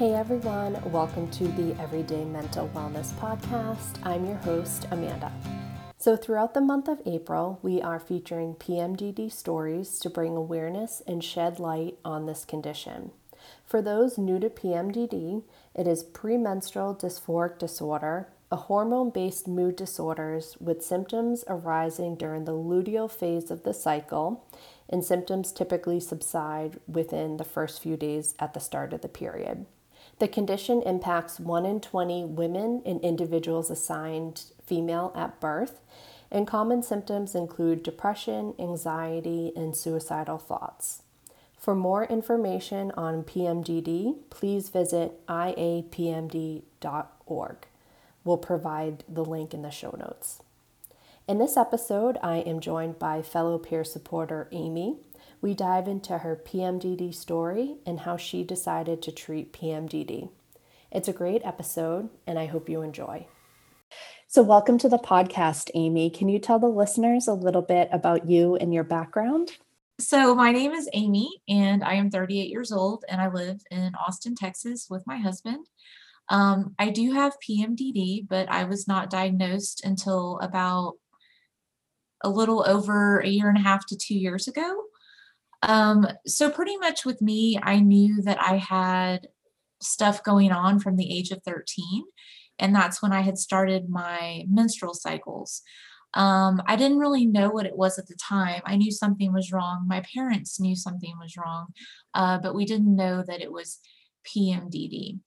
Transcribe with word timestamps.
Hey 0.00 0.14
everyone, 0.14 0.80
welcome 0.92 1.30
to 1.32 1.46
the 1.48 1.78
Everyday 1.78 2.24
Mental 2.24 2.70
Wellness 2.70 3.12
Podcast. 3.20 3.98
I'm 4.02 4.24
your 4.24 4.36
host, 4.36 4.86
Amanda. 4.90 5.30
So, 5.98 6.16
throughout 6.16 6.54
the 6.54 6.62
month 6.62 6.88
of 6.88 7.02
April, 7.04 7.58
we 7.60 7.82
are 7.82 8.00
featuring 8.00 8.54
PMDD 8.54 9.30
stories 9.30 9.98
to 9.98 10.08
bring 10.08 10.38
awareness 10.38 11.02
and 11.06 11.22
shed 11.22 11.60
light 11.60 11.98
on 12.02 12.24
this 12.24 12.46
condition. 12.46 13.10
For 13.66 13.82
those 13.82 14.16
new 14.16 14.40
to 14.40 14.48
PMDD, 14.48 15.42
it 15.74 15.86
is 15.86 16.02
premenstrual 16.02 16.94
dysphoric 16.94 17.58
disorder, 17.58 18.28
a 18.50 18.56
hormone 18.56 19.10
based 19.10 19.46
mood 19.46 19.76
disorders 19.76 20.56
with 20.58 20.82
symptoms 20.82 21.44
arising 21.46 22.14
during 22.14 22.46
the 22.46 22.52
luteal 22.52 23.10
phase 23.10 23.50
of 23.50 23.64
the 23.64 23.74
cycle, 23.74 24.46
and 24.88 25.04
symptoms 25.04 25.52
typically 25.52 26.00
subside 26.00 26.80
within 26.88 27.36
the 27.36 27.44
first 27.44 27.82
few 27.82 27.98
days 27.98 28.34
at 28.38 28.54
the 28.54 28.60
start 28.60 28.94
of 28.94 29.02
the 29.02 29.06
period. 29.06 29.66
The 30.20 30.28
condition 30.28 30.82
impacts 30.82 31.40
1 31.40 31.64
in 31.64 31.80
20 31.80 32.26
women 32.26 32.82
and 32.84 33.00
individuals 33.00 33.70
assigned 33.70 34.44
female 34.62 35.12
at 35.16 35.40
birth, 35.40 35.80
and 36.30 36.46
common 36.46 36.82
symptoms 36.82 37.34
include 37.34 37.82
depression, 37.82 38.52
anxiety, 38.58 39.50
and 39.56 39.74
suicidal 39.74 40.36
thoughts. 40.36 41.02
For 41.58 41.74
more 41.74 42.04
information 42.04 42.92
on 42.98 43.24
PMDD, 43.24 44.16
please 44.28 44.68
visit 44.68 45.26
iapmd.org. 45.26 46.66
We'll 48.22 48.36
provide 48.36 49.04
the 49.08 49.24
link 49.24 49.54
in 49.54 49.62
the 49.62 49.70
show 49.70 49.94
notes. 49.98 50.42
In 51.26 51.38
this 51.38 51.56
episode, 51.56 52.18
I 52.22 52.36
am 52.40 52.60
joined 52.60 52.98
by 52.98 53.22
fellow 53.22 53.56
peer 53.56 53.84
supporter 53.84 54.48
Amy. 54.52 54.96
We 55.42 55.54
dive 55.54 55.88
into 55.88 56.18
her 56.18 56.36
PMDD 56.36 57.14
story 57.14 57.76
and 57.86 58.00
how 58.00 58.18
she 58.18 58.44
decided 58.44 59.00
to 59.00 59.12
treat 59.12 59.54
PMDD. 59.54 60.28
It's 60.92 61.08
a 61.08 61.14
great 61.14 61.40
episode, 61.46 62.10
and 62.26 62.38
I 62.38 62.44
hope 62.44 62.68
you 62.68 62.82
enjoy. 62.82 63.26
So, 64.28 64.42
welcome 64.42 64.76
to 64.76 64.88
the 64.90 64.98
podcast, 64.98 65.70
Amy. 65.72 66.10
Can 66.10 66.28
you 66.28 66.38
tell 66.38 66.58
the 66.58 66.68
listeners 66.68 67.26
a 67.26 67.32
little 67.32 67.62
bit 67.62 67.88
about 67.90 68.28
you 68.28 68.56
and 68.56 68.74
your 68.74 68.84
background? 68.84 69.52
So, 69.98 70.34
my 70.34 70.52
name 70.52 70.72
is 70.72 70.90
Amy, 70.92 71.40
and 71.48 71.82
I 71.82 71.94
am 71.94 72.10
38 72.10 72.50
years 72.50 72.70
old, 72.70 73.06
and 73.08 73.18
I 73.18 73.28
live 73.28 73.62
in 73.70 73.94
Austin, 73.94 74.34
Texas 74.34 74.88
with 74.90 75.06
my 75.06 75.16
husband. 75.16 75.66
Um, 76.28 76.74
I 76.78 76.90
do 76.90 77.12
have 77.14 77.38
PMDD, 77.48 78.28
but 78.28 78.50
I 78.50 78.64
was 78.64 78.86
not 78.86 79.08
diagnosed 79.08 79.86
until 79.86 80.38
about 80.40 80.96
a 82.22 82.28
little 82.28 82.62
over 82.68 83.20
a 83.20 83.28
year 83.28 83.48
and 83.48 83.56
a 83.56 83.62
half 83.62 83.86
to 83.86 83.96
two 83.96 84.14
years 84.14 84.46
ago. 84.46 84.84
Um, 85.62 86.06
so 86.26 86.50
pretty 86.50 86.76
much 86.76 87.04
with 87.04 87.20
me, 87.20 87.58
I 87.62 87.80
knew 87.80 88.22
that 88.22 88.40
I 88.40 88.56
had 88.56 89.28
stuff 89.82 90.22
going 90.22 90.52
on 90.52 90.78
from 90.78 90.96
the 90.96 91.10
age 91.10 91.30
of 91.30 91.42
13. 91.42 92.04
And 92.58 92.74
that's 92.74 93.02
when 93.02 93.12
I 93.12 93.20
had 93.20 93.38
started 93.38 93.88
my 93.88 94.44
menstrual 94.48 94.94
cycles. 94.94 95.62
Um, 96.14 96.60
I 96.66 96.76
didn't 96.76 96.98
really 96.98 97.24
know 97.24 97.50
what 97.50 97.66
it 97.66 97.76
was 97.76 97.98
at 97.98 98.06
the 98.06 98.16
time. 98.16 98.62
I 98.64 98.76
knew 98.76 98.90
something 98.90 99.32
was 99.32 99.52
wrong. 99.52 99.86
My 99.86 100.02
parents 100.14 100.60
knew 100.60 100.74
something 100.74 101.14
was 101.18 101.36
wrong, 101.36 101.68
uh, 102.14 102.38
but 102.38 102.54
we 102.54 102.64
didn't 102.64 102.94
know 102.94 103.22
that 103.26 103.40
it 103.40 103.52
was 103.52 103.78
PMDD. 104.26 105.20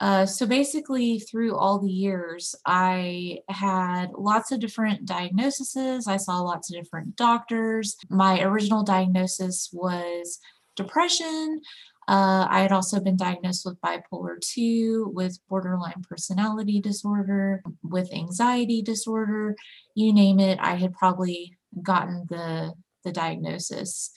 Uh, 0.00 0.26
so 0.26 0.46
basically, 0.46 1.20
through 1.20 1.56
all 1.56 1.78
the 1.78 1.90
years, 1.90 2.54
I 2.66 3.38
had 3.48 4.12
lots 4.12 4.50
of 4.50 4.60
different 4.60 5.06
diagnoses. 5.06 6.06
I 6.08 6.16
saw 6.16 6.40
lots 6.40 6.70
of 6.70 6.82
different 6.82 7.16
doctors. 7.16 7.96
My 8.10 8.42
original 8.42 8.82
diagnosis 8.82 9.70
was 9.72 10.40
depression. 10.76 11.60
Uh, 12.06 12.46
I 12.50 12.60
had 12.60 12.72
also 12.72 13.00
been 13.00 13.16
diagnosed 13.16 13.64
with 13.64 13.80
bipolar 13.80 14.38
2, 14.40 15.12
with 15.14 15.38
borderline 15.48 16.02
personality 16.08 16.80
disorder, 16.80 17.62
with 17.82 18.12
anxiety 18.12 18.82
disorder, 18.82 19.56
you 19.94 20.12
name 20.12 20.38
it. 20.38 20.58
I 20.60 20.74
had 20.74 20.92
probably 20.92 21.56
gotten 21.82 22.26
the, 22.28 22.74
the 23.04 23.12
diagnosis. 23.12 24.10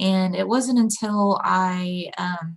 And 0.00 0.34
it 0.34 0.48
wasn't 0.48 0.78
until 0.78 1.38
I 1.44 2.10
um, 2.16 2.56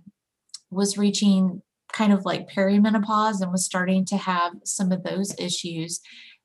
was 0.70 0.96
reaching 0.96 1.60
kind 1.92 2.12
of 2.12 2.24
like 2.24 2.48
perimenopause 2.48 3.40
and 3.40 3.52
was 3.52 3.64
starting 3.64 4.04
to 4.06 4.16
have 4.16 4.52
some 4.64 4.92
of 4.92 5.02
those 5.02 5.34
issues 5.38 6.00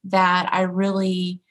that 0.05 0.49
I 0.51 0.61
really 0.61 1.41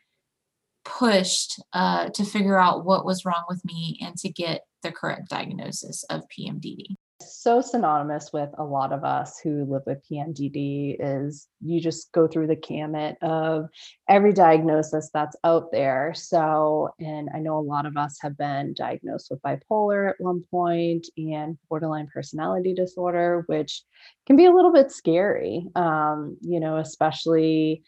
pushed 0.85 1.61
uh, 1.73 2.11
to 2.11 2.25
figure 2.25 2.59
out 2.59 2.85
what 2.85 3.05
was 3.05 3.25
wrong 3.25 3.45
with 3.49 3.65
me 3.65 3.99
and 4.03 4.17
to 4.19 4.29
get 4.29 4.63
the 4.83 4.93
correct 4.93 5.31
diagnosis 5.31 6.05
of 6.11 6.23
PMDD 6.29 6.97
so 7.21 7.61
synonymous 7.61 8.33
with 8.33 8.51
a 8.59 8.65
lot 8.65 8.93
of 8.93 9.05
us 9.05 9.39
who 9.39 9.65
live 9.65 9.83
with 9.87 10.03
PMDD 10.11 10.97
is 10.99 11.49
you 11.61 11.81
just 11.81 12.13
go 12.13 12.27
through 12.27 12.47
the 12.47 12.57
gamut 12.57 13.17
of 13.23 13.69
every 14.09 14.33
diagnosis 14.33 15.11
that's 15.13 15.37
out 15.45 15.71
there. 15.71 16.13
So, 16.15 16.91
and 16.99 17.29
I 17.35 17.39
know 17.39 17.59
a 17.59 17.61
lot 17.61 17.87
of 17.87 17.97
us 17.97 18.19
have 18.21 18.37
been 18.37 18.75
diagnosed 18.75 19.29
with 19.31 19.43
bipolar 19.43 20.11
at 20.11 20.17
one 20.19 20.43
point 20.51 21.07
and 21.17 21.57
borderline 21.69 22.09
personality 22.13 22.75
disorder, 22.75 23.45
which 23.47 23.83
can 24.27 24.37
be 24.37 24.47
a 24.47 24.53
little 24.53 24.73
bit 24.73 24.91
scary, 24.91 25.67
um, 25.77 26.37
you 26.41 26.61
know, 26.61 26.79
especially 26.79 27.83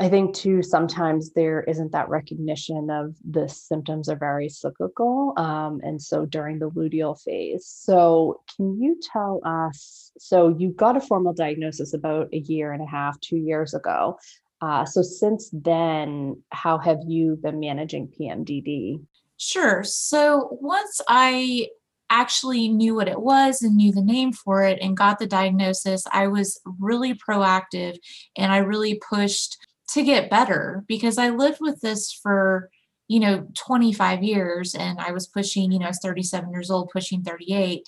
I 0.00 0.08
think 0.08 0.34
too, 0.34 0.62
sometimes 0.62 1.32
there 1.32 1.62
isn't 1.64 1.90
that 1.90 2.08
recognition 2.08 2.88
of 2.88 3.16
the 3.28 3.48
symptoms 3.48 4.08
are 4.08 4.16
very 4.16 4.48
cyclical. 4.48 5.32
Um, 5.36 5.80
and 5.82 6.00
so 6.00 6.24
during 6.24 6.60
the 6.60 6.70
luteal 6.70 7.20
phase. 7.20 7.66
So, 7.66 8.42
can 8.54 8.80
you 8.80 9.00
tell 9.02 9.40
us? 9.44 10.12
So, 10.18 10.54
you 10.56 10.70
got 10.70 10.96
a 10.96 11.00
formal 11.00 11.32
diagnosis 11.32 11.94
about 11.94 12.28
a 12.32 12.38
year 12.38 12.72
and 12.72 12.82
a 12.82 12.86
half, 12.86 13.18
two 13.20 13.38
years 13.38 13.74
ago. 13.74 14.18
Uh, 14.60 14.84
so, 14.84 15.02
since 15.02 15.50
then, 15.52 16.42
how 16.50 16.78
have 16.78 16.98
you 17.06 17.36
been 17.42 17.58
managing 17.58 18.08
PMDD? 18.08 19.00
Sure. 19.36 19.82
So, 19.82 20.58
once 20.60 21.00
I 21.08 21.68
actually 22.10 22.68
knew 22.68 22.94
what 22.94 23.08
it 23.08 23.20
was 23.20 23.62
and 23.62 23.76
knew 23.76 23.92
the 23.92 24.02
name 24.02 24.32
for 24.32 24.62
it 24.62 24.78
and 24.80 24.96
got 24.96 25.18
the 25.18 25.26
diagnosis, 25.26 26.04
I 26.12 26.28
was 26.28 26.60
really 26.78 27.14
proactive 27.14 27.96
and 28.36 28.50
I 28.52 28.58
really 28.58 29.00
pushed 29.08 29.56
to 29.90 30.02
get 30.02 30.30
better 30.30 30.84
because 30.86 31.18
I 31.18 31.30
lived 31.30 31.58
with 31.60 31.80
this 31.80 32.12
for, 32.12 32.70
you 33.08 33.20
know, 33.20 33.48
25 33.54 34.22
years 34.22 34.74
and 34.74 34.98
I 35.00 35.12
was 35.12 35.26
pushing, 35.26 35.72
you 35.72 35.78
know, 35.78 35.86
I 35.86 35.90
was 35.90 36.00
37 36.02 36.50
years 36.50 36.70
old, 36.70 36.90
pushing 36.90 37.22
38. 37.22 37.82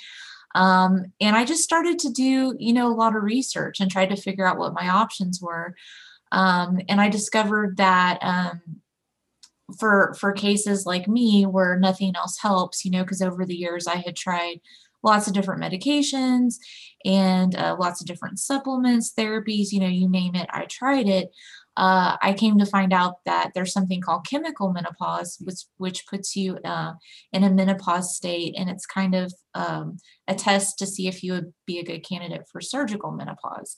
Um, 0.55 1.13
and 1.21 1.37
I 1.37 1.45
just 1.45 1.63
started 1.63 1.99
to 2.01 2.11
do, 2.11 2.57
you 2.59 2.73
know, 2.73 2.89
a 2.89 2.95
lot 2.95 3.15
of 3.15 3.23
research 3.23 3.81
and 3.81 3.91
tried 3.91 4.11
to 4.11 4.17
figure 4.17 4.47
out 4.47 4.59
what 4.59 4.75
my 4.75 4.89
options 4.89 5.41
were. 5.41 5.75
Um, 6.33 6.81
and 6.89 7.01
I 7.01 7.09
discovered 7.09 7.77
that 7.77 8.19
um, 8.23 8.61
for 9.79 10.15
for 10.19 10.33
cases 10.33 10.87
like 10.87 11.07
me 11.07 11.45
where 11.45 11.79
nothing 11.79 12.15
else 12.17 12.39
helps, 12.39 12.85
you 12.85 12.91
know, 12.91 13.03
because 13.03 13.23
over 13.23 13.45
the 13.45 13.57
years 13.57 13.87
I 13.87 13.97
had 13.97 14.17
tried 14.17 14.61
lots 15.03 15.27
of 15.27 15.33
different 15.33 15.63
medications 15.63 16.57
and 17.05 17.57
uh, 17.57 17.77
lots 17.79 18.01
of 18.01 18.07
different 18.07 18.39
supplements, 18.39 19.13
therapies, 19.17 19.73
you 19.73 19.81
know, 19.81 19.87
you 19.87 20.09
name 20.09 20.35
it, 20.35 20.49
I 20.51 20.67
tried 20.67 21.09
it 21.09 21.31
uh, 21.77 22.17
I 22.21 22.33
came 22.33 22.59
to 22.59 22.67
find 22.67 22.93
out 22.93 23.25
that 23.27 23.53
there's 23.55 23.73
something 23.73 24.01
called 24.01 24.27
chemical 24.27 24.73
menopause, 24.73 25.39
which 25.41 25.65
which 25.79 26.07
puts 26.07 26.35
you 26.37 26.59
uh, 26.65 26.95
in 27.33 27.45
a 27.45 27.51
menopause 27.51 28.15
state, 28.17 28.55
and 28.59 28.69
it's 28.69 28.87
kind 28.87 29.15
of 29.15 29.33
um, 29.55 29.99
a 30.27 30.35
test 30.35 30.79
to 30.79 30.87
see 30.87 31.07
if 31.07 31.23
you 31.23 31.33
would 31.33 31.53
be 31.67 31.79
a 31.79 31.85
good 31.85 32.01
candidate 32.01 32.47
for 32.51 32.61
surgical 32.61 33.13
menopause. 33.13 33.77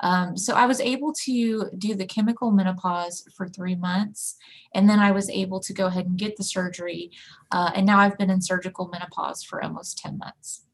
Um, 0.00 0.36
so 0.36 0.54
I 0.54 0.66
was 0.66 0.80
able 0.80 1.12
to 1.24 1.70
do 1.76 1.94
the 1.94 2.06
chemical 2.06 2.52
menopause 2.52 3.24
for 3.36 3.48
three 3.48 3.74
months, 3.74 4.36
and 4.72 4.88
then 4.88 5.00
I 5.00 5.10
was 5.10 5.28
able 5.28 5.58
to 5.60 5.72
go 5.72 5.86
ahead 5.86 6.06
and 6.06 6.16
get 6.16 6.36
the 6.36 6.44
surgery, 6.44 7.10
uh, 7.50 7.72
and 7.74 7.84
now 7.84 7.98
I've 7.98 8.16
been 8.16 8.30
in 8.30 8.40
surgical 8.40 8.88
menopause 8.88 9.42
for 9.42 9.62
almost 9.62 9.98
ten 9.98 10.18
months. 10.18 10.66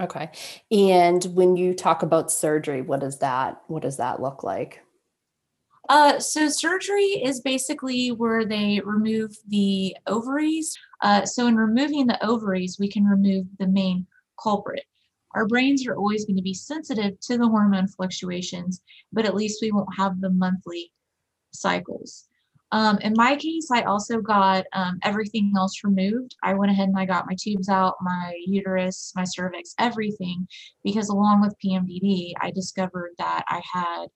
Okay, 0.00 0.30
and 0.72 1.24
when 1.36 1.56
you 1.56 1.72
talk 1.72 2.02
about 2.02 2.32
surgery, 2.32 2.82
what 2.82 2.98
does 2.98 3.20
that 3.20 3.62
what 3.68 3.82
does 3.82 3.98
that 3.98 4.20
look 4.20 4.42
like? 4.42 4.83
Uh, 5.88 6.18
so 6.18 6.48
surgery 6.48 7.22
is 7.22 7.40
basically 7.40 8.10
where 8.10 8.44
they 8.44 8.80
remove 8.84 9.36
the 9.48 9.94
ovaries. 10.06 10.76
Uh, 11.02 11.24
so 11.24 11.46
in 11.46 11.56
removing 11.56 12.06
the 12.06 12.24
ovaries, 12.24 12.78
we 12.78 12.88
can 12.88 13.04
remove 13.04 13.46
the 13.58 13.66
main 13.66 14.06
culprit. 14.42 14.84
Our 15.34 15.46
brains 15.46 15.86
are 15.86 15.96
always 15.96 16.24
going 16.24 16.36
to 16.36 16.42
be 16.42 16.54
sensitive 16.54 17.18
to 17.20 17.36
the 17.36 17.48
hormone 17.48 17.88
fluctuations, 17.88 18.82
but 19.12 19.26
at 19.26 19.34
least 19.34 19.60
we 19.60 19.72
won't 19.72 19.94
have 19.96 20.20
the 20.20 20.30
monthly 20.30 20.92
cycles. 21.52 22.28
Um, 22.72 22.98
in 22.98 23.12
my 23.16 23.36
case, 23.36 23.68
I 23.70 23.82
also 23.82 24.20
got 24.20 24.64
um, 24.72 24.98
everything 25.04 25.52
else 25.56 25.84
removed. 25.84 26.34
I 26.42 26.54
went 26.54 26.72
ahead 26.72 26.88
and 26.88 26.98
I 26.98 27.04
got 27.04 27.26
my 27.26 27.36
tubes 27.38 27.68
out, 27.68 27.94
my 28.00 28.34
uterus, 28.46 29.12
my 29.14 29.24
cervix, 29.24 29.74
everything, 29.78 30.48
because 30.82 31.08
along 31.08 31.40
with 31.40 31.54
PMDD, 31.64 32.32
I 32.40 32.50
discovered 32.50 33.12
that 33.18 33.44
I 33.48 33.62
had 33.72 34.06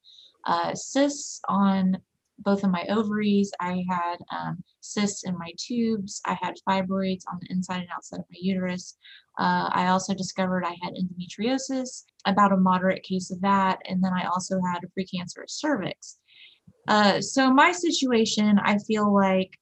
uh, 0.48 0.74
cysts 0.74 1.40
on 1.48 1.98
both 2.40 2.64
of 2.64 2.70
my 2.70 2.84
ovaries. 2.88 3.52
I 3.60 3.84
had 3.88 4.16
um, 4.32 4.62
cysts 4.80 5.24
in 5.24 5.36
my 5.36 5.52
tubes. 5.58 6.20
I 6.24 6.38
had 6.40 6.54
fibroids 6.66 7.24
on 7.30 7.38
the 7.40 7.48
inside 7.50 7.80
and 7.80 7.88
outside 7.94 8.20
of 8.20 8.26
my 8.30 8.38
uterus. 8.40 8.96
Uh, 9.38 9.68
I 9.72 9.88
also 9.88 10.14
discovered 10.14 10.64
I 10.64 10.76
had 10.82 10.94
endometriosis, 10.94 12.04
about 12.26 12.52
a 12.52 12.56
moderate 12.56 13.02
case 13.02 13.30
of 13.30 13.40
that. 13.42 13.80
And 13.88 14.02
then 14.02 14.12
I 14.12 14.26
also 14.26 14.60
had 14.72 14.82
a 14.82 15.00
precancerous 15.00 15.50
cervix. 15.50 16.18
Uh, 16.88 17.20
so 17.20 17.52
my 17.52 17.70
situation, 17.70 18.58
I 18.64 18.78
feel 18.78 19.12
like 19.12 19.58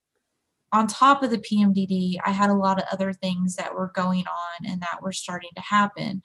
on 0.73 0.87
top 0.87 1.23
of 1.23 1.31
the 1.31 1.39
PMDD, 1.39 2.17
I 2.25 2.31
had 2.31 2.51
a 2.51 2.55
lot 2.55 2.79
of 2.79 2.85
other 2.93 3.13
things 3.13 3.57
that 3.57 3.75
were 3.75 3.91
going 3.95 4.25
on 4.27 4.71
and 4.71 4.81
that 4.83 5.03
were 5.03 5.13
starting 5.13 5.51
to 5.57 5.63
happen. 5.63 6.23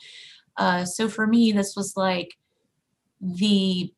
Uh, 0.58 0.86
so 0.86 1.08
for 1.08 1.26
me, 1.26 1.52
this 1.52 1.76
was 1.76 1.94
like 1.96 2.36
the 3.22 3.92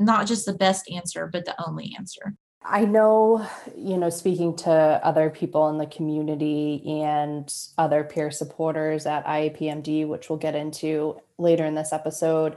not 0.00 0.26
just 0.26 0.46
the 0.46 0.54
best 0.54 0.90
answer, 0.90 1.28
but 1.30 1.44
the 1.44 1.54
only 1.64 1.94
answer. 1.96 2.34
I 2.62 2.84
know, 2.84 3.46
you 3.74 3.96
know, 3.96 4.10
speaking 4.10 4.54
to 4.56 4.70
other 4.70 5.30
people 5.30 5.68
in 5.70 5.78
the 5.78 5.86
community 5.86 6.82
and 7.02 7.52
other 7.78 8.04
peer 8.04 8.30
supporters 8.30 9.06
at 9.06 9.24
IAPMD, 9.24 10.06
which 10.06 10.28
we'll 10.28 10.38
get 10.38 10.54
into 10.54 11.18
later 11.38 11.64
in 11.64 11.74
this 11.74 11.92
episode, 11.92 12.56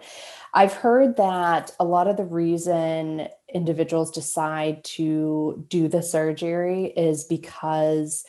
I've 0.54 0.74
heard 0.74 1.16
that 1.18 1.72
a 1.80 1.86
lot 1.86 2.08
of 2.08 2.18
the 2.18 2.26
reason 2.26 3.28
individuals 3.54 4.12
decide 4.12 4.84
to 4.84 5.66
do 5.70 5.88
the 5.88 6.04
surgery 6.04 6.88
is 6.98 7.24
because 7.24 8.26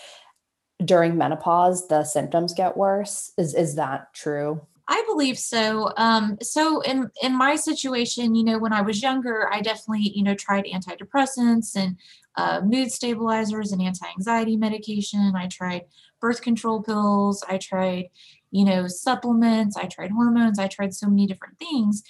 during 0.84 1.16
menopause 1.16 1.88
the 1.88 2.05
symptoms 2.05 2.55
get 2.55 2.76
worse. 2.76 3.32
Is 3.37 3.55
is 3.55 3.75
that 3.76 4.12
true? 4.14 4.66
I 4.87 5.03
believe 5.07 5.39
so. 5.39 5.93
Um, 5.97 6.37
so 6.43 6.81
in 6.83 7.11
in 7.23 7.37
my 7.37 7.57
situation, 7.57 8.35
you 8.35 8.45
know, 8.45 8.59
when 8.59 8.73
I 8.73 8.83
was 8.83 9.03
younger, 9.03 9.49
I 9.51 9.61
definitely, 9.61 10.13
you 10.15 10.23
know, 10.23 10.35
tried 10.35 10.67
antidepressants 10.67 11.75
and 11.75 11.97
uh, 12.37 12.61
mood 12.63 12.93
stabilizers 12.93 13.73
and 13.73 13.81
anti-anxiety 13.81 14.57
medication. 14.57 15.33
I 15.37 15.47
tried 15.47 15.85
birth 16.21 16.43
control 16.43 16.83
pills. 16.83 17.43
I 17.49 17.59
tried, 17.59 18.11
you 18.51 18.65
know, 18.65 18.87
supplements. 18.87 19.77
I 19.77 19.87
tried 19.87 20.11
hormones. 20.11 20.59
I 20.59 20.69
tried 20.69 20.95
so 20.95 21.09
many 21.09 21.27
different 21.27 21.59
things, 21.59 22.03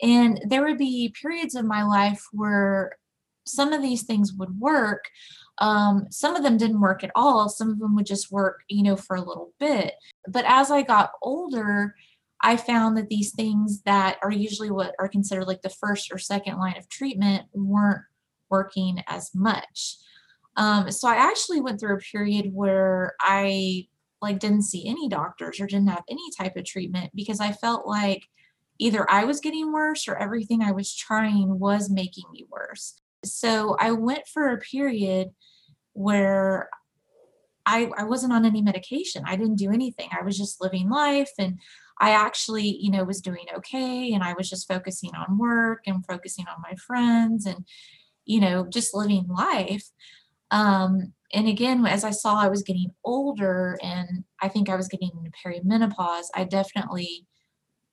and 0.00 0.40
there 0.46 0.64
would 0.64 0.78
be 0.78 1.14
periods 1.20 1.54
of 1.54 1.66
my 1.66 1.82
life 1.82 2.24
where 2.32 2.92
some 3.44 3.72
of 3.74 3.82
these 3.82 4.04
things 4.04 4.32
would 4.32 4.58
work. 4.58 5.04
Um, 5.58 6.06
some 6.10 6.34
of 6.34 6.42
them 6.42 6.56
didn't 6.56 6.80
work 6.80 7.04
at 7.04 7.10
all. 7.14 7.48
Some 7.48 7.70
of 7.70 7.78
them 7.78 7.94
would 7.96 8.06
just 8.06 8.32
work, 8.32 8.62
you 8.68 8.82
know, 8.82 8.96
for 8.96 9.16
a 9.16 9.20
little 9.20 9.52
bit. 9.60 9.94
But 10.26 10.44
as 10.46 10.70
I 10.70 10.82
got 10.82 11.12
older, 11.22 11.94
I 12.42 12.56
found 12.56 12.96
that 12.96 13.08
these 13.08 13.32
things 13.32 13.82
that 13.82 14.18
are 14.22 14.32
usually 14.32 14.70
what 14.70 14.94
are 14.98 15.08
considered 15.08 15.46
like 15.46 15.62
the 15.62 15.70
first 15.70 16.12
or 16.12 16.18
second 16.18 16.58
line 16.58 16.76
of 16.76 16.88
treatment 16.88 17.44
weren't 17.54 18.02
working 18.50 19.02
as 19.06 19.30
much. 19.34 19.96
Um, 20.56 20.90
so 20.90 21.08
I 21.08 21.14
actually 21.14 21.60
went 21.60 21.80
through 21.80 21.96
a 21.96 22.00
period 22.00 22.50
where 22.52 23.14
I 23.20 23.86
like 24.20 24.38
didn't 24.38 24.62
see 24.62 24.88
any 24.88 25.08
doctors 25.08 25.60
or 25.60 25.66
didn't 25.66 25.88
have 25.88 26.04
any 26.10 26.30
type 26.36 26.56
of 26.56 26.64
treatment 26.64 27.10
because 27.14 27.40
I 27.40 27.52
felt 27.52 27.86
like 27.86 28.24
either 28.78 29.08
I 29.10 29.24
was 29.24 29.40
getting 29.40 29.72
worse 29.72 30.08
or 30.08 30.16
everything 30.16 30.62
I 30.62 30.72
was 30.72 30.94
trying 30.94 31.58
was 31.58 31.90
making 31.90 32.24
me 32.32 32.46
worse. 32.50 33.00
So 33.24 33.76
I 33.78 33.92
went 33.92 34.26
for 34.26 34.48
a 34.48 34.58
period 34.58 35.30
where 35.92 36.68
I, 37.64 37.90
I 37.96 38.04
wasn't 38.04 38.32
on 38.32 38.44
any 38.44 38.62
medication. 38.62 39.22
I 39.26 39.36
didn't 39.36 39.56
do 39.56 39.70
anything. 39.70 40.08
I 40.18 40.24
was 40.24 40.36
just 40.36 40.60
living 40.60 40.90
life 40.90 41.30
and 41.38 41.58
I 42.02 42.10
actually, 42.10 42.66
you 42.80 42.90
know, 42.90 43.04
was 43.04 43.20
doing 43.20 43.46
okay 43.58 44.12
and 44.12 44.24
I 44.24 44.34
was 44.34 44.50
just 44.50 44.66
focusing 44.66 45.14
on 45.14 45.38
work 45.38 45.84
and 45.86 46.04
focusing 46.04 46.46
on 46.48 46.60
my 46.60 46.74
friends 46.74 47.46
and, 47.46 47.64
you 48.24 48.40
know, 48.40 48.66
just 48.66 48.92
living 48.92 49.28
life. 49.28 49.84
Um, 50.50 51.12
and 51.32 51.46
again, 51.46 51.86
as 51.86 52.02
I 52.02 52.10
saw 52.10 52.40
I 52.40 52.48
was 52.48 52.64
getting 52.64 52.90
older 53.04 53.78
and 53.80 54.24
I 54.42 54.48
think 54.48 54.68
I 54.68 54.74
was 54.74 54.88
getting 54.88 55.12
into 55.16 55.30
perimenopause, 55.30 56.24
I 56.34 56.42
definitely 56.42 57.24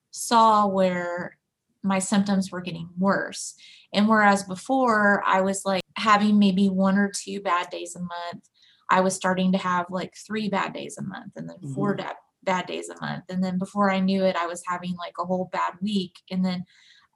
saw 0.09 0.65
where 0.65 1.37
my 1.83 1.99
symptoms 1.99 2.51
were 2.51 2.61
getting 2.61 2.89
worse. 2.97 3.53
And 3.93 4.09
whereas 4.09 4.41
before 4.41 5.23
I 5.23 5.41
was 5.41 5.61
like 5.65 5.83
having 5.97 6.39
maybe 6.39 6.67
one 6.67 6.97
or 6.97 7.11
two 7.15 7.41
bad 7.41 7.69
days 7.69 7.95
a 7.95 7.99
month, 7.99 8.49
I 8.89 9.01
was 9.01 9.13
starting 9.13 9.51
to 9.51 9.59
have 9.59 9.85
like 9.91 10.15
three 10.17 10.49
bad 10.49 10.73
days 10.73 10.97
a 10.97 11.03
month 11.03 11.33
and 11.35 11.47
then 11.47 11.57
mm-hmm. 11.57 11.75
four 11.75 11.93
bad 11.93 12.15
bad 12.43 12.67
days 12.67 12.89
a 12.89 12.99
month. 13.01 13.25
And 13.29 13.43
then 13.43 13.57
before 13.57 13.91
I 13.91 13.99
knew 13.99 14.23
it, 14.23 14.35
I 14.35 14.47
was 14.47 14.63
having 14.67 14.95
like 14.95 15.15
a 15.19 15.25
whole 15.25 15.49
bad 15.51 15.73
week. 15.81 16.19
And 16.31 16.43
then 16.43 16.65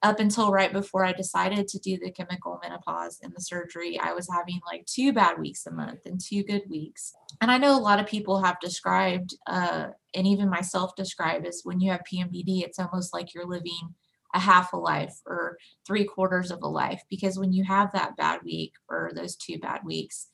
up 0.04 0.20
until 0.20 0.52
right 0.52 0.74
before 0.74 1.06
I 1.06 1.14
decided 1.14 1.68
to 1.70 1.80
do 1.80 1.98
the 1.98 2.12
chemical 2.12 2.60
menopause 2.62 3.20
and 3.24 3.34
the 3.34 3.42
surgery, 3.42 3.98
I 3.98 4.12
was 4.12 4.28
having 4.30 4.60
like 4.66 4.86
two 4.86 5.14
bad 5.14 5.40
weeks 5.40 5.66
a 5.66 5.72
month 5.72 6.02
and 6.06 6.20
two 6.20 6.44
good 6.44 6.64
weeks. 6.70 7.14
And 7.42 7.50
I 7.50 7.58
know 7.58 7.76
a 7.76 7.80
lot 7.80 8.00
of 8.00 8.06
people 8.06 8.44
have 8.44 8.60
described, 8.60 9.36
uh, 9.48 9.88
and 10.14 10.28
even 10.28 10.50
myself 10.50 10.96
describe, 10.98 11.46
is 11.46 11.62
when 11.64 11.80
you 11.80 11.92
have 11.92 12.02
PMDD, 12.02 12.64
it's 12.64 12.80
almost 12.80 13.14
like 13.14 13.34
you're 13.34 13.48
living 13.48 13.96
a 14.34 14.40
half 14.40 14.74
a 14.74 14.78
life 14.78 15.16
or 15.26 15.58
three 15.88 16.04
quarters 16.04 16.52
of 16.52 16.62
a 16.64 16.68
life. 16.68 17.02
Because 17.10 17.40
when 17.40 17.54
you 17.54 17.64
have 17.64 17.92
that 17.94 18.18
bad 18.18 18.42
week 18.44 18.74
or 18.90 19.12
those 19.16 19.38
two 19.38 19.58
bad 19.58 19.82
weeks, 19.86 20.28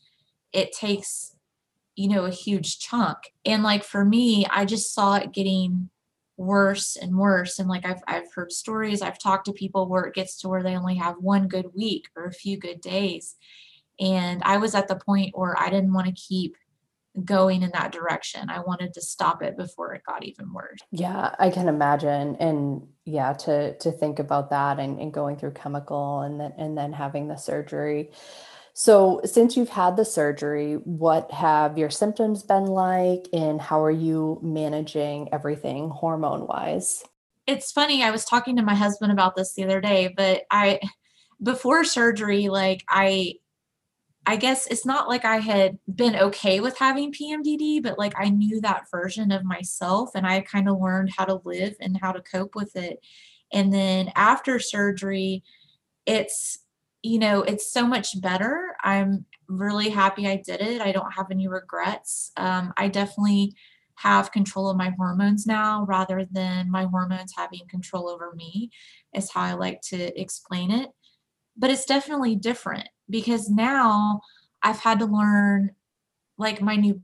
it 0.51 0.71
takes 0.71 1.35
you 1.95 2.07
know, 2.07 2.25
a 2.25 2.31
huge 2.31 2.79
chunk. 2.79 3.17
And 3.45 3.63
like 3.63 3.83
for 3.83 4.05
me, 4.05 4.45
I 4.49 4.65
just 4.65 4.93
saw 4.93 5.15
it 5.15 5.33
getting 5.33 5.89
worse 6.37 6.95
and 6.95 7.17
worse. 7.17 7.59
And 7.59 7.67
like 7.67 7.85
I've 7.85 8.01
I've 8.07 8.31
heard 8.33 8.51
stories, 8.51 9.01
I've 9.01 9.19
talked 9.19 9.45
to 9.45 9.53
people 9.53 9.87
where 9.87 10.03
it 10.03 10.15
gets 10.15 10.39
to 10.41 10.49
where 10.49 10.63
they 10.63 10.75
only 10.75 10.95
have 10.95 11.15
one 11.19 11.47
good 11.47 11.67
week 11.75 12.05
or 12.15 12.25
a 12.25 12.33
few 12.33 12.57
good 12.57 12.81
days. 12.81 13.35
And 13.99 14.41
I 14.43 14.57
was 14.57 14.75
at 14.75 14.87
the 14.87 14.95
point 14.95 15.37
where 15.37 15.59
I 15.59 15.69
didn't 15.69 15.93
want 15.93 16.07
to 16.07 16.13
keep 16.13 16.55
going 17.25 17.63
in 17.63 17.71
that 17.73 17.91
direction. 17.91 18.49
I 18.49 18.61
wanted 18.61 18.93
to 18.93 19.01
stop 19.01 19.41
it 19.43 19.57
before 19.57 19.93
it 19.93 20.03
got 20.05 20.23
even 20.23 20.53
worse. 20.53 20.79
Yeah, 20.91 21.35
I 21.37 21.49
can 21.49 21.67
imagine. 21.67 22.37
And 22.37 22.87
yeah, 23.05 23.33
to 23.33 23.77
to 23.77 23.91
think 23.91 24.19
about 24.19 24.51
that 24.51 24.79
and, 24.79 24.99
and 24.99 25.13
going 25.13 25.37
through 25.37 25.51
chemical 25.51 26.21
and 26.21 26.39
then 26.39 26.53
and 26.57 26.77
then 26.77 26.93
having 26.93 27.27
the 27.27 27.35
surgery. 27.35 28.11
So, 28.81 29.19
since 29.25 29.57
you've 29.57 29.67
had 29.67 29.97
the 29.97 30.05
surgery, 30.05 30.75
what 30.75 31.29
have 31.31 31.77
your 31.77 31.89
symptoms 31.89 32.43
been 32.43 32.63
like, 32.63 33.27
and 33.33 33.59
how 33.59 33.83
are 33.83 33.91
you 33.91 34.39
managing 34.41 35.27
everything 35.33 35.89
hormone 35.89 36.47
wise? 36.47 37.03
It's 37.45 37.73
funny. 37.73 38.03
I 38.03 38.11
was 38.11 38.23
talking 38.23 38.55
to 38.55 38.61
my 38.61 38.75
husband 38.75 39.11
about 39.11 39.35
this 39.35 39.53
the 39.53 39.65
other 39.65 39.81
day, 39.81 40.13
but 40.15 40.43
I, 40.49 40.79
before 41.43 41.83
surgery, 41.83 42.47
like 42.47 42.85
I, 42.87 43.33
I 44.25 44.37
guess 44.37 44.65
it's 44.67 44.85
not 44.85 45.09
like 45.09 45.25
I 45.25 45.39
had 45.39 45.77
been 45.93 46.15
okay 46.15 46.61
with 46.61 46.77
having 46.77 47.11
PMDD, 47.11 47.83
but 47.83 47.99
like 47.99 48.13
I 48.17 48.29
knew 48.29 48.61
that 48.61 48.89
version 48.89 49.33
of 49.33 49.43
myself 49.43 50.11
and 50.15 50.25
I 50.25 50.39
kind 50.39 50.69
of 50.69 50.79
learned 50.79 51.11
how 51.17 51.25
to 51.25 51.41
live 51.43 51.75
and 51.81 51.99
how 52.01 52.13
to 52.13 52.21
cope 52.21 52.55
with 52.55 52.77
it. 52.77 53.01
And 53.51 53.73
then 53.73 54.13
after 54.15 54.57
surgery, 54.57 55.43
it's 56.05 56.59
you 57.01 57.19
know, 57.19 57.41
it's 57.41 57.71
so 57.71 57.87
much 57.87 58.19
better. 58.21 58.75
I'm 58.83 59.25
really 59.47 59.89
happy 59.89 60.27
I 60.27 60.41
did 60.45 60.61
it. 60.61 60.81
I 60.81 60.91
don't 60.91 61.11
have 61.11 61.31
any 61.31 61.47
regrets. 61.47 62.31
Um, 62.37 62.73
I 62.77 62.87
definitely 62.87 63.55
have 63.95 64.31
control 64.31 64.69
of 64.69 64.77
my 64.77 64.91
hormones 64.97 65.45
now 65.45 65.85
rather 65.85 66.25
than 66.31 66.71
my 66.71 66.85
hormones 66.85 67.33
having 67.35 67.67
control 67.69 68.09
over 68.09 68.33
me, 68.33 68.71
is 69.13 69.31
how 69.31 69.41
I 69.41 69.53
like 69.53 69.81
to 69.89 70.19
explain 70.19 70.71
it. 70.71 70.89
But 71.57 71.69
it's 71.69 71.85
definitely 71.85 72.35
different 72.35 72.87
because 73.09 73.49
now 73.49 74.21
I've 74.61 74.79
had 74.79 74.99
to 74.99 75.05
learn 75.05 75.71
like 76.37 76.61
my 76.61 76.75
new 76.75 77.01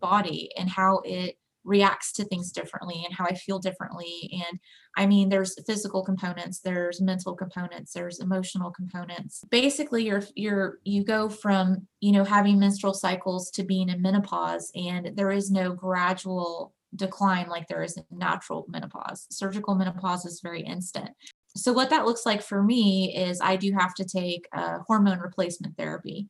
body 0.00 0.50
and 0.58 0.68
how 0.68 1.00
it 1.04 1.36
reacts 1.64 2.12
to 2.12 2.24
things 2.24 2.50
differently 2.50 3.02
and 3.04 3.14
how 3.14 3.24
I 3.24 3.34
feel 3.34 3.58
differently. 3.58 4.30
And 4.46 4.58
I 4.96 5.06
mean, 5.06 5.28
there's 5.28 5.54
physical 5.64 6.04
components, 6.04 6.60
there's 6.60 7.00
mental 7.00 7.34
components, 7.34 7.92
there's 7.92 8.20
emotional 8.20 8.70
components. 8.70 9.44
Basically, 9.50 10.04
you're 10.04 10.24
you're 10.34 10.78
you 10.84 11.04
go 11.04 11.28
from 11.28 11.86
you 12.00 12.12
know 12.12 12.24
having 12.24 12.58
menstrual 12.58 12.94
cycles 12.94 13.50
to 13.52 13.62
being 13.62 13.88
in 13.88 14.02
menopause, 14.02 14.70
and 14.74 15.12
there 15.14 15.30
is 15.30 15.50
no 15.50 15.72
gradual 15.72 16.74
decline 16.94 17.48
like 17.48 17.68
there 17.68 17.82
is 17.82 17.96
in 17.96 18.04
natural 18.10 18.66
menopause. 18.68 19.26
Surgical 19.30 19.74
menopause 19.74 20.26
is 20.26 20.40
very 20.42 20.62
instant. 20.62 21.10
So 21.56 21.72
what 21.72 21.90
that 21.90 22.06
looks 22.06 22.26
like 22.26 22.42
for 22.42 22.62
me 22.62 23.14
is 23.16 23.40
I 23.40 23.56
do 23.56 23.72
have 23.72 23.94
to 23.94 24.04
take 24.04 24.46
a 24.52 24.80
hormone 24.80 25.18
replacement 25.18 25.76
therapy. 25.76 26.28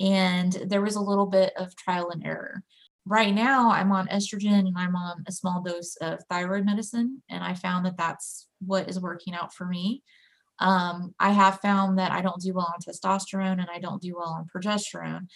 And 0.00 0.52
there 0.66 0.82
was 0.82 0.96
a 0.96 1.00
little 1.00 1.26
bit 1.26 1.52
of 1.56 1.74
trial 1.76 2.10
and 2.10 2.24
error 2.24 2.62
right 3.08 3.34
now 3.34 3.70
I'm 3.70 3.92
on 3.92 4.08
estrogen 4.08 4.60
and 4.60 4.76
I'm 4.76 4.96
on 4.96 5.24
a 5.26 5.32
small 5.32 5.62
dose 5.62 5.96
of 5.96 6.20
thyroid 6.30 6.64
medicine, 6.64 7.22
and 7.28 7.42
I 7.42 7.54
found 7.54 7.86
that 7.86 7.96
that's 7.96 8.46
what 8.60 8.88
is 8.88 9.00
working 9.00 9.34
out 9.34 9.54
for 9.54 9.66
me. 9.66 10.02
Um, 10.60 11.14
I 11.20 11.30
have 11.30 11.60
found 11.60 11.98
that 11.98 12.12
I 12.12 12.20
don't 12.20 12.40
do 12.40 12.54
well 12.54 12.72
on 12.74 12.80
testosterone 12.80 13.60
and 13.60 13.68
I 13.72 13.78
don't 13.78 14.02
do 14.02 14.16
well 14.16 14.30
on 14.30 14.46
progesterone. 14.46 15.28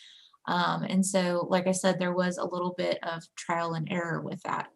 Um, 0.49 0.83
and 0.83 1.07
so, 1.07 1.47
like 1.49 1.69
I 1.69 1.73
said, 1.73 1.99
there 1.99 2.13
was 2.13 2.39
a 2.39 2.45
little 2.45 2.75
bit 2.77 2.99
of 3.05 3.23
trial 3.37 3.75
and 3.75 3.91
error 3.91 4.21
with 4.21 4.43
that. 4.43 4.69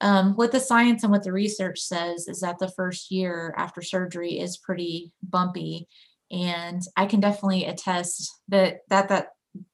Um, 0.00 0.34
what 0.36 0.52
the 0.52 0.60
science 0.60 1.02
and 1.02 1.10
what 1.10 1.24
the 1.24 1.32
research 1.32 1.80
says 1.80 2.28
is 2.28 2.40
that 2.40 2.60
the 2.60 2.70
first 2.70 3.10
year 3.10 3.52
after 3.56 3.82
surgery 3.82 4.38
is 4.38 4.56
pretty 4.56 5.12
bumpy 5.22 5.88
And 6.30 6.82
I 6.96 7.06
can 7.06 7.20
definitely 7.20 7.64
attest 7.64 8.30
that 8.48 8.80
that 8.90 9.08
that 9.08 9.28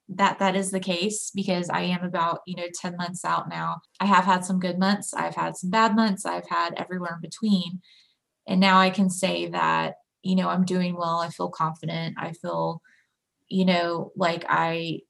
that 0.09 0.39
that 0.39 0.55
is 0.55 0.71
the 0.71 0.81
case 0.81 1.31
because 1.35 1.71
I 1.71 1.83
am 1.83 2.05
about, 2.05 2.41
you 2.47 2.57
know, 2.57 2.67
10 2.73 2.97
months 2.97 3.25
out 3.25 3.49
now. 3.49 3.81
I 4.01 4.07
have 4.07 4.25
had 4.25 4.45
some 4.45 4.61
good 4.61 4.79
months, 4.79 5.15
I've 5.15 5.35
had 5.35 5.57
some 5.57 5.71
bad 5.71 5.97
months, 5.97 6.25
I've 6.27 6.49
had 6.49 6.75
everywhere 6.77 7.15
in 7.15 7.21
between. 7.21 7.81
And 8.47 8.61
now 8.61 8.79
I 8.79 8.91
can 8.91 9.11
say 9.11 9.49
that, 9.49 9.95
you 10.23 10.37
know, 10.37 10.49
I'm 10.49 10.65
doing 10.65 10.95
well, 10.97 11.21
I 11.21 11.29
feel 11.29 11.49
confident, 11.49 12.17
I 12.19 12.33
feel, 12.33 12.83
you 13.49 13.65
know, 13.65 14.13
like 14.17 14.45
I 14.49 15.01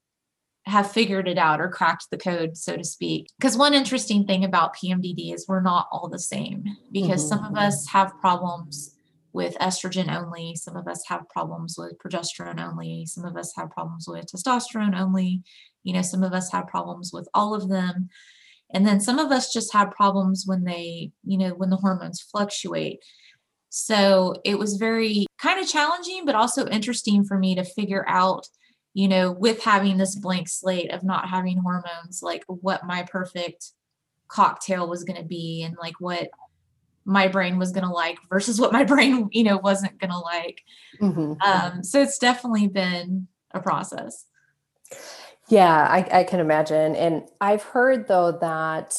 have 0.65 0.91
figured 0.91 1.27
it 1.27 1.37
out 1.37 1.61
or 1.61 1.69
cracked 1.69 2.07
the 2.09 2.17
code, 2.17 2.57
so 2.57 2.75
to 2.75 2.83
speak. 2.83 3.29
Because 3.37 3.57
one 3.57 3.73
interesting 3.73 4.25
thing 4.25 4.43
about 4.43 4.75
PMDD 4.75 5.33
is 5.33 5.45
we're 5.47 5.61
not 5.61 5.87
all 5.91 6.09
the 6.09 6.19
same 6.19 6.65
because 6.91 7.21
mm-hmm. 7.21 7.43
some 7.43 7.45
of 7.45 7.57
us 7.57 7.87
have 7.89 8.17
problems 8.19 8.94
with 9.35 9.57
estrogen 9.59 10.09
only, 10.09 10.55
some 10.55 10.77
of 10.77 10.87
us 10.87 11.03
have 11.07 11.27
problems 11.29 11.75
with 11.77 11.97
progesterone 11.99 12.59
only, 12.59 13.05
some 13.05 13.25
of 13.25 13.35
us 13.35 13.53
have 13.57 13.69
problems 13.69 14.05
with 14.07 14.25
testosterone 14.25 14.97
only, 14.97 15.43
you 15.83 15.93
know, 15.93 16.01
some 16.01 16.23
of 16.23 16.31
us 16.33 16.51
have 16.51 16.67
problems 16.67 17.11
with 17.13 17.27
all 17.33 17.53
of 17.53 17.67
them. 17.67 18.09
And 18.73 18.87
then 18.87 18.99
some 18.99 19.19
of 19.19 19.31
us 19.31 19.53
just 19.53 19.73
have 19.73 19.91
problems 19.91 20.45
when 20.47 20.63
they, 20.63 21.11
you 21.25 21.37
know, 21.37 21.49
when 21.49 21.69
the 21.69 21.75
hormones 21.75 22.21
fluctuate. 22.21 22.99
So 23.69 24.35
it 24.45 24.57
was 24.57 24.77
very 24.77 25.25
kind 25.37 25.59
of 25.59 25.69
challenging, 25.69 26.25
but 26.25 26.35
also 26.35 26.65
interesting 26.67 27.25
for 27.25 27.37
me 27.37 27.55
to 27.55 27.65
figure 27.65 28.05
out 28.07 28.47
you 28.95 29.09
know, 29.09 29.29
with 29.29 29.61
having 29.61 29.97
this 29.97 30.15
blank 30.15 30.47
slate 30.47 30.89
of 30.89 31.03
not 31.03 31.27
having 31.27 31.57
hormones, 31.57 32.21
like 32.23 32.45
what 32.47 32.87
my 32.87 33.03
perfect 33.03 33.73
cocktail 34.29 34.87
was 34.87 35.03
going 35.03 35.21
to 35.21 35.27
be 35.27 35.63
and 35.63 35.75
like 35.77 35.95
what 35.99 36.29
my 37.05 37.27
brain 37.27 37.57
was 37.57 37.71
going 37.71 37.85
to 37.85 37.93
like 37.93 38.17
versus 38.29 38.59
what 38.59 38.73
my 38.73 38.83
brain, 38.93 39.29
you 39.31 39.43
know, 39.43 39.57
wasn't 39.57 39.99
going 39.99 40.11
to 40.11 40.19
like. 40.19 40.63
Mm-hmm. 41.01 41.41
Um, 41.41 41.83
so 41.83 42.01
it's 42.01 42.17
definitely 42.17 42.67
been 42.67 43.27
a 43.51 43.59
process. 43.59 44.25
Yeah, 45.47 45.87
I, 45.89 46.19
I 46.19 46.23
can 46.23 46.39
imagine. 46.39 46.95
And 46.95 47.23
I've 47.39 47.63
heard 47.63 48.07
though 48.07 48.31
that 48.41 48.97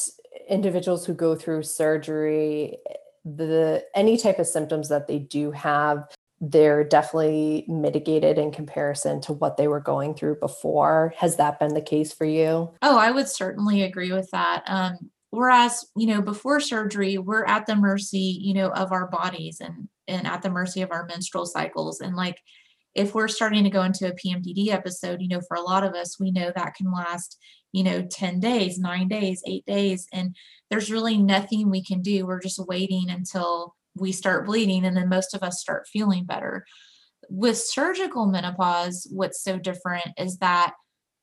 individuals 0.48 1.04
who 1.04 1.14
go 1.14 1.34
through 1.34 1.64
surgery, 1.64 2.78
the 3.24 3.84
any 3.94 4.16
type 4.16 4.38
of 4.38 4.46
symptoms 4.46 4.88
that 4.88 5.08
they 5.08 5.18
do 5.18 5.50
have 5.50 6.06
they're 6.40 6.84
definitely 6.84 7.64
mitigated 7.66 8.38
in 8.38 8.50
comparison 8.50 9.20
to 9.22 9.32
what 9.32 9.56
they 9.56 9.68
were 9.68 9.80
going 9.80 10.14
through 10.14 10.36
before. 10.36 11.14
Has 11.16 11.36
that 11.36 11.58
been 11.58 11.74
the 11.74 11.80
case 11.80 12.12
for 12.12 12.26
you? 12.26 12.74
Oh, 12.82 12.98
I 12.98 13.10
would 13.10 13.28
certainly 13.28 13.82
agree 13.82 14.12
with 14.12 14.30
that. 14.32 14.62
Um, 14.66 15.10
whereas, 15.36 15.84
you 15.94 16.06
know, 16.06 16.22
before 16.22 16.60
surgery, 16.60 17.18
we're 17.18 17.44
at 17.44 17.66
the 17.66 17.76
mercy, 17.76 18.38
you 18.40 18.54
know, 18.54 18.70
of 18.70 18.90
our 18.90 19.06
bodies 19.08 19.60
and 19.60 19.88
and 20.08 20.26
at 20.26 20.40
the 20.40 20.50
mercy 20.50 20.82
of 20.82 20.90
our 20.90 21.04
menstrual 21.06 21.44
cycles. 21.44 22.00
And 22.00 22.16
like 22.16 22.40
if 22.94 23.14
we're 23.14 23.28
starting 23.28 23.64
to 23.64 23.70
go 23.70 23.82
into 23.82 24.08
a 24.08 24.14
PMDD 24.14 24.68
episode, 24.68 25.20
you 25.20 25.28
know, 25.28 25.40
for 25.46 25.56
a 25.56 25.62
lot 25.62 25.84
of 25.84 25.94
us, 25.94 26.18
we 26.18 26.30
know 26.30 26.52
that 26.54 26.74
can 26.74 26.90
last, 26.90 27.36
you 27.72 27.84
know, 27.84 28.02
10 28.02 28.40
days, 28.40 28.78
nine 28.78 29.08
days, 29.08 29.42
eight 29.46 29.66
days. 29.66 30.06
And 30.12 30.34
there's 30.70 30.90
really 30.90 31.18
nothing 31.18 31.68
we 31.68 31.84
can 31.84 32.00
do. 32.00 32.24
We're 32.24 32.40
just 32.40 32.64
waiting 32.66 33.10
until 33.10 33.74
we 33.94 34.12
start 34.12 34.46
bleeding 34.46 34.86
and 34.86 34.96
then 34.96 35.08
most 35.08 35.34
of 35.34 35.42
us 35.42 35.60
start 35.60 35.88
feeling 35.92 36.24
better. 36.24 36.64
With 37.28 37.58
surgical 37.58 38.26
menopause, 38.26 39.06
what's 39.10 39.42
so 39.42 39.58
different 39.58 40.08
is 40.16 40.38
that 40.38 40.74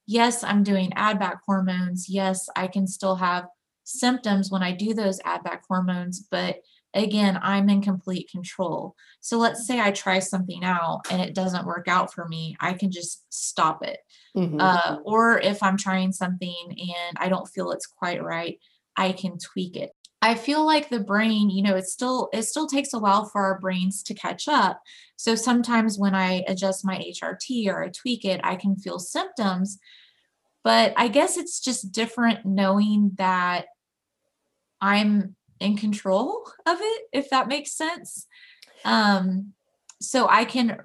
yes, 0.06 0.44
I'm 0.44 0.64
doing 0.64 0.92
add 0.96 1.18
back 1.18 1.38
hormones. 1.46 2.08
Yes, 2.10 2.48
I 2.56 2.68
can 2.68 2.86
still 2.86 3.16
have 3.16 3.46
symptoms 3.84 4.52
when 4.52 4.64
I 4.64 4.72
do 4.72 4.94
those 4.94 5.20
add 5.26 5.44
back 5.44 5.64
hormones, 5.68 6.26
but 6.30 6.58
again, 6.94 7.40
I'm 7.42 7.70
in 7.70 7.82
complete 7.82 8.30
control. 8.30 8.96
So 9.20 9.38
let's 9.38 9.66
say 9.66 9.80
I 9.80 9.92
try 9.92 10.20
something 10.20 10.64
out 10.64 11.02
and 11.10 11.22
it 11.22 11.34
doesn't 11.34 11.66
work 11.66 11.88
out 11.88 12.14
for 12.14 12.28
me, 12.28 12.56
I 12.60 12.74
can 12.74 12.92
just 12.92 13.26
stop 13.30 13.84
it. 13.84 14.00
Mm-hmm. 14.38 14.60
Uh, 14.60 14.98
or 15.04 15.40
if 15.40 15.64
I'm 15.64 15.78
trying 15.78 16.12
something 16.12 16.56
and 16.70 17.18
I 17.18 17.30
don't 17.30 17.48
feel 17.48 17.72
it's 17.72 17.88
quite 17.88 18.24
right, 18.24 18.60
I 18.96 19.12
can 19.12 19.38
tweak 19.40 19.76
it. 19.76 19.92
I 20.22 20.36
feel 20.36 20.66
like 20.66 20.88
the 20.88 21.02
brain, 21.02 21.50
you 21.50 21.62
know, 21.62 21.76
it 21.76 21.86
still 21.86 22.30
it 22.32 22.44
still 22.44 22.66
takes 22.66 22.94
a 22.94 23.00
while 23.00 23.26
for 23.26 23.44
our 23.44 23.60
brains 23.60 24.02
to 24.04 24.14
catch 24.14 24.48
up. 24.48 24.82
So 25.18 25.36
sometimes 25.36 26.00
when 26.00 26.16
I 26.16 26.46
adjust 26.48 26.86
my 26.86 26.98
HRT 26.98 27.68
or 27.68 27.84
I 27.84 27.90
tweak 27.90 28.24
it, 28.24 28.40
I 28.42 28.56
can 28.56 28.78
feel 28.78 29.00
symptoms. 29.00 29.80
But 30.64 30.94
I 30.96 31.10
guess 31.10 31.36
it's 31.36 31.60
just 31.60 31.92
different 31.92 32.46
knowing 32.46 33.12
that 33.18 33.66
I'm 34.84 35.38
in 35.62 35.78
control 35.78 36.46
of 36.68 36.78
it, 36.80 37.04
if 37.14 37.30
that 37.30 37.48
makes 37.48 37.72
sense. 37.72 38.28
Um, 38.84 39.54
so 40.02 40.28
I 40.28 40.44
can 40.44 40.78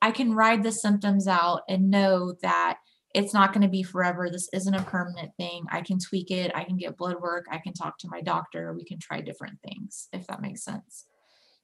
I 0.00 0.12
can 0.12 0.32
ride 0.32 0.62
the 0.62 0.70
symptoms 0.70 1.26
out 1.26 1.62
and 1.68 1.90
know 1.90 2.34
that 2.42 2.78
it's 3.14 3.34
not 3.34 3.52
going 3.52 3.62
to 3.62 3.68
be 3.68 3.82
forever. 3.82 4.30
This 4.30 4.48
isn't 4.52 4.74
a 4.74 4.82
permanent 4.82 5.32
thing. 5.36 5.64
I 5.72 5.80
can 5.80 5.98
tweak 5.98 6.30
it. 6.30 6.52
I 6.54 6.62
can 6.62 6.76
get 6.76 6.96
blood 6.96 7.20
work. 7.20 7.46
I 7.50 7.58
can 7.58 7.72
talk 7.72 7.98
to 7.98 8.08
my 8.08 8.20
doctor. 8.20 8.72
We 8.74 8.84
can 8.84 9.00
try 9.00 9.20
different 9.22 9.58
things, 9.60 10.06
if 10.12 10.28
that 10.28 10.40
makes 10.40 10.62
sense. 10.62 11.06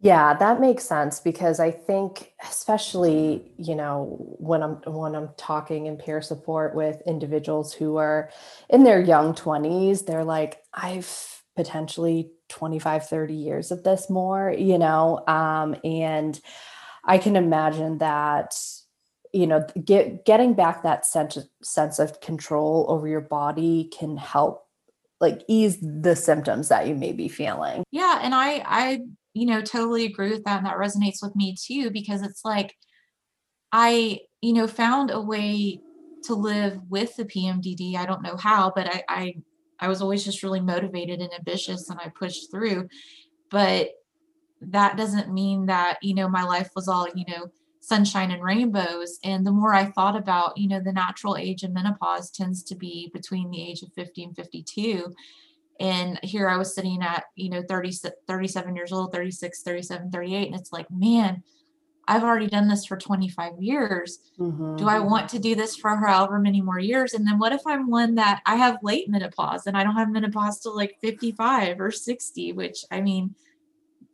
Yeah, 0.00 0.34
that 0.34 0.60
makes 0.60 0.82
sense 0.82 1.20
because 1.20 1.60
I 1.60 1.70
think 1.70 2.32
especially, 2.42 3.52
you 3.56 3.76
know, 3.76 4.16
when 4.38 4.64
I'm 4.64 4.82
when 4.84 5.14
I'm 5.14 5.28
talking 5.36 5.86
in 5.86 5.96
peer 5.96 6.20
support 6.20 6.74
with 6.74 7.00
individuals 7.06 7.72
who 7.72 7.98
are 7.98 8.30
in 8.68 8.82
their 8.82 9.00
young 9.00 9.32
20s, 9.32 10.04
they're 10.06 10.24
like 10.24 10.60
I've 10.74 11.41
potentially 11.56 12.30
25 12.48 13.08
30 13.08 13.34
years 13.34 13.70
of 13.70 13.82
this 13.82 14.08
more, 14.10 14.54
you 14.56 14.78
know, 14.78 15.22
um 15.26 15.76
and 15.84 16.40
I 17.04 17.18
can 17.18 17.36
imagine 17.36 17.98
that 17.98 18.54
you 19.32 19.46
know 19.46 19.66
get 19.84 20.24
getting 20.24 20.54
back 20.54 20.82
that 20.82 21.06
sense 21.06 21.38
sense 21.62 21.98
of 21.98 22.20
control 22.20 22.86
over 22.88 23.08
your 23.08 23.20
body 23.20 23.90
can 23.98 24.16
help 24.16 24.66
like 25.20 25.42
ease 25.48 25.78
the 25.80 26.14
symptoms 26.14 26.68
that 26.68 26.86
you 26.86 26.94
may 26.94 27.12
be 27.12 27.28
feeling. 27.28 27.82
Yeah 27.90 28.20
and 28.22 28.34
i 28.34 28.62
i 28.66 29.00
you 29.34 29.46
know 29.46 29.62
totally 29.62 30.04
agree 30.04 30.30
with 30.30 30.44
that 30.44 30.58
and 30.58 30.66
that 30.66 30.76
resonates 30.76 31.22
with 31.22 31.34
me 31.34 31.56
too 31.58 31.90
because 31.90 32.22
it's 32.22 32.44
like 32.44 32.76
i 33.72 34.20
you 34.40 34.52
know 34.52 34.66
found 34.66 35.10
a 35.10 35.20
way 35.20 35.80
to 36.24 36.34
live 36.34 36.78
with 36.88 37.16
the 37.16 37.24
pmdd 37.24 37.96
i 37.96 38.06
don't 38.06 38.22
know 38.22 38.36
how 38.36 38.70
but 38.74 38.86
i 38.86 39.02
i, 39.08 39.34
I 39.82 39.88
was 39.88 40.00
always 40.00 40.24
just 40.24 40.42
really 40.42 40.60
motivated 40.60 41.20
and 41.20 41.34
ambitious 41.34 41.90
and 41.90 42.00
i 42.00 42.08
pushed 42.08 42.50
through 42.50 42.88
but 43.50 43.90
that 44.62 44.96
doesn't 44.96 45.34
mean 45.34 45.66
that 45.66 45.98
you 46.02 46.14
know 46.14 46.28
my 46.28 46.44
life 46.44 46.70
was 46.74 46.88
all 46.88 47.06
you 47.14 47.24
know 47.28 47.50
sunshine 47.82 48.30
and 48.30 48.42
rainbows. 48.42 49.18
And 49.24 49.44
the 49.44 49.50
more 49.50 49.74
I 49.74 49.86
thought 49.90 50.16
about, 50.16 50.56
you 50.56 50.68
know, 50.68 50.80
the 50.80 50.92
natural 50.92 51.36
age 51.36 51.64
of 51.64 51.72
menopause 51.72 52.30
tends 52.30 52.62
to 52.64 52.76
be 52.76 53.10
between 53.12 53.50
the 53.50 53.60
age 53.60 53.82
of 53.82 53.92
50 53.92 54.24
and 54.24 54.36
52. 54.36 55.12
And 55.80 56.18
here 56.22 56.48
I 56.48 56.56
was 56.56 56.74
sitting 56.74 57.02
at, 57.02 57.24
you 57.34 57.50
know, 57.50 57.62
30, 57.68 57.92
37 58.28 58.76
years 58.76 58.92
old, 58.92 59.12
36, 59.12 59.62
37, 59.62 60.10
38. 60.12 60.46
And 60.46 60.54
it's 60.54 60.72
like, 60.72 60.86
man, 60.92 61.42
I've 62.08 62.24
already 62.24 62.48
done 62.48 62.68
this 62.68 62.84
for 62.84 62.96
25 62.96 63.60
years. 63.60 64.18
Mm-hmm. 64.38 64.76
Do 64.76 64.88
I 64.88 64.98
want 64.98 65.28
to 65.30 65.38
do 65.38 65.54
this 65.54 65.76
for 65.76 65.96
however 65.96 66.38
many 66.38 66.60
more 66.60 66.78
years? 66.78 67.14
And 67.14 67.26
then 67.26 67.38
what 67.38 67.52
if 67.52 67.62
I'm 67.66 67.88
one 67.88 68.16
that 68.16 68.42
I 68.44 68.56
have 68.56 68.78
late 68.82 69.08
menopause 69.08 69.66
and 69.66 69.76
I 69.76 69.84
don't 69.84 69.94
have 69.94 70.10
menopause 70.10 70.60
till 70.60 70.74
like 70.74 70.96
55 71.00 71.80
or 71.80 71.90
60, 71.90 72.52
which 72.52 72.84
I 72.90 73.00
mean, 73.00 73.34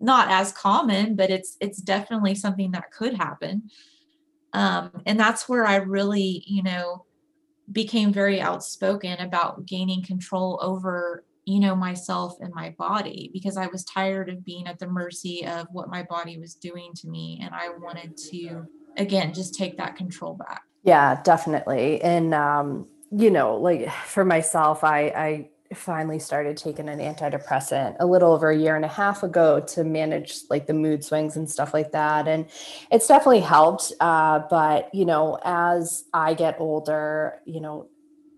not 0.00 0.30
as 0.30 0.52
common, 0.52 1.16
but 1.16 1.30
it's 1.30 1.56
it's 1.60 1.80
definitely 1.80 2.34
something 2.34 2.70
that 2.72 2.92
could 2.92 3.14
happen. 3.14 3.70
Um, 4.52 5.02
and 5.06 5.18
that's 5.18 5.48
where 5.48 5.66
I 5.66 5.76
really, 5.76 6.44
you 6.46 6.62
know, 6.62 7.04
became 7.70 8.12
very 8.12 8.40
outspoken 8.40 9.18
about 9.18 9.66
gaining 9.66 10.02
control 10.02 10.58
over, 10.62 11.24
you 11.48 11.60
know, 11.60 11.74
myself 11.74 12.36
and 12.40 12.52
my 12.52 12.74
body 12.78 13.30
because 13.32 13.56
I 13.56 13.68
was 13.68 13.82
tired 13.82 14.28
of 14.28 14.44
being 14.44 14.66
at 14.66 14.78
the 14.78 14.86
mercy 14.86 15.46
of 15.46 15.66
what 15.72 15.88
my 15.88 16.02
body 16.02 16.38
was 16.38 16.54
doing 16.54 16.92
to 16.96 17.08
me. 17.08 17.40
And 17.42 17.54
I 17.54 17.70
wanted 17.70 18.18
to, 18.30 18.66
again, 18.98 19.32
just 19.32 19.54
take 19.54 19.78
that 19.78 19.96
control 19.96 20.34
back. 20.34 20.60
Yeah, 20.82 21.22
definitely. 21.22 22.02
And, 22.02 22.34
um, 22.34 22.86
you 23.10 23.30
know, 23.30 23.56
like 23.56 23.90
for 23.90 24.26
myself, 24.26 24.84
I, 24.84 25.00
I 25.06 25.50
finally 25.74 26.18
started 26.18 26.58
taking 26.58 26.86
an 26.90 26.98
antidepressant 26.98 27.96
a 27.98 28.04
little 28.04 28.34
over 28.34 28.50
a 28.50 28.56
year 28.56 28.76
and 28.76 28.84
a 28.84 28.88
half 28.88 29.22
ago 29.22 29.58
to 29.60 29.84
manage 29.84 30.40
like 30.50 30.66
the 30.66 30.74
mood 30.74 31.02
swings 31.02 31.36
and 31.36 31.50
stuff 31.50 31.74
like 31.74 31.92
that 31.92 32.26
and 32.26 32.46
it's 32.90 33.06
definitely 33.06 33.40
helped 33.40 33.92
uh, 34.00 34.40
but 34.48 34.88
you 34.94 35.04
know 35.04 35.38
as 35.44 36.04
i 36.14 36.32
get 36.32 36.56
older 36.58 37.34
you 37.44 37.60
know 37.60 37.86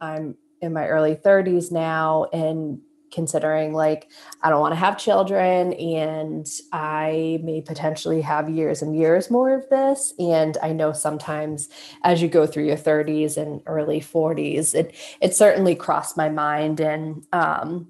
i'm 0.01 0.35
in 0.61 0.73
my 0.73 0.89
early 0.89 1.15
30s 1.15 1.71
now 1.71 2.25
and 2.33 2.81
considering 3.11 3.73
like 3.73 4.09
I 4.43 4.51
don't 4.51 4.61
want 4.61 4.73
to 4.73 4.79
have 4.79 4.99
children 4.99 5.73
and 5.75 6.47
I 6.73 7.41
may 7.43 7.61
potentially 7.61 8.21
have 8.21 8.49
years 8.49 8.83
and 8.83 8.97
years 8.97 9.31
more 9.31 9.55
of 9.55 9.69
this. 9.69 10.15
And 10.19 10.57
I 10.63 10.73
know 10.73 10.93
sometimes 10.93 11.69
as 12.03 12.23
you 12.23 12.29
go 12.29 12.47
through 12.47 12.67
your 12.67 12.77
30s 12.77 13.37
and 13.37 13.63
early 13.67 14.01
40s, 14.01 14.75
it 14.75 14.95
it 15.21 15.35
certainly 15.35 15.75
crossed 15.75 16.17
my 16.17 16.29
mind. 16.29 16.81
And 16.81 17.27
um, 17.33 17.89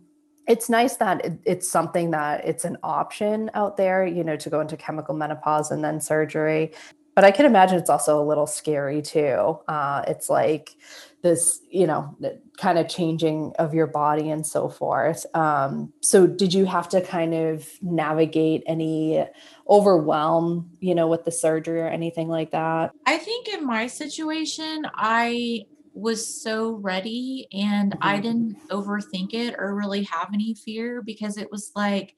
it's 0.49 0.69
nice 0.69 0.97
that 0.97 1.25
it, 1.25 1.33
it's 1.45 1.69
something 1.69 2.11
that 2.11 2.45
it's 2.45 2.65
an 2.65 2.77
option 2.83 3.51
out 3.55 3.77
there, 3.77 4.07
you 4.07 4.25
know, 4.25 4.37
to 4.37 4.51
go 4.51 4.61
into 4.61 4.77
chemical 4.77 5.15
menopause 5.15 5.71
and 5.71 5.85
then 5.85 6.01
surgery 6.01 6.73
but 7.15 7.25
I 7.25 7.33
can 7.33 7.45
imagine 7.45 7.79
it's 7.79 7.91
also 7.91 8.19
a 8.19 8.25
little 8.25 8.47
scary 8.47 9.03
too. 9.03 9.59
Uh, 9.69 10.03
it's 10.07 10.31
like 10.31 10.77
this, 11.23 11.61
you 11.71 11.87
know, 11.87 12.17
kind 12.61 12.79
of 12.79 12.89
changing 12.89 13.53
of 13.59 13.73
your 13.73 13.87
body 13.87 14.31
and 14.31 14.47
so 14.47 14.69
forth. 14.69 15.25
Um, 15.35 15.93
so, 16.01 16.27
did 16.27 16.53
you 16.53 16.67
have 16.67 16.89
to 16.91 17.01
kind 17.01 17.35
of 17.35 17.67
navigate 17.81 18.63
any 18.67 19.25
overwhelm, 19.69 20.71
you 20.79 20.95
know, 20.95 21.09
with 21.09 21.25
the 21.25 21.33
surgery 21.33 21.81
or 21.81 21.89
anything 21.89 22.29
like 22.29 22.51
that? 22.53 22.93
I 23.07 23.17
think 23.17 23.49
in 23.49 23.67
my 23.67 23.87
situation, 23.87 24.87
I 24.95 25.65
was 25.95 26.43
so 26.43 26.73
ready 26.73 27.49
and 27.53 27.93
mm-hmm. 27.93 28.05
I 28.07 28.21
didn't 28.21 28.57
overthink 28.69 29.33
it 29.33 29.57
or 29.59 29.75
really 29.75 30.05
have 30.05 30.29
any 30.33 30.55
fear 30.55 31.03
because 31.03 31.39
it 31.39 31.51
was 31.51 31.73
like, 31.75 32.15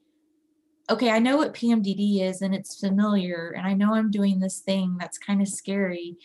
okay, 0.91 1.11
I 1.11 1.21
know 1.21 1.37
what 1.37 1.55
PMDD 1.55 2.21
is 2.21 2.43
and 2.43 2.55
it's 2.55 2.81
familiar, 2.81 3.55
and 3.57 3.67
I 3.67 3.75
know 3.75 3.95
I'm 3.95 4.11
doing 4.11 4.41
this 4.41 4.59
thing 4.59 4.97
that's 4.99 5.17
kind 5.19 5.41
of 5.41 5.49
scary 5.49 6.17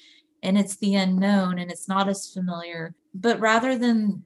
and 0.44 0.58
it's 0.58 0.78
the 0.78 0.96
unknown 0.96 1.60
and 1.60 1.72
it's 1.72 1.88
not 1.88 2.08
as 2.08 2.32
familiar. 2.32 2.94
But 3.20 3.40
rather 3.40 3.78
than 3.78 4.24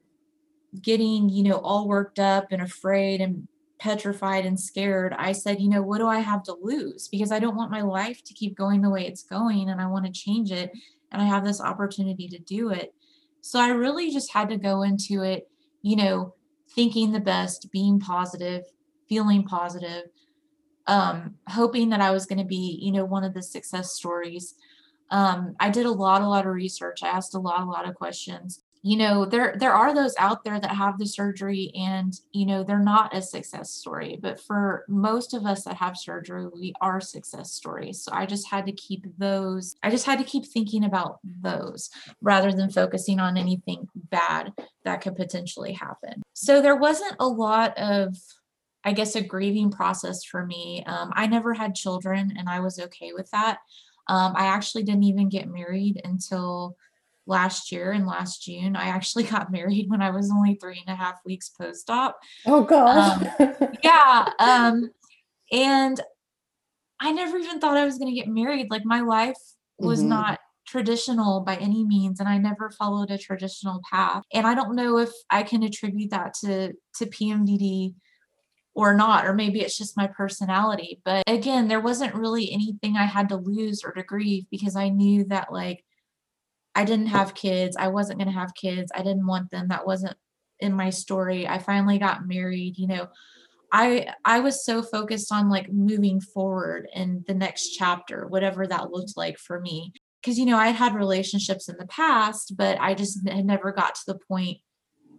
getting, 0.82 1.30
you 1.30 1.44
know, 1.44 1.58
all 1.58 1.88
worked 1.88 2.20
up 2.20 2.48
and 2.52 2.62
afraid 2.62 3.22
and 3.22 3.48
petrified 3.80 4.46
and 4.46 4.60
scared, 4.60 5.16
I 5.18 5.32
said, 5.32 5.62
you 5.62 5.70
know, 5.70 5.82
what 5.82 6.00
do 6.00 6.08
I 6.08 6.20
have 6.20 6.44
to 6.44 6.58
lose? 6.62 7.08
Because 7.08 7.32
I 7.32 7.40
don't 7.40 7.56
want 7.56 7.72
my 7.72 7.82
life 7.82 8.22
to 8.26 8.34
keep 8.34 8.58
going 8.58 8.82
the 8.82 8.90
way 8.90 9.08
it's 9.08 9.24
going 9.24 9.70
and 9.70 9.80
I 9.80 9.88
want 9.88 10.06
to 10.06 10.12
change 10.12 10.52
it. 10.52 10.72
And 11.12 11.22
I 11.22 11.26
have 11.26 11.46
this 11.46 11.62
opportunity 11.62 12.28
to 12.28 12.40
do 12.40 12.70
it. 12.70 12.94
So 13.40 13.60
I 13.60 13.70
really 13.70 14.12
just 14.12 14.34
had 14.34 14.50
to 14.50 14.58
go 14.58 14.84
into 14.84 15.24
it, 15.24 15.50
you 15.82 15.96
know, 15.96 16.36
thinking 16.76 17.12
the 17.12 17.20
best, 17.20 17.72
being 17.72 18.00
positive, 18.00 18.64
feeling 19.08 19.44
positive, 19.44 20.04
um, 20.88 21.36
hoping 21.48 21.90
that 21.90 22.02
I 22.02 22.12
was 22.12 22.26
going 22.26 22.40
to 22.40 22.46
be, 22.46 22.78
you 22.82 22.92
know, 22.92 23.06
one 23.06 23.24
of 23.24 23.34
the 23.34 23.42
success 23.42 23.94
stories. 23.94 24.56
Um, 25.10 25.56
I 25.60 25.70
did 25.70 25.86
a 25.86 25.92
lot, 25.92 26.22
a 26.22 26.28
lot 26.28 26.46
of 26.46 26.54
research. 26.54 27.04
I 27.04 27.08
asked 27.08 27.36
a 27.36 27.40
lot, 27.40 27.62
a 27.62 27.66
lot 27.66 27.88
of 27.88 27.96
questions. 27.96 28.62
You 28.84 28.98
know, 28.98 29.26
there 29.26 29.56
there 29.60 29.74
are 29.74 29.94
those 29.94 30.16
out 30.18 30.44
there 30.44 30.60
that 30.60 30.76
have 30.76 30.98
the 30.98 31.06
surgery 31.06 31.72
and 31.76 32.14
you 32.32 32.48
know 32.48 32.64
they're 32.64 32.80
not 32.80 33.16
a 33.16 33.22
success 33.22 33.72
story. 33.72 34.18
But 34.20 34.40
for 34.40 34.86
most 34.88 35.36
of 35.36 35.46
us 35.46 35.64
that 35.66 35.78
have 35.78 35.98
surgery, 35.98 36.48
we 36.48 36.74
are 36.82 37.00
success 37.00 37.52
stories. 37.52 38.04
So 38.04 38.12
I 38.12 38.26
just 38.26 38.50
had 38.50 38.66
to 38.66 38.72
keep 38.72 39.06
those. 39.20 39.76
I 39.84 39.92
just 39.92 40.06
had 40.06 40.18
to 40.18 40.26
keep 40.26 40.46
thinking 40.46 40.86
about 40.86 41.20
those 41.24 41.92
rather 42.22 42.52
than 42.52 42.72
focusing 42.72 43.20
on 43.20 43.38
anything 43.38 43.88
bad 43.96 44.52
that 44.84 45.02
could 45.02 45.16
potentially 45.16 45.74
happen. 45.74 46.24
So 46.34 46.62
there 46.62 46.76
wasn't 46.76 47.16
a 47.20 47.28
lot 47.28 47.78
of 47.78 48.18
I 48.84 48.94
guess, 48.94 49.16
a 49.16 49.22
grieving 49.22 49.70
process 49.72 50.24
for 50.24 50.46
me. 50.46 50.84
Um, 50.88 51.12
I 51.14 51.28
never 51.28 51.54
had 51.54 51.76
children 51.76 52.34
and 52.38 52.50
I 52.50 52.62
was 52.62 52.80
okay 52.80 53.12
with 53.14 53.30
that. 53.32 53.60
Um, 54.08 54.34
I 54.36 54.48
actually 54.48 54.84
didn't 54.84 55.04
even 55.04 55.30
get 55.30 55.48
married 55.48 56.02
until 56.04 56.76
last 57.32 57.72
year 57.72 57.92
in 57.92 58.06
last 58.06 58.44
June. 58.44 58.76
I 58.76 58.86
actually 58.90 59.24
got 59.36 59.52
married 59.52 59.90
when 59.90 60.02
I 60.02 60.12
was 60.12 60.30
only 60.30 60.56
three 60.56 60.84
and 60.86 60.94
a 60.94 60.98
half 60.98 61.16
weeks 61.26 61.50
post 61.50 61.90
op. 61.90 62.20
Oh, 62.46 62.64
gosh. 62.64 63.28
Um, 63.40 63.58
yeah. 63.84 64.30
Um, 64.38 64.92
and 65.52 66.00
I 67.00 67.12
never 67.12 67.38
even 67.38 67.60
thought 67.60 67.78
I 67.78 67.86
was 67.86 67.98
going 67.98 68.14
to 68.14 68.20
get 68.20 68.28
married. 68.28 68.68
Like, 68.70 68.86
my 68.86 69.02
life 69.02 69.38
was 69.80 70.00
mm-hmm. 70.00 70.10
not 70.10 70.40
traditional 70.68 71.42
by 71.42 71.56
any 71.56 71.84
means 71.84 72.20
and 72.20 72.30
i 72.30 72.38
never 72.38 72.70
followed 72.70 73.10
a 73.10 73.18
traditional 73.18 73.82
path 73.92 74.22
and 74.32 74.46
i 74.46 74.54
don't 74.54 74.76
know 74.76 75.00
if 75.00 75.10
i 75.30 75.42
can 75.42 75.64
attribute 75.64 76.12
that 76.12 76.34
to 76.36 76.72
to 76.96 77.06
pmdd 77.08 77.94
or 78.74 78.94
not, 78.94 79.26
or 79.26 79.34
maybe 79.34 79.62
it's 79.62 79.78
just 79.78 79.98
my 79.98 80.08
personality. 80.08 81.02
But 81.04 81.24
again, 81.28 81.68
there 81.68 81.82
wasn't 81.82 82.16
really 82.16 82.52
anything 82.52 82.96
I 82.96 83.06
had 83.06 83.30
to 83.30 83.36
lose 83.36 83.84
or 83.84 83.92
to 83.92 84.04
grieve 84.04 84.46
because 84.50 84.76
I 84.76 84.90
knew 84.90 85.26
that 85.26 85.52
like 85.52 85.84
I 86.76 86.86
didn't 86.86 87.08
have 87.08 87.36
kids. 87.36 87.76
I 87.78 87.90
wasn't 87.90 88.20
going 88.20 88.32
to 88.32 88.40
have 88.40 88.56
kids. 88.56 88.92
I 88.96 89.00
didn't 89.00 89.28
want 89.28 89.52
them. 89.52 89.68
That 89.68 89.86
wasn't 89.86 90.16
in 90.60 90.74
my 90.74 90.90
story. 90.90 91.48
I 91.48 91.60
finally 91.60 91.98
got 91.98 92.28
married, 92.28 92.78
you 92.78 92.88
know. 92.88 93.08
I 93.74 94.14
I 94.26 94.42
was 94.42 94.66
so 94.66 94.84
focused 94.84 95.32
on 95.32 95.50
like 95.50 95.72
moving 95.72 96.20
forward 96.20 96.88
in 96.94 97.24
the 97.28 97.34
next 97.34 97.70
chapter, 97.70 98.28
whatever 98.28 98.68
that 98.68 98.92
looked 98.92 99.16
like 99.16 99.38
for 99.38 99.60
me. 99.60 99.94
Cuz 100.24 100.38
you 100.38 100.46
know, 100.46 100.58
I 100.58 100.68
had 100.68 100.76
had 100.76 100.96
relationships 100.96 101.70
in 101.70 101.78
the 101.78 101.88
past, 101.88 102.56
but 102.58 102.80
I 102.80 102.94
just 102.94 103.28
had 103.28 103.46
never 103.46 103.72
got 103.72 103.96
to 103.96 104.02
the 104.08 104.20
point 104.28 104.58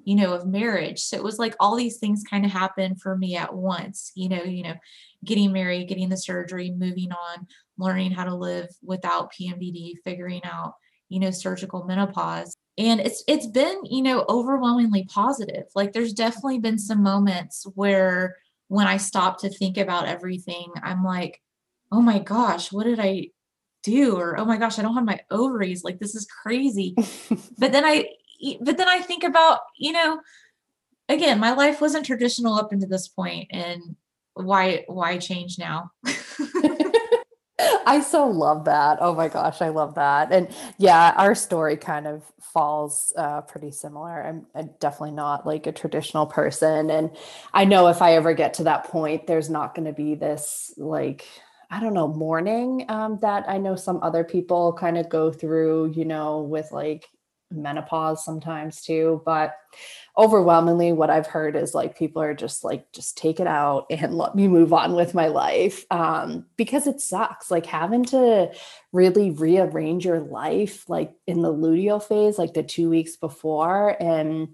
you 0.04 0.16
know 0.16 0.32
of 0.32 0.46
marriage 0.46 0.98
so 1.00 1.16
it 1.16 1.22
was 1.22 1.38
like 1.38 1.54
all 1.60 1.76
these 1.76 1.98
things 1.98 2.24
kind 2.28 2.44
of 2.44 2.50
happened 2.50 3.00
for 3.00 3.16
me 3.16 3.36
at 3.36 3.54
once 3.54 4.10
you 4.14 4.28
know 4.28 4.42
you 4.42 4.62
know 4.62 4.74
getting 5.24 5.52
married 5.52 5.88
getting 5.88 6.08
the 6.08 6.16
surgery 6.16 6.72
moving 6.76 7.12
on 7.12 7.46
learning 7.78 8.10
how 8.10 8.24
to 8.24 8.34
live 8.34 8.68
without 8.82 9.32
pmdd 9.32 9.94
figuring 10.04 10.40
out 10.44 10.74
you 11.12 11.20
know 11.20 11.30
surgical 11.30 11.84
menopause. 11.84 12.56
And 12.78 13.00
it's 13.00 13.22
it's 13.28 13.46
been 13.46 13.80
you 13.84 14.02
know 14.02 14.24
overwhelmingly 14.28 15.04
positive. 15.04 15.64
Like 15.74 15.92
there's 15.92 16.12
definitely 16.12 16.58
been 16.58 16.78
some 16.78 17.02
moments 17.02 17.66
where 17.74 18.36
when 18.68 18.86
i 18.86 18.96
stop 18.96 19.38
to 19.38 19.50
think 19.50 19.76
about 19.76 20.08
everything 20.08 20.72
i'm 20.82 21.04
like 21.04 21.42
oh 21.90 22.00
my 22.00 22.18
gosh 22.18 22.72
what 22.72 22.84
did 22.84 22.98
i 22.98 23.28
do? 23.82 24.16
or 24.16 24.40
oh 24.40 24.46
my 24.46 24.56
gosh 24.56 24.78
i 24.78 24.82
don't 24.82 24.94
have 24.94 25.04
my 25.04 25.20
ovaries. 25.30 25.84
Like 25.84 25.98
this 25.98 26.14
is 26.14 26.26
crazy. 26.42 26.94
But 27.58 27.72
then 27.72 27.84
i 27.84 28.08
but 28.60 28.76
then 28.76 28.88
I 28.88 29.00
think 29.00 29.24
about, 29.24 29.60
you 29.78 29.92
know, 29.92 30.20
again, 31.08 31.38
my 31.38 31.52
life 31.52 31.80
wasn't 31.80 32.06
traditional 32.06 32.54
up 32.54 32.72
until 32.72 32.88
this 32.88 33.08
point, 33.08 33.48
and 33.50 33.96
why 34.34 34.84
why 34.88 35.18
change 35.18 35.58
now? 35.58 35.90
I 37.86 38.00
so 38.00 38.26
love 38.26 38.64
that. 38.64 38.98
Oh 39.00 39.14
my 39.14 39.28
gosh, 39.28 39.60
I 39.60 39.68
love 39.68 39.94
that. 39.94 40.32
And 40.32 40.48
yeah, 40.78 41.12
our 41.16 41.34
story 41.34 41.76
kind 41.76 42.06
of 42.06 42.24
falls 42.40 43.12
uh, 43.16 43.42
pretty 43.42 43.70
similar. 43.70 44.24
I'm, 44.24 44.46
I'm, 44.54 44.70
definitely 44.80 45.12
not 45.12 45.46
like 45.46 45.66
a 45.66 45.72
traditional 45.72 46.26
person. 46.26 46.90
And 46.90 47.10
I 47.52 47.64
know 47.64 47.88
if 47.88 48.02
I 48.02 48.14
ever 48.14 48.34
get 48.34 48.54
to 48.54 48.64
that 48.64 48.84
point, 48.84 49.26
there's 49.26 49.50
not 49.50 49.74
going 49.74 49.86
to 49.86 49.92
be 49.92 50.14
this 50.14 50.74
like, 50.76 51.26
I 51.70 51.80
don't 51.80 51.94
know, 51.94 52.08
mourning 52.08 52.84
um, 52.88 53.18
that 53.22 53.48
I 53.48 53.58
know 53.58 53.76
some 53.76 54.00
other 54.02 54.24
people 54.24 54.72
kind 54.74 54.98
of 54.98 55.08
go 55.08 55.32
through, 55.32 55.92
you 55.96 56.04
know, 56.04 56.42
with 56.42 56.70
like 56.72 57.08
menopause 57.54 58.24
sometimes 58.24 58.80
too 58.80 59.20
but 59.24 59.54
overwhelmingly 60.16 60.92
what 60.92 61.10
i've 61.10 61.26
heard 61.26 61.56
is 61.56 61.74
like 61.74 61.96
people 61.96 62.20
are 62.20 62.34
just 62.34 62.64
like 62.64 62.90
just 62.92 63.16
take 63.16 63.40
it 63.40 63.46
out 63.46 63.86
and 63.90 64.14
let 64.18 64.34
me 64.34 64.46
move 64.46 64.72
on 64.72 64.94
with 64.94 65.14
my 65.14 65.28
life 65.28 65.84
um, 65.90 66.44
because 66.56 66.86
it 66.86 67.00
sucks 67.00 67.50
like 67.50 67.66
having 67.66 68.04
to 68.04 68.50
really 68.92 69.30
rearrange 69.30 70.04
your 70.04 70.20
life 70.20 70.88
like 70.88 71.12
in 71.26 71.40
the 71.40 71.52
luteal 71.52 72.02
phase 72.02 72.38
like 72.38 72.54
the 72.54 72.62
two 72.62 72.90
weeks 72.90 73.16
before 73.16 73.96
and 74.00 74.48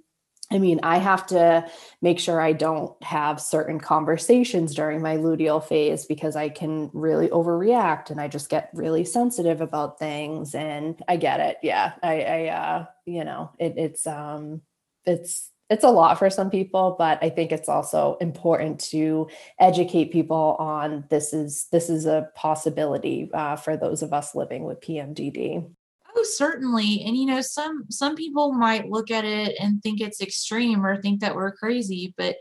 I 0.51 0.59
mean, 0.59 0.81
I 0.83 0.97
have 0.99 1.27
to 1.29 1.69
make 2.01 2.19
sure 2.19 2.41
I 2.41 2.53
don't 2.53 3.01
have 3.03 3.41
certain 3.41 3.79
conversations 3.79 4.75
during 4.75 5.03
my 5.03 5.17
luteal 5.17 5.63
phase 5.63 6.07
because 6.07 6.37
I 6.37 6.49
can 6.49 6.91
really 6.95 7.29
overreact 7.29 8.09
and 8.11 8.21
I 8.21 8.29
just 8.29 8.49
get 8.49 8.71
really 8.73 9.05
sensitive 9.05 9.61
about 9.61 9.99
things. 9.99 10.55
And 10.55 11.01
I 11.07 11.17
get 11.17 11.41
it. 11.41 11.59
Yeah. 11.63 11.93
I, 12.03 12.21
I 12.23 12.47
uh, 12.47 12.87
you 13.05 13.25
know, 13.25 13.51
it, 13.59 13.75
it's, 13.77 14.07
um, 14.07 14.63
it's, 15.09 15.51
it's 15.71 15.85
a 15.85 15.91
lot 15.91 16.19
for 16.19 16.31
some 16.31 16.51
people, 16.51 16.97
but 16.99 17.19
I 17.23 17.29
think 17.29 17.53
it's 17.53 17.69
also 17.69 18.17
important 18.21 18.81
to 18.91 19.29
educate 19.61 20.13
people 20.13 20.57
on 20.59 21.05
this 21.11 21.35
is 21.35 21.67
this 21.71 21.91
is 21.91 22.07
a 22.07 22.29
possibility 22.35 23.31
uh, 23.35 23.57
for 23.57 23.77
those 23.77 24.03
of 24.03 24.13
us 24.15 24.35
living 24.35 24.65
with 24.65 24.81
PMDD. 24.81 25.69
Oh, 26.17 26.25
certainly. 26.25 27.03
And 27.05 27.17
you 27.17 27.27
know, 27.27 27.43
some 27.43 27.85
some 27.91 28.17
people 28.17 28.53
might 28.53 28.89
look 28.89 29.11
at 29.11 29.25
it 29.25 29.57
and 29.61 29.83
think 29.83 30.01
it's 30.01 30.23
extreme 30.23 30.85
or 30.85 31.01
think 31.01 31.21
that 31.21 31.35
we're 31.35 31.53
crazy, 31.53 32.15
but 32.17 32.37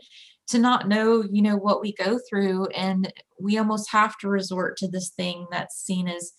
to 0.48 0.58
not 0.58 0.88
know, 0.88 1.22
you 1.30 1.42
know, 1.42 1.56
what 1.56 1.82
we 1.82 1.92
go 1.92 2.18
through 2.28 2.66
and 2.68 3.12
we 3.38 3.58
almost 3.58 3.90
have 3.90 4.16
to 4.18 4.28
resort 4.28 4.78
to 4.78 4.88
this 4.88 5.10
thing 5.10 5.46
that's 5.50 5.84
seen 5.84 6.08
as, 6.08 6.32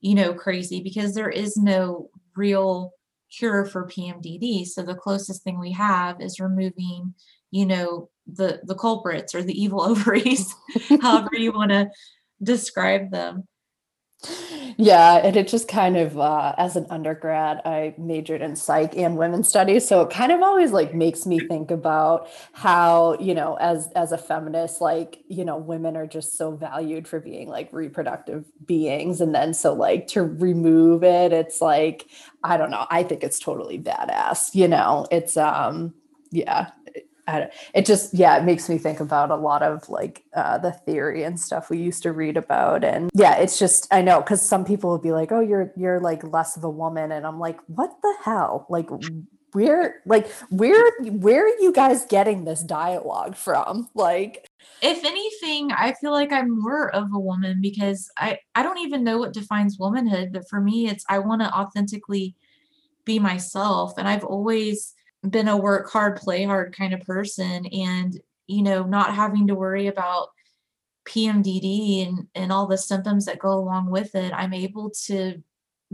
you 0.00 0.14
know, 0.14 0.34
crazy 0.34 0.82
because 0.82 1.14
there 1.14 1.30
is 1.30 1.56
no 1.56 2.10
real 2.36 2.92
cure 3.36 3.64
for 3.64 3.86
PMDD. 3.86 4.66
So 4.66 4.82
the 4.82 4.94
closest 4.94 5.42
thing 5.42 5.58
we 5.58 5.72
have 5.72 6.20
is 6.20 6.40
removing, 6.40 7.14
you 7.50 7.66
know, 7.66 8.10
the 8.26 8.60
the 8.64 8.74
culprits 8.74 9.34
or 9.34 9.42
the 9.42 9.60
evil 9.60 9.82
ovaries, 9.90 10.54
however 11.00 11.30
you 11.34 11.52
want 11.52 11.70
to 11.70 11.90
describe 12.42 13.10
them. 13.10 13.46
Yeah, 14.76 15.16
and 15.18 15.36
it 15.36 15.46
just 15.46 15.68
kind 15.68 15.96
of 15.96 16.18
uh, 16.18 16.52
as 16.58 16.74
an 16.76 16.86
undergrad, 16.90 17.60
I 17.64 17.94
majored 17.98 18.42
in 18.42 18.56
psych 18.56 18.96
and 18.96 19.16
women's 19.16 19.48
studies, 19.48 19.86
so 19.86 20.02
it 20.02 20.10
kind 20.10 20.32
of 20.32 20.42
always 20.42 20.72
like 20.72 20.92
makes 20.94 21.24
me 21.24 21.38
think 21.40 21.70
about 21.70 22.28
how 22.52 23.16
you 23.20 23.34
know, 23.34 23.54
as 23.60 23.90
as 23.94 24.10
a 24.12 24.18
feminist, 24.18 24.80
like 24.80 25.20
you 25.28 25.44
know, 25.44 25.56
women 25.56 25.96
are 25.96 26.06
just 26.06 26.36
so 26.36 26.50
valued 26.56 27.06
for 27.06 27.20
being 27.20 27.48
like 27.48 27.72
reproductive 27.72 28.44
beings, 28.66 29.20
and 29.20 29.34
then 29.34 29.54
so 29.54 29.72
like 29.72 30.08
to 30.08 30.22
remove 30.22 31.04
it, 31.04 31.32
it's 31.32 31.60
like 31.60 32.06
I 32.42 32.56
don't 32.56 32.70
know. 32.70 32.86
I 32.90 33.04
think 33.04 33.22
it's 33.22 33.38
totally 33.38 33.78
badass. 33.78 34.54
You 34.54 34.66
know, 34.68 35.06
it's 35.12 35.36
um, 35.36 35.94
yeah, 36.32 36.70
it 37.74 37.86
just 37.86 38.14
yeah 38.14 38.36
it 38.38 38.44
makes 38.44 38.68
me 38.68 38.78
think 38.78 39.00
about 39.00 39.30
a 39.30 39.36
lot 39.36 39.62
of 39.62 39.88
like 39.88 40.24
uh, 40.34 40.58
the 40.58 40.72
theory 40.72 41.22
and 41.22 41.38
stuff 41.38 41.70
we 41.70 41.78
used 41.78 42.02
to 42.02 42.12
read 42.12 42.36
about. 42.36 42.84
And 42.84 43.10
yeah 43.14 43.36
it's 43.36 43.58
just 43.58 43.86
i 43.92 44.02
know 44.02 44.20
because 44.20 44.46
some 44.46 44.64
people 44.64 44.90
would 44.92 45.02
be 45.02 45.12
like 45.12 45.32
oh 45.32 45.40
you're 45.40 45.72
you're 45.76 46.00
like 46.00 46.24
less 46.24 46.56
of 46.56 46.64
a 46.64 46.70
woman. 46.70 47.12
And 47.12 47.26
i'm 47.26 47.38
like 47.38 47.58
what 47.66 47.90
the 48.02 48.14
hell? 48.22 48.66
Like 48.68 48.88
where 49.52 50.02
like 50.06 50.30
where 50.50 50.92
where 51.02 51.44
are 51.44 51.58
you 51.60 51.72
guys 51.72 52.04
getting 52.06 52.44
this 52.44 52.62
dialogue 52.62 53.36
from? 53.36 53.88
Like 53.94 54.48
if 54.80 55.04
anything 55.04 55.72
i 55.72 55.92
feel 55.94 56.12
like 56.12 56.30
i'm 56.30 56.60
more 56.60 56.94
of 56.94 57.08
a 57.12 57.18
woman 57.18 57.58
because 57.60 58.08
i 58.16 58.38
i 58.54 58.62
don't 58.62 58.78
even 58.78 59.02
know 59.02 59.18
what 59.18 59.32
defines 59.32 59.76
womanhood 59.76 60.32
but 60.32 60.48
for 60.48 60.60
me 60.60 60.88
it's 60.88 61.04
i 61.08 61.18
want 61.18 61.40
to 61.40 61.52
authentically 61.52 62.36
be 63.08 63.18
myself. 63.18 63.94
And 63.98 64.06
i've 64.06 64.22
always 64.22 64.94
been 65.28 65.48
a 65.48 65.56
work 65.56 65.90
hard 65.90 66.16
play 66.16 66.44
hard 66.44 66.76
kind 66.76 66.94
of 66.94 67.00
person 67.00 67.66
and 67.66 68.20
you 68.46 68.62
know 68.62 68.84
not 68.84 69.14
having 69.14 69.46
to 69.46 69.54
worry 69.54 69.88
about 69.88 70.28
pmdd 71.08 72.06
and 72.06 72.26
and 72.34 72.52
all 72.52 72.66
the 72.66 72.78
symptoms 72.78 73.24
that 73.24 73.38
go 73.38 73.52
along 73.52 73.90
with 73.90 74.14
it 74.14 74.32
i'm 74.32 74.54
able 74.54 74.90
to 74.90 75.42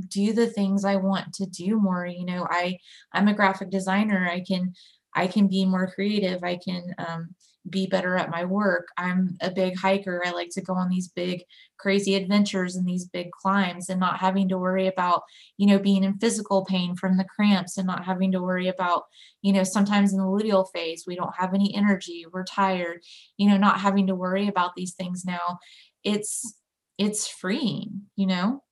do 0.09 0.33
the 0.33 0.47
things 0.47 0.85
I 0.85 0.97
want 0.97 1.33
to 1.35 1.47
do 1.47 1.79
more. 1.81 2.07
You 2.07 2.25
know, 2.25 2.47
I 2.49 2.79
I'm 3.13 3.29
a 3.29 3.35
graphic 3.35 3.71
designer. 3.71 4.29
I 4.29 4.41
can 4.41 4.75
I 5.15 5.27
can 5.27 5.49
be 5.49 5.65
more 5.65 5.91
creative. 5.93 6.43
I 6.43 6.57
can 6.57 6.95
um, 6.99 7.35
be 7.69 7.87
better 7.87 8.17
at 8.17 8.31
my 8.31 8.45
work. 8.45 8.89
I'm 8.99 9.37
a 9.41 9.51
big 9.51 9.79
hiker. 9.79 10.23
I 10.25 10.33
like 10.33 10.51
to 10.51 10.61
go 10.61 10.75
on 10.75 10.91
these 10.91 11.09
big, 11.09 11.45
crazy 11.79 12.15
adventures 12.15 12.77
and 12.77 12.87
these 12.87 13.07
big 13.07 13.31
climbs 13.31 13.89
and 13.89 13.99
not 13.99 14.19
having 14.19 14.49
to 14.51 14.59
worry 14.59 14.87
about, 14.87 15.23
you 15.57 15.67
know, 15.67 15.79
being 15.79 16.05
in 16.05 16.19
physical 16.19 16.65
pain 16.65 16.95
from 16.95 17.17
the 17.17 17.25
cramps 17.25 17.79
and 17.79 17.87
not 17.87 18.05
having 18.05 18.33
to 18.33 18.43
worry 18.43 18.69
about, 18.69 19.05
you 19.41 19.53
know, 19.53 19.65
sometimes 19.65 20.13
in 20.13 20.19
the 20.19 20.25
luteal 20.25 20.71
phase, 20.73 21.05
we 21.07 21.17
don't 21.17 21.37
have 21.37 21.55
any 21.55 21.75
energy, 21.75 22.27
we're 22.31 22.45
tired, 22.45 23.01
you 23.39 23.49
know, 23.49 23.57
not 23.57 23.81
having 23.81 24.07
to 24.09 24.15
worry 24.15 24.47
about 24.47 24.75
these 24.77 24.93
things 24.93 25.25
now. 25.25 25.59
It's, 26.03 26.55
it's 26.99 27.27
freeing, 27.27 28.03
you 28.15 28.27
know? 28.27 28.63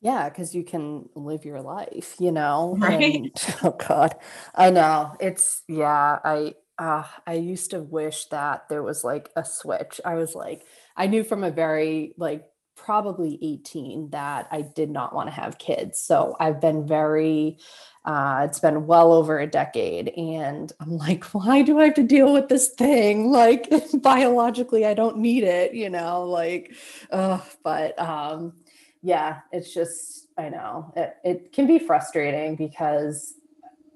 Yeah, 0.00 0.28
because 0.28 0.54
you 0.54 0.64
can 0.64 1.08
live 1.16 1.44
your 1.44 1.60
life, 1.60 2.14
you 2.20 2.30
know? 2.30 2.76
Right. 2.80 3.02
And 3.02 3.30
oh 3.64 3.72
God, 3.72 4.14
I 4.54 4.70
know. 4.70 5.16
It's 5.18 5.62
yeah, 5.66 6.18
I 6.24 6.54
uh 6.78 7.04
I 7.26 7.34
used 7.34 7.70
to 7.72 7.80
wish 7.82 8.26
that 8.26 8.68
there 8.68 8.82
was 8.82 9.04
like 9.04 9.30
a 9.36 9.44
switch. 9.44 10.00
I 10.04 10.14
was 10.14 10.34
like, 10.34 10.66
I 10.96 11.06
knew 11.06 11.24
from 11.24 11.44
a 11.44 11.50
very 11.50 12.14
like 12.16 12.44
probably 12.76 13.38
18 13.42 14.10
that 14.10 14.46
I 14.52 14.62
did 14.62 14.88
not 14.90 15.14
want 15.14 15.28
to 15.28 15.34
have 15.34 15.58
kids. 15.58 16.00
So 16.00 16.36
I've 16.38 16.60
been 16.60 16.86
very 16.86 17.58
uh, 18.04 18.46
it's 18.48 18.60
been 18.60 18.86
well 18.86 19.12
over 19.12 19.38
a 19.38 19.46
decade, 19.46 20.08
and 20.16 20.72
I'm 20.80 20.96
like, 20.96 21.24
why 21.34 21.60
do 21.60 21.78
I 21.78 21.86
have 21.86 21.94
to 21.94 22.02
deal 22.02 22.32
with 22.32 22.48
this 22.48 22.70
thing? 22.70 23.30
Like, 23.30 23.70
biologically, 24.02 24.86
I 24.86 24.94
don't 24.94 25.18
need 25.18 25.44
it, 25.44 25.74
you 25.74 25.90
know. 25.90 26.24
Like, 26.24 26.72
uh, 27.10 27.40
but 27.62 27.98
um, 28.00 28.54
yeah, 29.02 29.40
it's 29.52 29.74
just 29.74 30.28
I 30.38 30.48
know 30.48 30.92
it, 30.96 31.16
it 31.22 31.52
can 31.52 31.66
be 31.66 31.78
frustrating 31.78 32.56
because 32.56 33.34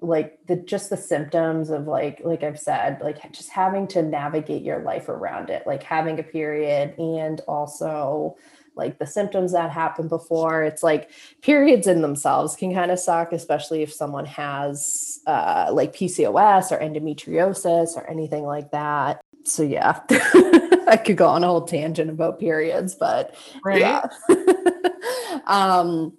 like 0.02 0.38
the 0.46 0.56
just 0.56 0.90
the 0.90 0.96
symptoms 0.96 1.70
of 1.70 1.86
like 1.86 2.20
like 2.24 2.42
I've 2.42 2.58
said, 2.58 3.00
like 3.00 3.32
just 3.32 3.50
having 3.50 3.86
to 3.88 4.02
navigate 4.02 4.62
your 4.62 4.80
life 4.80 5.08
around 5.08 5.50
it, 5.50 5.66
like 5.66 5.82
having 5.82 6.18
a 6.18 6.22
period 6.22 6.98
and 6.98 7.40
also 7.46 8.36
like 8.74 8.98
the 8.98 9.06
symptoms 9.06 9.52
that 9.52 9.70
happen 9.70 10.08
before. 10.08 10.64
It's 10.64 10.82
like 10.82 11.10
periods 11.40 11.86
in 11.86 12.02
themselves 12.02 12.56
can 12.56 12.74
kind 12.74 12.90
of 12.90 12.98
suck 12.98 13.32
especially 13.32 13.82
if 13.82 13.92
someone 13.92 14.26
has 14.26 15.20
uh, 15.26 15.70
like 15.72 15.92
pcos 15.92 16.72
or 16.72 16.78
endometriosis 16.78 17.96
or 17.96 18.08
anything 18.08 18.44
like 18.44 18.70
that. 18.72 19.20
So 19.44 19.62
yeah 19.62 20.00
i 20.86 20.96
could 20.96 21.16
go 21.16 21.26
on 21.26 21.42
a 21.42 21.48
whole 21.48 21.64
tangent 21.64 22.10
about 22.10 22.38
periods 22.38 22.94
but 22.94 23.34
right. 23.64 23.80
yeah. 23.80 24.06
Um 25.46 26.12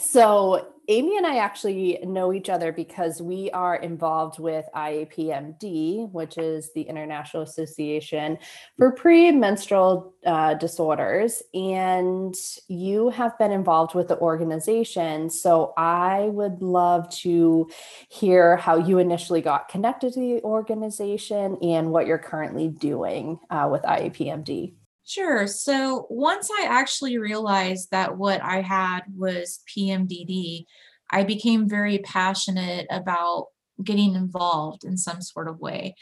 so 0.00 0.66
Amy 0.90 1.18
and 1.18 1.26
I 1.26 1.36
actually 1.36 1.98
know 2.02 2.32
each 2.32 2.48
other 2.48 2.72
because 2.72 3.20
we 3.20 3.50
are 3.50 3.76
involved 3.76 4.38
with 4.38 4.64
IAPMD, 4.74 6.10
which 6.12 6.38
is 6.38 6.72
the 6.72 6.80
International 6.80 7.42
Association 7.42 8.38
for 8.78 8.92
Premenstrual 8.92 10.14
uh, 10.24 10.54
Disorders. 10.54 11.42
And 11.52 12.34
you 12.68 13.10
have 13.10 13.38
been 13.38 13.52
involved 13.52 13.94
with 13.94 14.08
the 14.08 14.18
organization. 14.18 15.28
So 15.28 15.74
I 15.76 16.30
would 16.32 16.62
love 16.62 17.10
to 17.20 17.68
hear 18.08 18.56
how 18.56 18.78
you 18.78 18.98
initially 18.98 19.42
got 19.42 19.68
connected 19.68 20.14
to 20.14 20.20
the 20.20 20.42
organization 20.42 21.58
and 21.60 21.92
what 21.92 22.06
you're 22.06 22.16
currently 22.16 22.68
doing 22.68 23.38
uh, 23.50 23.68
with 23.70 23.82
IAPMD. 23.82 24.77
Sure. 25.08 25.46
So 25.46 26.06
once 26.10 26.50
I 26.50 26.66
actually 26.66 27.16
realized 27.16 27.90
that 27.92 28.18
what 28.18 28.42
I 28.42 28.60
had 28.60 29.04
was 29.16 29.60
PMDD, 29.74 30.66
I 31.10 31.24
became 31.24 31.66
very 31.66 31.98
passionate 32.00 32.86
about 32.90 33.46
getting 33.82 34.14
involved 34.14 34.84
in 34.84 34.98
some 34.98 35.22
sort 35.22 35.48
of 35.48 35.60
way. 35.60 35.94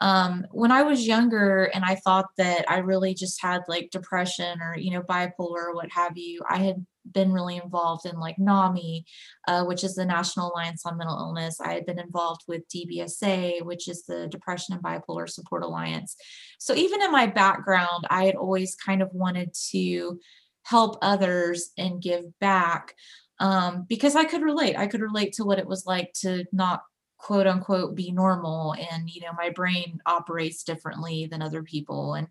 Um, 0.00 0.46
when 0.52 0.72
I 0.72 0.84
was 0.84 1.06
younger 1.06 1.64
and 1.64 1.84
I 1.84 1.96
thought 1.96 2.28
that 2.38 2.64
I 2.70 2.78
really 2.78 3.12
just 3.12 3.42
had 3.42 3.60
like 3.68 3.90
depression 3.90 4.62
or, 4.62 4.74
you 4.78 4.90
know, 4.90 5.02
bipolar 5.02 5.66
or 5.68 5.74
what 5.74 5.92
have 5.92 6.16
you, 6.16 6.40
I 6.48 6.56
had 6.56 6.86
been 7.12 7.32
really 7.32 7.56
involved 7.56 8.06
in 8.06 8.18
like 8.18 8.38
NAMI, 8.38 9.04
uh, 9.48 9.64
which 9.64 9.84
is 9.84 9.94
the 9.94 10.04
National 10.04 10.52
Alliance 10.52 10.84
on 10.86 10.98
Mental 10.98 11.18
Illness. 11.18 11.60
I 11.60 11.74
had 11.74 11.86
been 11.86 11.98
involved 11.98 12.42
with 12.48 12.68
DBSA, 12.68 13.62
which 13.62 13.88
is 13.88 14.04
the 14.04 14.28
Depression 14.28 14.74
and 14.74 14.82
Bipolar 14.82 15.28
Support 15.28 15.62
Alliance. 15.62 16.16
So 16.58 16.74
even 16.74 17.02
in 17.02 17.12
my 17.12 17.26
background, 17.26 18.06
I 18.10 18.24
had 18.24 18.36
always 18.36 18.74
kind 18.74 19.02
of 19.02 19.12
wanted 19.12 19.54
to 19.70 20.20
help 20.64 20.98
others 21.00 21.70
and 21.78 22.02
give 22.02 22.24
back 22.40 22.94
um, 23.38 23.86
because 23.88 24.16
I 24.16 24.24
could 24.24 24.42
relate. 24.42 24.76
I 24.76 24.86
could 24.86 25.00
relate 25.00 25.34
to 25.34 25.44
what 25.44 25.58
it 25.58 25.66
was 25.66 25.86
like 25.86 26.12
to 26.20 26.44
not 26.52 26.82
quote 27.18 27.46
unquote 27.46 27.94
be 27.94 28.12
normal 28.12 28.74
and 28.74 29.08
you 29.08 29.22
know 29.22 29.32
my 29.36 29.48
brain 29.50 29.98
operates 30.04 30.62
differently 30.62 31.26
than 31.26 31.40
other 31.40 31.62
people 31.62 32.14
and 32.14 32.28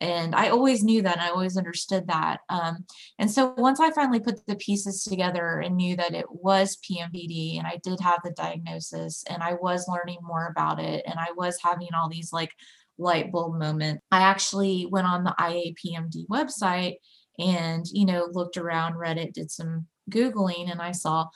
and 0.00 0.34
i 0.34 0.48
always 0.48 0.84
knew 0.84 1.02
that 1.02 1.16
and 1.16 1.22
i 1.22 1.28
always 1.28 1.56
understood 1.56 2.06
that 2.06 2.40
um, 2.48 2.84
and 3.18 3.30
so 3.30 3.54
once 3.56 3.80
i 3.80 3.90
finally 3.90 4.20
put 4.20 4.44
the 4.46 4.56
pieces 4.56 5.04
together 5.04 5.60
and 5.60 5.76
knew 5.76 5.96
that 5.96 6.14
it 6.14 6.26
was 6.30 6.78
pmdd 6.78 7.58
and 7.58 7.66
i 7.66 7.78
did 7.82 7.98
have 8.00 8.20
the 8.22 8.30
diagnosis 8.32 9.24
and 9.28 9.42
i 9.42 9.54
was 9.54 9.88
learning 9.88 10.18
more 10.22 10.46
about 10.46 10.80
it 10.80 11.04
and 11.06 11.18
i 11.18 11.28
was 11.36 11.58
having 11.62 11.88
all 11.94 12.08
these 12.08 12.32
like 12.32 12.52
light 12.98 13.32
bulb 13.32 13.58
moments 13.58 14.02
i 14.10 14.20
actually 14.20 14.86
went 14.90 15.06
on 15.06 15.24
the 15.24 15.34
iapmd 15.38 16.26
website 16.28 16.96
and 17.38 17.86
you 17.92 18.04
know 18.04 18.28
looked 18.32 18.56
around 18.56 18.96
read 18.96 19.18
it 19.18 19.34
did 19.34 19.50
some 19.50 19.86
googling 20.10 20.70
and 20.70 20.80
i 20.80 20.92
saw 20.92 21.26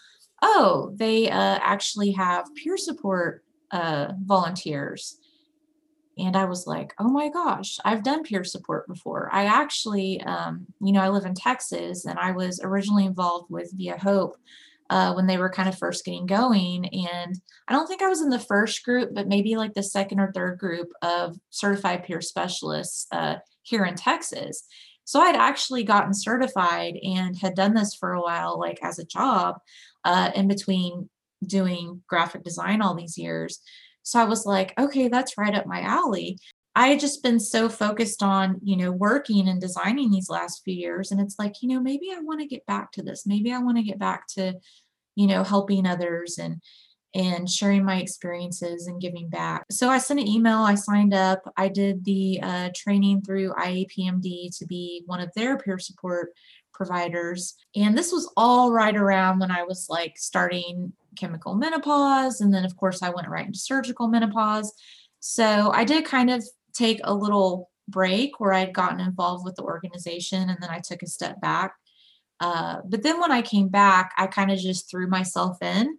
oh 0.42 0.92
they 0.96 1.31
uh, 1.31 1.59
actually 1.62 2.11
have 2.11 2.46
peer 2.57 2.77
support 2.77 3.44
uh, 3.70 4.12
volunteers 4.25 5.18
and 6.22 6.37
I 6.37 6.44
was 6.44 6.66
like, 6.66 6.94
oh 6.98 7.08
my 7.08 7.28
gosh, 7.28 7.78
I've 7.85 8.04
done 8.04 8.22
peer 8.22 8.44
support 8.44 8.87
before. 8.87 9.28
I 9.32 9.46
actually, 9.46 10.20
um, 10.22 10.66
you 10.80 10.92
know, 10.92 11.00
I 11.00 11.08
live 11.08 11.24
in 11.24 11.35
Texas 11.35 12.04
and 12.04 12.18
I 12.18 12.30
was 12.30 12.61
originally 12.62 13.06
involved 13.06 13.50
with 13.50 13.72
Via 13.76 13.98
Hope 13.98 14.37
uh, 14.88 15.14
when 15.14 15.26
they 15.26 15.38
were 15.38 15.50
kind 15.50 15.68
of 15.68 15.78
first 15.78 16.04
getting 16.04 16.26
going. 16.26 16.87
And 16.87 17.40
I 17.66 17.72
don't 17.72 17.87
think 17.87 18.02
I 18.02 18.08
was 18.08 18.22
in 18.22 18.28
the 18.28 18.38
first 18.38 18.85
group, 18.85 19.11
but 19.14 19.26
maybe 19.26 19.56
like 19.56 19.74
the 19.74 19.82
second 19.82 20.20
or 20.20 20.30
third 20.32 20.58
group 20.58 20.92
of 21.02 21.37
certified 21.50 22.04
peer 22.04 22.20
specialists 22.20 23.06
uh, 23.11 23.37
here 23.62 23.85
in 23.85 23.94
Texas. 23.94 24.64
So 25.04 25.20
I'd 25.20 25.35
actually 25.35 25.82
gotten 25.82 26.14
certified 26.14 26.96
and 27.02 27.37
had 27.37 27.54
done 27.54 27.74
this 27.74 27.94
for 27.94 28.12
a 28.12 28.22
while, 28.22 28.58
like 28.58 28.78
as 28.82 28.98
a 28.98 29.04
job 29.04 29.56
uh, 30.04 30.30
in 30.35 30.46
between 30.46 31.08
doing 31.44 32.02
graphic 32.06 32.44
design 32.44 32.82
all 32.82 32.94
these 32.94 33.18
years. 33.18 33.61
So 34.03 34.21
I 34.21 34.25
was 34.25 34.47
like, 34.47 34.79
okay, 34.79 35.09
that's 35.09 35.38
right 35.38 35.55
up 35.55 35.67
my 35.67 35.81
alley. 35.81 36.38
I 36.75 36.88
had 36.88 37.01
just 37.01 37.23
been 37.23 37.38
so 37.38 37.69
focused 37.69 38.23
on, 38.23 38.59
you 38.62 38.77
know, 38.77 38.93
working 38.93 39.49
and 39.49 39.61
designing 39.61 40.11
these 40.11 40.31
last 40.31 40.62
few 40.65 40.75
years. 40.75 41.11
And 41.11 41.21
it's 41.21 41.38
like, 41.38 41.62
you 41.62 41.69
know, 41.69 41.81
maybe 41.81 42.11
I 42.12 42.21
want 42.21 42.41
to 42.41 42.47
get 42.47 42.65
back 42.67 42.93
to 42.93 43.03
this. 43.03 43.27
Maybe 43.27 43.53
I 43.53 43.59
want 43.59 43.77
to 43.77 43.83
get 43.83 43.99
back 43.99 44.27
to, 44.37 44.55
you 45.15 45.27
know, 45.27 45.45
helping 45.45 45.87
others 45.87 46.38
and 46.38 46.61
and 47.15 47.49
sharing 47.49 47.85
my 47.85 47.97
experiences 47.97 48.87
and 48.87 48.99
giving 48.99 49.29
back. 49.29 49.67
So 49.71 49.91
I 49.91 49.99
sent 49.99 50.21
an 50.21 50.27
email, 50.27 50.61
I 50.61 50.77
signed 50.77 51.12
up, 51.12 51.43
I 51.59 51.69
did 51.69 52.05
the 52.07 52.41
uh, 52.43 52.71
training 52.75 53.21
through 53.21 53.53
IAPMD 53.53 54.57
to 54.59 54.67
be 54.67 55.03
one 55.05 55.21
of 55.21 55.31
their 55.35 55.59
peer 55.59 55.79
support 55.79 56.31
providers. 56.72 57.54
And 57.76 57.96
this 57.96 58.12
was 58.12 58.32
all 58.37 58.72
right 58.72 58.96
around 58.96 59.38
when 59.38 59.50
I 59.50 59.62
was 59.62 59.87
like 59.88 60.14
starting 60.16 60.92
chemical 61.16 61.54
menopause. 61.54 62.40
And 62.40 62.52
then, 62.52 62.64
of 62.64 62.76
course, 62.76 63.02
I 63.02 63.11
went 63.11 63.28
right 63.28 63.46
into 63.46 63.58
surgical 63.58 64.08
menopause. 64.08 64.72
So 65.20 65.70
I 65.72 65.85
did 65.85 66.04
kind 66.04 66.30
of 66.30 66.44
take 66.72 67.00
a 67.04 67.14
little 67.14 67.70
break 67.88 68.40
where 68.40 68.52
I'd 68.52 68.72
gotten 68.74 69.00
involved 69.00 69.44
with 69.44 69.56
the 69.56 69.62
organization 69.62 70.48
and 70.48 70.58
then 70.61 70.70
I 70.70 70.80
took 70.80 71.02
a 71.02 71.06
step 71.06 71.40
back. 71.40 71.74
Uh, 72.40 72.78
but 72.85 73.02
then 73.02 73.20
when 73.20 73.30
I 73.30 73.42
came 73.42 73.68
back, 73.68 74.12
I 74.18 74.26
kind 74.26 74.50
of 74.50 74.58
just 74.58 74.90
threw 74.90 75.06
myself 75.06 75.58
in. 75.62 75.98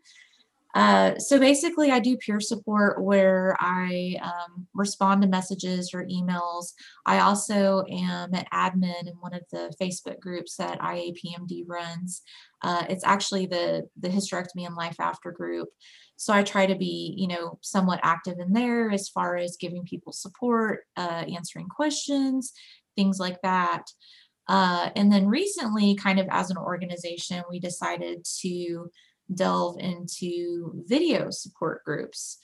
Uh, 0.73 1.17
so 1.19 1.39
basically, 1.39 1.91
I 1.91 1.99
do 1.99 2.17
peer 2.17 2.39
support 2.39 3.03
where 3.03 3.55
I 3.59 4.17
um, 4.23 4.67
respond 4.73 5.21
to 5.21 5.27
messages 5.27 5.93
or 5.93 6.05
emails. 6.05 6.73
I 7.05 7.19
also 7.19 7.85
am 7.89 8.33
an 8.33 8.45
admin 8.51 9.07
in 9.07 9.13
one 9.19 9.35
of 9.35 9.43
the 9.51 9.71
Facebook 9.79 10.19
groups 10.19 10.55
that 10.57 10.79
IAPMD 10.79 11.65
runs. 11.67 12.23
Uh, 12.63 12.85
it's 12.89 13.03
actually 13.03 13.45
the 13.45 13.87
the 13.99 14.09
hysterectomy 14.09 14.65
and 14.65 14.75
life 14.75 14.99
after 14.99 15.31
group. 15.31 15.69
So 16.15 16.33
I 16.33 16.41
try 16.41 16.65
to 16.65 16.75
be, 16.75 17.13
you 17.17 17.27
know, 17.27 17.59
somewhat 17.61 17.99
active 18.01 18.39
in 18.39 18.53
there 18.53 18.89
as 18.89 19.09
far 19.09 19.35
as 19.35 19.57
giving 19.59 19.83
people 19.83 20.13
support, 20.13 20.81
uh, 20.95 21.25
answering 21.27 21.67
questions, 21.67 22.53
things 22.95 23.19
like 23.19 23.41
that. 23.41 23.83
Uh, 24.47 24.89
and 24.95 25.11
then 25.11 25.27
recently, 25.27 25.95
kind 25.95 26.19
of 26.19 26.27
as 26.29 26.49
an 26.49 26.57
organization, 26.57 27.43
we 27.49 27.59
decided 27.59 28.25
to 28.41 28.89
delve 29.35 29.79
into 29.79 30.83
video 30.85 31.29
support 31.29 31.83
groups. 31.83 32.37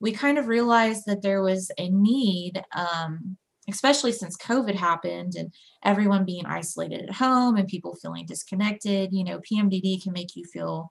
We 0.00 0.12
kind 0.12 0.38
of 0.38 0.48
realized 0.48 1.04
that 1.06 1.22
there 1.22 1.42
was 1.42 1.70
a 1.78 1.88
need, 1.88 2.62
um, 2.74 3.36
especially 3.68 4.12
since 4.12 4.36
COVID 4.36 4.74
happened 4.74 5.34
and 5.36 5.52
everyone 5.84 6.24
being 6.24 6.46
isolated 6.46 7.02
at 7.02 7.14
home 7.14 7.56
and 7.56 7.66
people 7.66 7.96
feeling 7.96 8.26
disconnected. 8.26 9.12
You 9.12 9.24
know, 9.24 9.40
PMDD 9.40 10.02
can 10.02 10.12
make 10.12 10.36
you 10.36 10.44
feel 10.44 10.90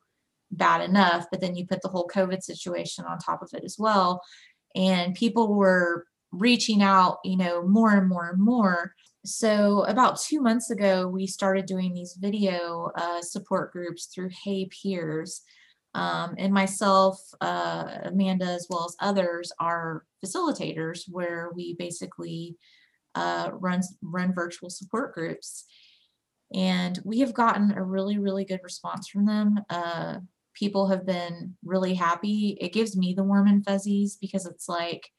bad 0.52 0.82
enough, 0.82 1.26
but 1.32 1.42
then 1.42 1.56
you 1.56 1.68
put 1.68 1.82
the 1.82 1.90
whole 1.90 2.10
COVID 2.14 2.42
situation 2.42 3.06
on 3.06 3.18
top 3.18 3.42
of 3.42 3.50
it 3.54 3.64
as 3.64 3.78
well. 3.78 4.22
And 4.76 5.16
people 5.16 5.54
were 5.54 6.06
reaching 6.32 6.82
out, 6.82 7.20
you 7.24 7.38
know, 7.38 7.64
more 7.64 7.92
and 7.92 8.10
more 8.10 8.30
and 8.30 8.42
more 8.42 8.94
so 9.26 9.84
about 9.84 10.20
two 10.20 10.42
months 10.42 10.70
ago, 10.70 11.08
we 11.08 11.28
started 11.28 11.66
doing 11.66 11.94
these 11.94 12.18
video 12.20 12.92
uh, 12.96 13.22
support 13.22 13.72
groups 13.72 14.06
through 14.06 14.30
HeyPeers. 14.46 15.42
Um, 15.94 16.36
and 16.38 16.54
myself, 16.54 17.20
uh, 17.40 18.00
Amanda, 18.04 18.46
as 18.46 18.68
well 18.70 18.86
as 18.86 18.98
others, 19.00 19.52
are 19.60 20.04
facilitators 20.24 21.04
where 21.08 21.52
we 21.56 21.74
basically 21.76 22.58
uh, 23.16 23.52
run, 23.54 23.82
run 24.02 24.34
virtual 24.34 24.70
support 24.70 25.14
groups. 25.14 25.66
And 26.54 27.00
we 27.04 27.20
have 27.20 27.34
gotten 27.34 27.72
a 27.72 27.84
really, 27.84 28.18
really 28.18 28.46
good 28.46 28.60
response 28.62 29.08
from 29.08 29.26
them. 29.26 29.60
Uh, 29.70 30.18
people 30.54 30.88
have 30.88 31.06
been 31.06 31.56
really 31.64 31.94
happy. 31.94 32.58
It 32.60 32.74
gives 32.74 32.96
me 32.96 33.14
the 33.14 33.24
warm 33.24 33.48
and 33.48 33.66
fuzzies 33.66 34.18
because 34.20 34.46
it's 34.46 34.68
like, 34.70 35.10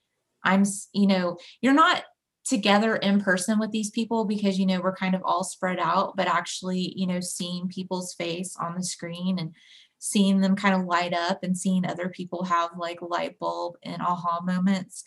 I'm, 0.45 0.65
you 0.93 1.07
know, 1.07 1.39
you're 1.61 1.75
not 1.75 2.05
together 2.47 2.97
in 2.97 3.21
person 3.21 3.59
with 3.59 3.73
these 3.73 3.91
people 3.91 4.25
because 4.25 4.59
you 4.59 4.67
know 4.67 4.81
we're 4.81 4.95
kind 4.95 5.15
of 5.15 5.23
all 5.25 5.43
spread 5.43 5.79
out 5.81 6.17
but 6.17 6.29
actually 6.29 6.93
you 6.97 7.07
know 7.07 7.21
seeing 7.21 7.69
people's 7.69 8.15
face 8.15 8.57
on 8.61 8.75
the 8.75 8.85
screen 8.85 9.39
and 9.39 9.53
seeing 9.99 10.41
them 10.41 10.55
kind 10.55 10.75
of 10.75 10.87
light 10.87 11.13
up 11.13 11.43
and 11.43 11.59
seeing 11.59 11.85
other 11.85 12.09
people 12.09 12.45
have 12.45 12.71
like 12.79 13.03
light 13.03 13.39
bulb 13.39 13.75
and 13.83 14.01
aha 14.01 14.41
moments 14.45 15.05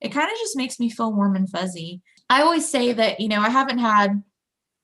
it 0.00 0.10
kind 0.10 0.30
of 0.30 0.38
just 0.38 0.56
makes 0.56 0.78
me 0.78 0.90
feel 0.90 1.12
warm 1.12 1.36
and 1.36 1.48
fuzzy. 1.48 2.02
I 2.28 2.42
always 2.42 2.70
say 2.70 2.92
that 2.92 3.20
you 3.20 3.28
know 3.28 3.40
i 3.40 3.48
haven't 3.48 3.78
had 3.78 4.22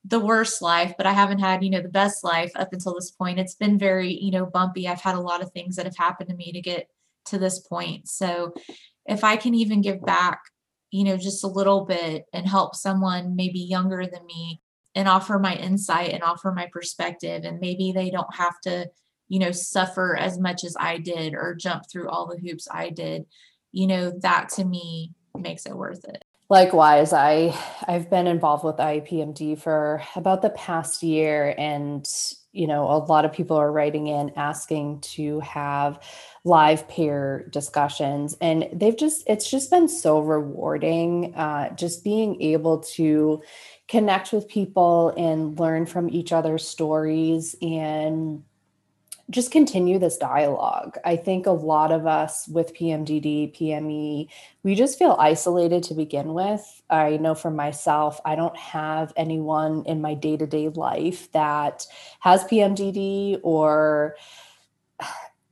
the 0.05 0.19
worst 0.19 0.61
life 0.61 0.95
but 0.97 1.05
i 1.05 1.13
haven't 1.13 1.39
had 1.39 1.63
you 1.63 1.69
know 1.69 1.81
the 1.81 1.87
best 1.87 2.23
life 2.23 2.51
up 2.55 2.73
until 2.73 2.95
this 2.95 3.11
point. 3.11 3.39
It's 3.39 3.55
been 3.55 3.77
very 3.77 4.13
you 4.13 4.31
know 4.31 4.45
bumpy. 4.45 4.87
I've 4.87 5.01
had 5.01 5.15
a 5.15 5.21
lot 5.21 5.41
of 5.41 5.51
things 5.51 5.75
that 5.75 5.85
have 5.85 5.97
happened 5.97 6.29
to 6.29 6.35
me 6.35 6.51
to 6.51 6.61
get 6.61 6.87
to 7.25 7.37
this 7.37 7.59
point. 7.59 8.07
So 8.07 8.53
if 9.05 9.23
i 9.23 9.35
can 9.35 9.53
even 9.53 9.81
give 9.81 10.03
back 10.05 10.39
you 10.93 11.03
know, 11.03 11.17
just 11.17 11.43
a 11.43 11.47
little 11.47 11.85
bit 11.85 12.25
and 12.33 12.47
help 12.47 12.75
someone 12.75 13.35
maybe 13.35 13.59
younger 13.59 14.05
than 14.05 14.23
me 14.27 14.61
and 14.93 15.07
offer 15.07 15.39
my 15.39 15.55
insight 15.55 16.11
and 16.11 16.21
offer 16.21 16.51
my 16.51 16.69
perspective. 16.71 17.45
And 17.45 17.59
maybe 17.59 17.91
they 17.91 18.11
don't 18.11 18.35
have 18.35 18.61
to, 18.61 18.87
you 19.27 19.39
know, 19.39 19.51
suffer 19.51 20.15
as 20.15 20.37
much 20.37 20.63
as 20.63 20.77
I 20.79 20.99
did 20.99 21.33
or 21.33 21.55
jump 21.55 21.89
through 21.91 22.09
all 22.09 22.27
the 22.27 22.39
hoops 22.39 22.67
I 22.71 22.91
did. 22.91 23.25
You 23.71 23.87
know, 23.87 24.13
that 24.21 24.49
to 24.49 24.65
me 24.65 25.13
makes 25.35 25.65
it 25.65 25.75
worth 25.75 26.05
it. 26.05 26.23
Likewise, 26.51 27.11
I 27.11 27.59
I've 27.87 28.11
been 28.11 28.27
involved 28.27 28.63
with 28.63 28.75
IAPMD 28.75 29.59
for 29.59 30.03
about 30.15 30.43
the 30.43 30.51
past 30.51 31.01
year 31.01 31.55
and 31.57 32.07
you 32.51 32.67
know, 32.67 32.83
a 32.83 33.01
lot 33.05 33.25
of 33.25 33.33
people 33.33 33.57
are 33.57 33.71
writing 33.71 34.07
in 34.07 34.31
asking 34.35 35.01
to 35.01 35.39
have 35.39 35.99
live 36.45 36.87
peer 36.89 37.47
discussions 37.51 38.35
and 38.41 38.67
they've 38.73 38.97
just 38.97 39.23
it's 39.27 39.49
just 39.49 39.71
been 39.71 39.87
so 39.87 40.19
rewarding 40.19 41.33
uh, 41.35 41.73
just 41.75 42.03
being 42.03 42.41
able 42.41 42.79
to 42.79 43.41
connect 43.87 44.33
with 44.33 44.47
people 44.49 45.13
and 45.17 45.57
learn 45.57 45.85
from 45.85 46.09
each 46.09 46.33
other's 46.33 46.67
stories 46.67 47.55
and 47.61 48.43
just 49.29 49.51
continue 49.51 49.97
this 49.97 50.17
dialogue. 50.17 50.97
I 51.05 51.15
think 51.15 51.45
a 51.45 51.51
lot 51.51 51.91
of 51.91 52.05
us 52.05 52.47
with 52.47 52.75
PMDD, 52.75 53.55
PME, 53.55 54.27
we 54.63 54.75
just 54.75 54.99
feel 54.99 55.15
isolated 55.17 55.83
to 55.83 55.93
begin 55.93 56.33
with. 56.33 56.81
I 56.89 57.17
know 57.17 57.33
for 57.33 57.49
myself, 57.49 58.19
I 58.25 58.35
don't 58.35 58.57
have 58.57 59.13
anyone 59.15 59.83
in 59.85 60.01
my 60.01 60.13
day 60.13 60.35
to 60.35 60.45
day 60.45 60.69
life 60.69 61.31
that 61.31 61.87
has 62.19 62.43
PMDD 62.43 63.39
or 63.43 64.17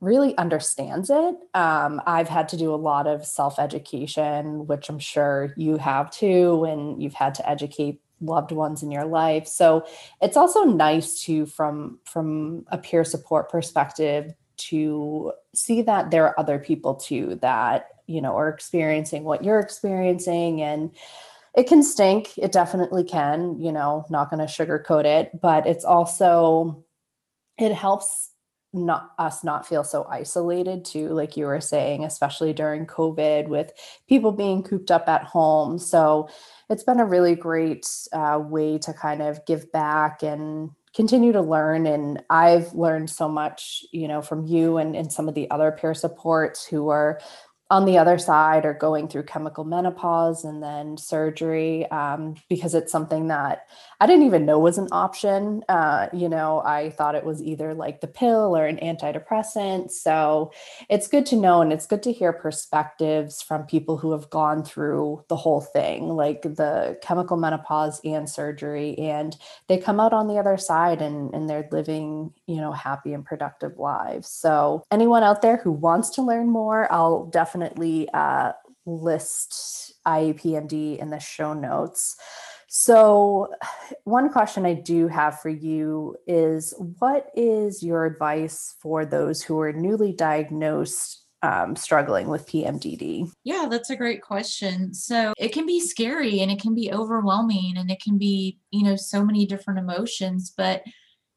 really 0.02 0.36
understands 0.36 1.08
it. 1.08 1.36
Um, 1.54 2.02
I've 2.06 2.28
had 2.28 2.48
to 2.50 2.56
do 2.56 2.74
a 2.74 2.76
lot 2.76 3.06
of 3.06 3.24
self 3.24 3.58
education, 3.58 4.66
which 4.66 4.90
I'm 4.90 4.98
sure 4.98 5.54
you 5.56 5.76
have 5.78 6.10
too, 6.10 6.64
and 6.64 7.00
you've 7.02 7.14
had 7.14 7.34
to 7.36 7.48
educate 7.48 8.00
loved 8.20 8.52
ones 8.52 8.84
in 8.84 8.92
your 8.92 9.04
life 9.04 9.48
so 9.48 9.84
it's 10.20 10.36
also 10.36 10.62
nice 10.62 11.20
to 11.24 11.44
from 11.44 11.98
from 12.04 12.64
a 12.68 12.78
peer 12.78 13.02
support 13.02 13.50
perspective 13.50 14.32
to 14.56 15.32
see 15.56 15.82
that 15.82 16.12
there 16.12 16.24
are 16.24 16.38
other 16.38 16.56
people 16.58 16.94
too 16.94 17.36
that 17.42 17.88
you 18.06 18.20
know 18.20 18.36
are 18.36 18.48
experiencing 18.48 19.24
what 19.24 19.42
you're 19.42 19.58
experiencing 19.58 20.62
and 20.62 20.92
it 21.56 21.66
can 21.66 21.82
stink 21.82 22.38
it 22.38 22.52
definitely 22.52 23.02
can 23.02 23.60
you 23.60 23.72
know 23.72 24.04
not 24.08 24.30
going 24.30 24.38
to 24.38 24.46
sugarcoat 24.46 25.04
it 25.04 25.30
but 25.40 25.66
it's 25.66 25.84
also 25.84 26.84
it 27.58 27.72
helps 27.72 28.31
not 28.72 29.12
us 29.18 29.44
not 29.44 29.66
feel 29.66 29.84
so 29.84 30.06
isolated 30.10 30.84
too 30.84 31.08
like 31.08 31.36
you 31.36 31.44
were 31.44 31.60
saying 31.60 32.04
especially 32.04 32.54
during 32.54 32.86
covid 32.86 33.48
with 33.48 33.70
people 34.08 34.32
being 34.32 34.62
cooped 34.62 34.90
up 34.90 35.08
at 35.08 35.24
home. 35.24 35.78
So 35.78 36.28
it's 36.68 36.84
been 36.84 37.00
a 37.00 37.04
really 37.04 37.34
great 37.34 37.88
uh, 38.12 38.40
way 38.42 38.78
to 38.78 38.92
kind 38.92 39.22
of 39.22 39.44
give 39.46 39.70
back 39.72 40.22
and 40.22 40.70
continue 40.94 41.32
to 41.32 41.40
learn. 41.40 41.86
And 41.86 42.22
i've 42.30 42.72
learned 42.74 43.10
so 43.10 43.28
much 43.28 43.84
you 43.92 44.08
know 44.08 44.22
from 44.22 44.46
you 44.46 44.78
and, 44.78 44.94
and 44.94 45.12
some 45.12 45.28
of 45.28 45.34
the 45.34 45.50
other 45.50 45.72
peer 45.72 45.94
supports 45.94 46.66
who 46.66 46.88
are 46.88 47.20
on 47.70 47.86
the 47.86 47.96
other 47.96 48.18
side 48.18 48.66
or 48.66 48.74
going 48.74 49.08
through 49.08 49.22
chemical 49.22 49.64
menopause 49.64 50.44
and 50.44 50.62
then 50.62 50.98
surgery 50.98 51.90
um, 51.90 52.34
because 52.50 52.74
it's 52.74 52.92
something 52.92 53.28
that 53.28 53.66
I 54.02 54.06
didn't 54.06 54.26
even 54.26 54.44
know 54.44 54.58
was 54.58 54.78
an 54.78 54.88
option. 54.90 55.62
Uh, 55.68 56.08
you 56.12 56.28
know, 56.28 56.60
I 56.66 56.90
thought 56.90 57.14
it 57.14 57.24
was 57.24 57.40
either 57.40 57.72
like 57.72 58.00
the 58.00 58.08
pill 58.08 58.56
or 58.56 58.66
an 58.66 58.78
antidepressant. 58.78 59.92
So 59.92 60.50
it's 60.90 61.06
good 61.06 61.24
to 61.26 61.36
know 61.36 61.62
and 61.62 61.72
it's 61.72 61.86
good 61.86 62.02
to 62.02 62.12
hear 62.12 62.32
perspectives 62.32 63.42
from 63.42 63.62
people 63.62 63.96
who 63.96 64.10
have 64.10 64.28
gone 64.28 64.64
through 64.64 65.24
the 65.28 65.36
whole 65.36 65.60
thing, 65.60 66.08
like 66.08 66.42
the 66.42 66.98
chemical 67.00 67.36
menopause 67.36 68.00
and 68.04 68.28
surgery, 68.28 68.98
and 68.98 69.36
they 69.68 69.78
come 69.78 70.00
out 70.00 70.12
on 70.12 70.26
the 70.26 70.36
other 70.36 70.56
side 70.56 71.00
and, 71.00 71.32
and 71.32 71.48
they're 71.48 71.68
living, 71.70 72.32
you 72.48 72.56
know, 72.56 72.72
happy 72.72 73.12
and 73.12 73.24
productive 73.24 73.78
lives. 73.78 74.26
So 74.26 74.82
anyone 74.90 75.22
out 75.22 75.42
there 75.42 75.58
who 75.58 75.70
wants 75.70 76.10
to 76.10 76.22
learn 76.22 76.48
more, 76.48 76.92
I'll 76.92 77.26
definitely 77.26 78.08
uh, 78.12 78.50
list 78.84 79.94
IAPMD 80.04 80.98
in 80.98 81.10
the 81.10 81.20
show 81.20 81.52
notes. 81.52 82.16
So, 82.74 83.52
one 84.04 84.30
question 84.30 84.64
I 84.64 84.72
do 84.72 85.06
have 85.06 85.40
for 85.40 85.50
you 85.50 86.16
is 86.26 86.72
what 86.98 87.30
is 87.36 87.82
your 87.82 88.06
advice 88.06 88.74
for 88.80 89.04
those 89.04 89.42
who 89.42 89.60
are 89.60 89.72
newly 89.72 90.12
diagnosed 90.12 91.22
um, 91.42 91.76
struggling 91.76 92.28
with 92.28 92.48
PMDD? 92.48 93.30
Yeah, 93.44 93.66
that's 93.70 93.90
a 93.90 93.96
great 93.96 94.22
question. 94.22 94.94
So, 94.94 95.34
it 95.38 95.52
can 95.52 95.66
be 95.66 95.80
scary 95.80 96.40
and 96.40 96.50
it 96.50 96.60
can 96.60 96.74
be 96.74 96.90
overwhelming 96.90 97.74
and 97.76 97.90
it 97.90 98.00
can 98.02 98.16
be, 98.16 98.58
you 98.70 98.84
know, 98.84 98.96
so 98.96 99.22
many 99.22 99.44
different 99.44 99.78
emotions. 99.78 100.52
But 100.56 100.82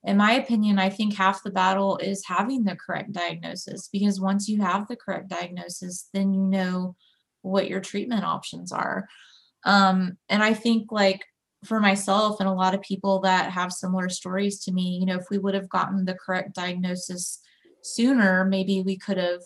in 0.05 0.15
my 0.15 0.33
opinion, 0.33 0.79
I 0.79 0.89
think 0.89 1.15
half 1.15 1.43
the 1.43 1.51
battle 1.51 1.97
is 1.97 2.23
having 2.25 2.63
the 2.63 2.77
correct 2.77 3.11
diagnosis 3.11 3.89
because 3.91 4.21
once 4.21 4.47
you 4.47 4.61
have 4.61 4.87
the 4.87 4.95
correct 4.95 5.27
diagnosis, 5.27 6.07
then 6.13 6.33
you 6.33 6.43
know 6.43 6.95
what 7.41 7.67
your 7.67 7.81
treatment 7.81 8.23
options 8.23 8.71
are. 8.71 9.09
Um, 9.65 10.17
and 10.29 10.43
I 10.43 10.53
think, 10.53 10.91
like, 10.91 11.25
for 11.63 11.79
myself 11.79 12.39
and 12.39 12.47
a 12.47 12.53
lot 12.53 12.75
of 12.75 12.81
people 12.81 13.19
that 13.21 13.51
have 13.51 13.73
similar 13.73 14.07
stories 14.09 14.59
to 14.61 14.71
me, 14.71 14.97
you 14.99 15.05
know, 15.05 15.15
if 15.15 15.25
we 15.31 15.39
would 15.39 15.55
have 15.55 15.69
gotten 15.69 16.05
the 16.05 16.13
correct 16.13 16.53
diagnosis 16.53 17.39
sooner, 17.81 18.45
maybe 18.45 18.83
we 18.83 18.97
could 18.97 19.17
have, 19.17 19.41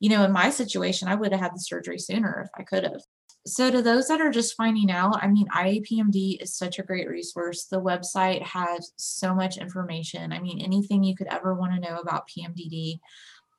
you 0.00 0.10
know, 0.10 0.24
in 0.24 0.32
my 0.32 0.50
situation, 0.50 1.08
I 1.08 1.14
would 1.14 1.32
have 1.32 1.40
had 1.40 1.54
the 1.54 1.60
surgery 1.60 1.98
sooner 1.98 2.42
if 2.44 2.50
I 2.60 2.64
could 2.64 2.84
have 2.84 3.02
so 3.48 3.70
to 3.70 3.82
those 3.82 4.08
that 4.08 4.20
are 4.20 4.30
just 4.30 4.56
finding 4.56 4.90
out, 4.90 5.22
I 5.22 5.28
mean, 5.28 5.46
IAPMD 5.48 6.42
is 6.42 6.54
such 6.54 6.78
a 6.78 6.82
great 6.82 7.08
resource. 7.08 7.64
The 7.64 7.80
website 7.80 8.42
has 8.42 8.92
so 8.96 9.34
much 9.34 9.56
information. 9.56 10.32
I 10.32 10.40
mean, 10.40 10.60
anything 10.60 11.02
you 11.02 11.16
could 11.16 11.28
ever 11.28 11.54
want 11.54 11.72
to 11.72 11.80
know 11.80 11.98
about 11.98 12.28
PMDD. 12.28 12.98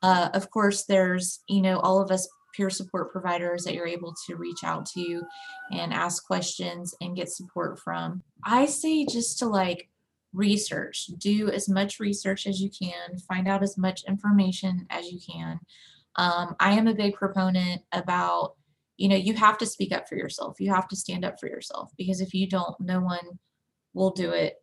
Uh, 0.01 0.29
of 0.33 0.49
course, 0.49 0.85
there's, 0.85 1.39
you 1.47 1.61
know, 1.61 1.79
all 1.79 2.01
of 2.01 2.11
us 2.11 2.27
peer 2.55 2.69
support 2.69 3.11
providers 3.11 3.63
that 3.63 3.73
you're 3.73 3.87
able 3.87 4.13
to 4.27 4.35
reach 4.35 4.63
out 4.63 4.85
to 4.85 5.21
and 5.71 5.93
ask 5.93 6.25
questions 6.25 6.95
and 7.01 7.15
get 7.15 7.29
support 7.29 7.79
from. 7.79 8.23
I 8.43 8.65
say 8.65 9.05
just 9.05 9.39
to 9.39 9.47
like 9.47 9.89
research, 10.33 11.07
do 11.17 11.49
as 11.49 11.67
much 11.67 11.99
research 11.99 12.47
as 12.47 12.61
you 12.61 12.69
can, 12.69 13.17
find 13.27 13.47
out 13.47 13.63
as 13.63 13.77
much 13.77 14.03
information 14.07 14.85
as 14.89 15.11
you 15.11 15.19
can. 15.19 15.59
Um, 16.15 16.55
I 16.59 16.73
am 16.73 16.87
a 16.87 16.93
big 16.93 17.13
proponent 17.13 17.81
about, 17.91 18.55
you 18.97 19.07
know, 19.07 19.15
you 19.15 19.33
have 19.35 19.57
to 19.59 19.65
speak 19.65 19.93
up 19.93 20.07
for 20.07 20.15
yourself. 20.15 20.59
You 20.59 20.73
have 20.73 20.87
to 20.89 20.95
stand 20.95 21.23
up 21.23 21.39
for 21.39 21.47
yourself 21.47 21.91
because 21.97 22.21
if 22.21 22.33
you 22.33 22.47
don't, 22.47 22.79
no 22.79 22.99
one 22.99 23.39
will 23.93 24.11
do 24.11 24.31
it 24.31 24.55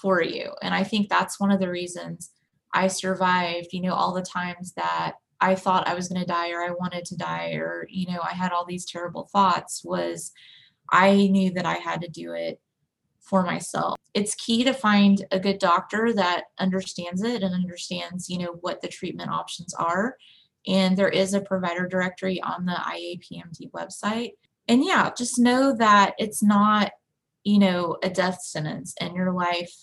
for 0.00 0.22
you. 0.22 0.52
And 0.62 0.74
I 0.74 0.84
think 0.84 1.08
that's 1.08 1.40
one 1.40 1.50
of 1.50 1.60
the 1.60 1.70
reasons 1.70 2.30
I 2.72 2.88
survived, 2.88 3.68
you 3.72 3.80
know, 3.80 3.94
all 3.94 4.12
the 4.12 4.22
times 4.22 4.72
that 4.74 5.14
I 5.44 5.54
thought 5.54 5.86
I 5.86 5.94
was 5.94 6.08
going 6.08 6.22
to 6.22 6.26
die 6.26 6.52
or 6.52 6.62
I 6.62 6.70
wanted 6.70 7.04
to 7.06 7.16
die 7.16 7.52
or, 7.52 7.86
you 7.90 8.06
know, 8.10 8.20
I 8.22 8.32
had 8.32 8.50
all 8.50 8.64
these 8.64 8.86
terrible 8.86 9.28
thoughts 9.30 9.82
was 9.84 10.32
I 10.90 11.28
knew 11.28 11.50
that 11.50 11.66
I 11.66 11.74
had 11.74 12.00
to 12.00 12.08
do 12.08 12.32
it 12.32 12.62
for 13.20 13.42
myself. 13.42 13.98
It's 14.14 14.34
key 14.34 14.64
to 14.64 14.72
find 14.72 15.22
a 15.30 15.38
good 15.38 15.58
doctor 15.58 16.14
that 16.14 16.44
understands 16.58 17.22
it 17.22 17.42
and 17.42 17.54
understands, 17.54 18.30
you 18.30 18.38
know, 18.38 18.56
what 18.62 18.80
the 18.80 18.88
treatment 18.88 19.30
options 19.30 19.74
are. 19.74 20.16
And 20.66 20.96
there 20.96 21.10
is 21.10 21.34
a 21.34 21.42
provider 21.42 21.86
directory 21.86 22.40
on 22.40 22.64
the 22.64 22.72
IAPMD 22.72 23.70
website. 23.72 24.32
And 24.66 24.82
yeah, 24.82 25.10
just 25.14 25.38
know 25.38 25.76
that 25.76 26.14
it's 26.18 26.42
not, 26.42 26.92
you 27.44 27.58
know, 27.58 27.98
a 28.02 28.08
death 28.08 28.40
sentence 28.42 28.94
and 28.98 29.14
your 29.14 29.30
life 29.30 29.74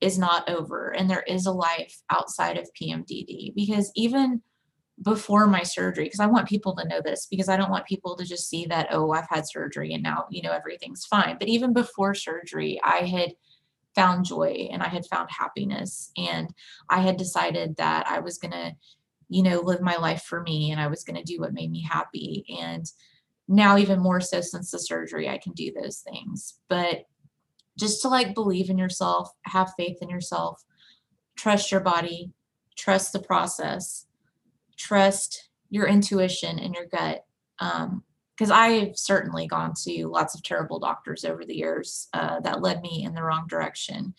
is 0.00 0.16
not 0.16 0.48
over 0.48 0.94
and 0.94 1.10
there 1.10 1.24
is 1.26 1.46
a 1.46 1.50
life 1.50 2.02
outside 2.08 2.56
of 2.56 2.70
PMDD 2.80 3.52
because 3.56 3.90
even 3.96 4.42
before 5.02 5.46
my 5.46 5.62
surgery 5.62 6.04
because 6.04 6.20
I 6.20 6.26
want 6.26 6.48
people 6.48 6.74
to 6.76 6.88
know 6.88 7.00
this 7.04 7.26
because 7.26 7.48
I 7.48 7.56
don't 7.56 7.70
want 7.70 7.86
people 7.86 8.16
to 8.16 8.24
just 8.24 8.48
see 8.48 8.64
that 8.66 8.88
oh 8.90 9.12
I've 9.12 9.28
had 9.28 9.46
surgery 9.46 9.92
and 9.92 10.02
now 10.02 10.26
you 10.30 10.42
know 10.42 10.52
everything's 10.52 11.04
fine. 11.04 11.36
But 11.38 11.48
even 11.48 11.72
before 11.72 12.14
surgery 12.14 12.80
I 12.82 12.98
had 12.98 13.34
found 13.94 14.24
joy 14.24 14.68
and 14.70 14.82
I 14.82 14.88
had 14.88 15.06
found 15.06 15.28
happiness 15.30 16.12
and 16.16 16.52
I 16.88 17.00
had 17.00 17.16
decided 17.16 17.76
that 17.76 18.06
I 18.06 18.20
was 18.20 18.38
going 18.38 18.52
to 18.52 18.74
you 19.28 19.42
know 19.42 19.60
live 19.60 19.82
my 19.82 19.96
life 19.96 20.22
for 20.22 20.42
me 20.42 20.70
and 20.70 20.80
I 20.80 20.86
was 20.86 21.04
going 21.04 21.16
to 21.16 21.22
do 21.22 21.40
what 21.40 21.52
made 21.52 21.70
me 21.70 21.82
happy 21.82 22.44
and 22.62 22.90
now 23.48 23.76
even 23.76 24.00
more 24.00 24.20
so 24.20 24.40
since 24.40 24.70
the 24.70 24.78
surgery 24.78 25.28
I 25.28 25.38
can 25.38 25.52
do 25.52 25.72
those 25.72 25.98
things. 25.98 26.58
But 26.68 27.04
just 27.78 28.00
to 28.02 28.08
like 28.08 28.34
believe 28.34 28.70
in 28.70 28.78
yourself 28.78 29.30
have 29.44 29.74
faith 29.76 29.98
in 30.00 30.08
yourself 30.08 30.64
trust 31.36 31.70
your 31.70 31.82
body 31.82 32.32
trust 32.76 33.12
the 33.12 33.18
process 33.18 34.05
trust 34.76 35.48
your 35.70 35.86
intuition 35.86 36.58
and 36.58 36.74
your 36.74 36.86
gut. 36.86 37.24
Because 37.58 38.50
um, 38.50 38.52
I've 38.52 38.96
certainly 38.96 39.46
gone 39.46 39.72
to 39.84 40.08
lots 40.08 40.34
of 40.34 40.42
terrible 40.42 40.78
doctors 40.78 41.24
over 41.24 41.44
the 41.44 41.56
years 41.56 42.08
uh, 42.12 42.40
that 42.40 42.60
led 42.60 42.82
me 42.82 43.04
in 43.04 43.14
the 43.14 43.22
wrong 43.22 43.46
direction. 43.48 44.14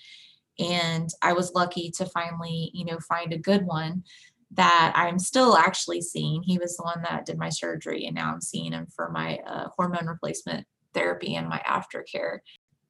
And 0.59 1.09
I 1.21 1.33
was 1.33 1.53
lucky 1.53 1.91
to 1.91 2.05
finally, 2.07 2.71
you 2.73 2.85
know, 2.85 2.97
find 2.99 3.31
a 3.31 3.37
good 3.37 3.65
one 3.65 4.03
that 4.51 4.93
I'm 4.95 5.19
still 5.19 5.55
actually 5.55 6.01
seeing. 6.01 6.41
He 6.41 6.57
was 6.57 6.77
the 6.77 6.83
one 6.83 7.03
that 7.03 7.25
did 7.25 7.37
my 7.37 7.49
surgery, 7.49 8.05
and 8.05 8.15
now 8.15 8.31
I'm 8.31 8.41
seeing 8.41 8.71
him 8.71 8.87
for 8.95 9.11
my 9.11 9.39
uh, 9.45 9.67
hormone 9.75 10.07
replacement 10.07 10.65
therapy 10.93 11.35
and 11.35 11.47
my 11.47 11.61
aftercare. 11.65 12.39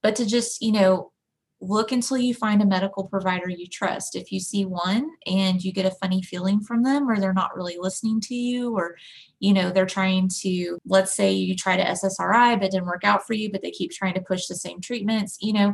But 0.02 0.16
to 0.18 0.26
just, 0.26 0.62
you 0.62 0.72
know, 0.72 1.12
look 1.60 1.91
until 1.91 2.17
you 2.17 2.34
find 2.34 2.62
a 2.62 2.65
medical 2.65 3.06
provider 3.08 3.50
you 3.50 3.67
trust. 3.67 4.15
If 4.15 4.32
you 4.32 4.39
see 4.39 4.65
one 4.65 5.10
and 5.26 5.63
you 5.63 5.72
get 5.72 5.86
a 5.86 5.91
funny 5.91 6.22
feeling 6.22 6.62
from 6.62 6.84
them 6.84 7.10
or 7.10 7.20
they're 7.20 7.34
not 7.34 7.56
really 7.56 7.78
listening 7.80 8.22
to 8.22 8.36
you 8.36 8.76
or 8.76 8.96
you 9.39 9.54
know 9.54 9.72
they're 9.72 9.86
trying 9.86 10.30
to 10.41 10.78
let's 10.86 11.13
say 11.13 11.32
you 11.32 11.56
try 11.56 11.76
to 11.76 11.84
SSRI 11.84 12.60
but 12.60 12.72
didn't 12.72 12.86
work 12.86 13.04
out 13.04 13.26
for 13.26 13.34
you 13.34 13.52
but 13.52 13.62
they 13.62 13.72
keep 13.72 13.91
trying 13.91 14.13
to 14.13 14.22
push 14.22 14.46
the 14.46 14.56
same 14.56 14.82
treatments, 14.82 15.38
you 15.41 15.54
know, 15.54 15.74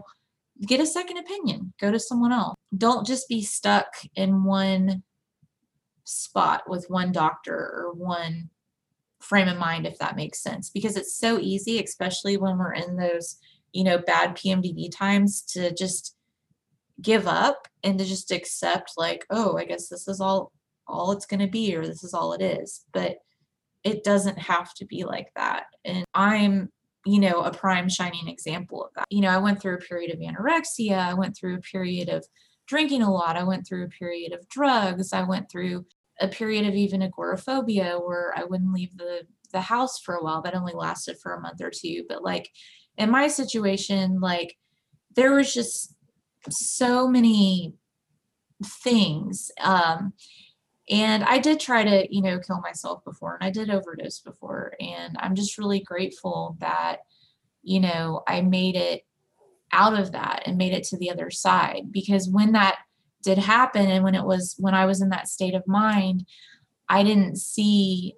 get 0.66 0.80
a 0.80 0.86
second 0.86 1.18
opinion. 1.18 1.74
Go 1.80 1.92
to 1.92 2.00
someone 2.00 2.32
else. 2.32 2.56
Don't 2.78 3.06
just 3.06 3.28
be 3.28 3.42
stuck 3.42 3.88
in 4.16 4.46
one 4.46 5.04
spot 6.06 6.64
with 6.68 6.86
one 6.90 7.12
doctor 7.12 7.56
or 7.56 7.94
one 7.94 8.50
frame 9.20 9.48
of 9.48 9.58
mind 9.58 9.88
if 9.88 9.98
that 10.00 10.18
makes 10.18 10.44
sense 10.44 10.70
because 10.70 10.98
it's 10.98 11.18
so 11.18 11.40
easy 11.40 11.82
especially 11.82 12.36
when 12.36 12.58
we're 12.58 12.74
in 12.74 12.98
those 12.98 13.38
you 13.74 13.84
know, 13.84 13.98
bad 13.98 14.36
PMDD 14.36 14.90
times 14.96 15.42
to 15.50 15.74
just 15.74 16.16
give 17.02 17.28
up 17.28 17.68
and 17.84 18.00
to 18.00 18.06
just 18.06 18.32
accept 18.32 18.94
like, 18.98 19.26
oh, 19.30 19.58
I 19.58 19.66
guess 19.66 19.90
this 19.90 20.08
is 20.08 20.22
all 20.22 20.52
all 20.88 21.12
it's 21.14 21.26
going 21.26 21.40
to 21.40 21.48
be 21.48 21.76
or 21.76 21.86
this 21.86 22.04
is 22.04 22.14
all 22.14 22.34
it 22.34 22.42
is. 22.42 22.86
But 22.94 23.18
it 23.84 24.04
doesn't 24.04 24.38
have 24.38 24.74
to 24.76 24.86
be 24.86 25.04
like 25.04 25.28
that. 25.36 25.66
And 25.84 26.06
I'm 26.14 26.70
you 27.06 27.20
know, 27.20 27.42
a 27.42 27.52
prime 27.52 27.90
shining 27.90 28.28
example 28.28 28.86
of 28.86 28.92
that. 28.96 29.06
You 29.10 29.22
know, 29.22 29.30
I 29.30 29.38
went 29.38 29.62
through 29.62 29.76
a 29.76 29.80
period 29.80 30.14
of 30.14 30.20
anorexia, 30.20 30.98
I 30.98 31.14
went 31.14 31.36
through 31.36 31.56
a 31.56 31.62
period 31.62 32.10
of 32.10 32.26
drinking 32.66 33.02
a 33.02 33.12
lot, 33.12 33.36
I 33.36 33.44
went 33.44 33.68
through 33.68 33.86
a 33.86 33.90
period 33.90 34.32
of 34.32 34.48
drugs, 34.48 35.12
I 35.12 35.24
went 35.24 35.52
through 35.52 35.86
a 36.22 36.28
period 36.28 36.66
of 36.66 36.76
even 36.76 37.02
agoraphobia 37.02 37.98
where 37.98 38.34
I 38.38 38.44
wouldn't 38.46 38.74
leave 38.74 38.96
the 38.98 39.24
the 39.52 39.62
house 39.62 40.00
for 40.00 40.16
a 40.16 40.24
while. 40.24 40.42
That 40.42 40.56
only 40.56 40.74
lasted 40.74 41.18
for 41.22 41.34
a 41.34 41.42
month 41.42 41.62
or 41.62 41.70
two, 41.70 42.06
but 42.08 42.24
like 42.24 42.50
in 42.98 43.10
my 43.10 43.28
situation, 43.28 44.20
like 44.20 44.58
there 45.16 45.34
was 45.34 45.54
just 45.54 45.96
so 46.50 47.08
many 47.08 47.74
things. 48.84 49.52
Um, 49.62 50.14
and 50.90 51.24
I 51.24 51.40
did 51.40 51.60
try 51.60 51.84
to, 51.84 52.08
you 52.14 52.22
know, 52.22 52.40
kill 52.40 52.60
myself 52.60 53.04
before 53.04 53.36
and 53.36 53.44
I 53.44 53.52
did 53.52 53.70
overdose 53.70 54.20
before. 54.20 54.74
And 54.80 55.16
I'm 55.20 55.36
just 55.36 55.58
really 55.58 55.80
grateful 55.80 56.58
that, 56.60 56.98
you 57.62 57.80
know, 57.80 58.22
I 58.28 58.42
made 58.42 58.76
it 58.76 59.06
out 59.72 59.98
of 59.98 60.12
that 60.12 60.44
and 60.46 60.58
made 60.58 60.74
it 60.74 60.84
to 60.84 60.98
the 60.98 61.10
other 61.10 61.32
side 61.32 61.92
because 61.92 62.30
when 62.30 62.52
that 62.52 62.80
did 63.24 63.38
happen 63.38 63.90
and 63.90 64.04
when 64.04 64.14
it 64.14 64.26
was 64.26 64.56
when 64.60 64.76
I 64.76 64.86
was 64.86 65.02
in 65.02 65.10
that 65.10 65.30
state 65.30 65.56
of 65.56 65.66
mind, 65.66 66.26
I 66.90 67.04
didn't 67.04 67.38
see 67.38 68.16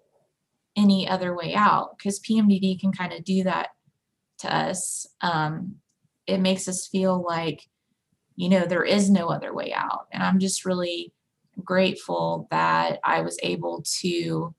any 0.75 1.07
other 1.07 1.35
way 1.35 1.53
out 1.55 1.97
because 1.97 2.19
PMDD 2.19 2.79
can 2.79 2.91
kind 2.91 3.13
of 3.13 3.23
do 3.23 3.43
that 3.43 3.69
to 4.39 4.53
us, 4.53 5.07
um, 5.21 5.75
it 6.27 6.39
makes 6.39 6.67
us 6.67 6.87
feel 6.87 7.21
like, 7.21 7.61
you 8.35 8.49
know, 8.49 8.65
there 8.65 8.83
is 8.83 9.09
no 9.09 9.29
other 9.29 9.53
way 9.53 9.73
out. 9.73 10.07
And 10.11 10.23
I'm 10.23 10.39
just 10.39 10.65
really 10.65 11.13
grateful 11.63 12.47
that 12.51 12.99
I 13.03 13.21
was 13.21 13.37
able 13.43 13.83
to, 14.01 14.53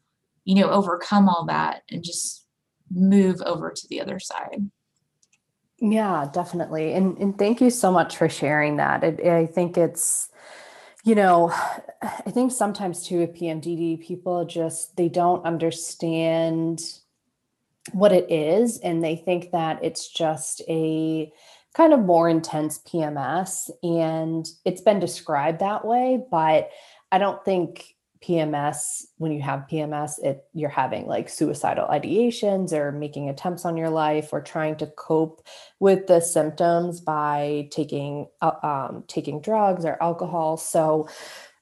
you 0.44 0.54
know, 0.54 0.70
overcome 0.70 1.28
all 1.28 1.46
that 1.46 1.82
and 1.90 2.02
just 2.02 2.46
move 2.90 3.42
over 3.42 3.70
to 3.70 3.88
the 3.88 4.00
other 4.00 4.18
side. 4.18 4.70
Yeah, 5.78 6.28
definitely. 6.32 6.94
And 6.94 7.18
and 7.18 7.38
thank 7.38 7.60
you 7.60 7.70
so 7.70 7.92
much 7.92 8.16
for 8.16 8.28
sharing 8.28 8.76
that. 8.76 9.04
It, 9.04 9.26
I 9.26 9.46
think 9.46 9.76
it's 9.76 10.28
you 11.04 11.14
know, 11.14 11.52
I 12.02 12.30
think 12.30 12.50
sometimes 12.50 13.06
too 13.06 13.18
with 13.18 13.34
PMDD 13.34 14.00
people 14.00 14.44
just 14.44 14.96
they 14.96 15.08
don't 15.08 15.44
understand 15.44 16.80
what 17.92 18.12
it 18.12 18.30
is 18.30 18.78
and 18.78 19.02
they 19.02 19.16
think 19.16 19.50
that 19.52 19.78
it's 19.82 20.08
just 20.08 20.62
a 20.68 21.32
kind 21.74 21.92
of 21.92 22.00
more 22.00 22.28
intense 22.28 22.78
PMS 22.78 23.70
and 23.82 24.46
it's 24.64 24.80
been 24.80 24.98
described 24.98 25.60
that 25.60 25.84
way 25.84 26.24
but 26.30 26.70
I 27.12 27.18
don't 27.18 27.44
think 27.44 27.96
PMS 28.26 29.04
when 29.18 29.30
you 29.30 29.40
have 29.42 29.66
PMS 29.70 30.22
it 30.22 30.44
you're 30.52 30.70
having 30.70 31.06
like 31.06 31.28
suicidal 31.28 31.86
ideations 31.86 32.72
or 32.72 32.90
making 32.90 33.28
attempts 33.28 33.64
on 33.64 33.76
your 33.76 33.90
life 33.90 34.32
or 34.32 34.40
trying 34.40 34.76
to 34.76 34.86
cope 34.86 35.46
with 35.80 36.06
the 36.06 36.20
symptoms 36.20 37.00
by 37.00 37.68
taking 37.70 38.26
uh, 38.40 38.52
um, 38.62 39.04
taking 39.06 39.40
drugs 39.40 39.84
or 39.84 40.02
alcohol. 40.02 40.56
So 40.56 41.08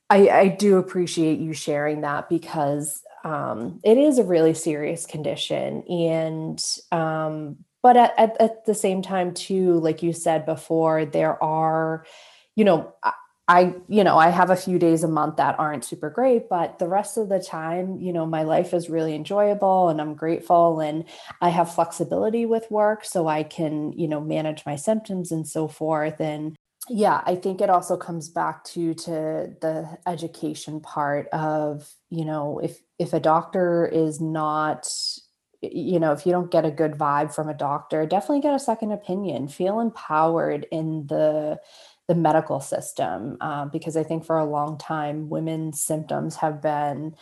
I, 0.08 0.28
I 0.28 0.48
do 0.48 0.76
appreciate 0.78 1.38
you 1.40 1.52
sharing 1.52 2.02
that 2.02 2.28
because 2.28 3.02
um, 3.24 3.80
it 3.82 3.98
is 3.98 4.18
a 4.18 4.24
really 4.24 4.54
serious 4.54 5.06
condition. 5.06 5.82
And 5.88 6.62
um, 6.92 7.56
but 7.84 7.98
at, 7.98 8.14
at, 8.16 8.40
at, 8.40 8.64
the 8.64 8.74
same 8.74 9.02
time 9.02 9.34
too 9.34 9.78
like 9.80 10.02
you 10.02 10.12
said 10.12 10.46
before 10.46 11.04
there 11.04 11.40
are 11.44 12.06
you 12.56 12.64
know 12.64 12.94
i 13.46 13.74
you 13.88 14.02
know 14.02 14.16
i 14.16 14.30
have 14.30 14.48
a 14.48 14.56
few 14.56 14.78
days 14.78 15.04
a 15.04 15.08
month 15.08 15.36
that 15.36 15.58
aren't 15.58 15.84
super 15.84 16.08
great 16.08 16.48
but 16.48 16.78
the 16.78 16.88
rest 16.88 17.18
of 17.18 17.28
the 17.28 17.38
time 17.38 18.00
you 18.00 18.10
know 18.10 18.24
my 18.24 18.42
life 18.42 18.72
is 18.72 18.88
really 18.88 19.14
enjoyable 19.14 19.90
and 19.90 20.00
i'm 20.00 20.14
grateful 20.14 20.80
and 20.80 21.04
i 21.42 21.50
have 21.50 21.74
flexibility 21.74 22.46
with 22.46 22.68
work 22.70 23.04
so 23.04 23.28
i 23.28 23.42
can 23.42 23.92
you 23.92 24.08
know 24.08 24.20
manage 24.20 24.64
my 24.64 24.76
symptoms 24.76 25.30
and 25.30 25.46
so 25.46 25.68
forth. 25.68 26.20
And 26.20 26.56
yeah 26.88 27.22
i 27.26 27.34
think 27.34 27.60
it 27.60 27.70
also 27.70 27.96
comes 27.96 28.28
back 28.28 28.62
to 28.64 28.92
to 28.94 29.54
the 29.60 29.98
education 30.06 30.80
part 30.80 31.28
of 31.28 31.90
you 32.10 32.24
know 32.24 32.58
if 32.58 32.78
if 32.98 33.12
a 33.12 33.20
doctor 33.20 33.86
is 33.86 34.20
not 34.20 34.88
you 35.62 35.98
know 35.98 36.12
if 36.12 36.26
you 36.26 36.32
don't 36.32 36.50
get 36.50 36.66
a 36.66 36.70
good 36.70 36.92
vibe 36.92 37.34
from 37.34 37.48
a 37.48 37.54
doctor 37.54 38.04
definitely 38.04 38.40
get 38.40 38.54
a 38.54 38.58
second 38.58 38.92
opinion 38.92 39.48
feel 39.48 39.80
empowered 39.80 40.66
in 40.70 41.06
the 41.06 41.58
the 42.06 42.14
medical 42.14 42.60
system 42.60 43.38
uh, 43.40 43.64
because 43.64 43.96
I 43.96 44.02
think 44.02 44.26
for 44.26 44.38
a 44.38 44.44
long 44.44 44.76
time 44.76 45.30
women's 45.30 45.82
symptoms 45.82 46.36
have 46.36 46.60
been 46.60 47.16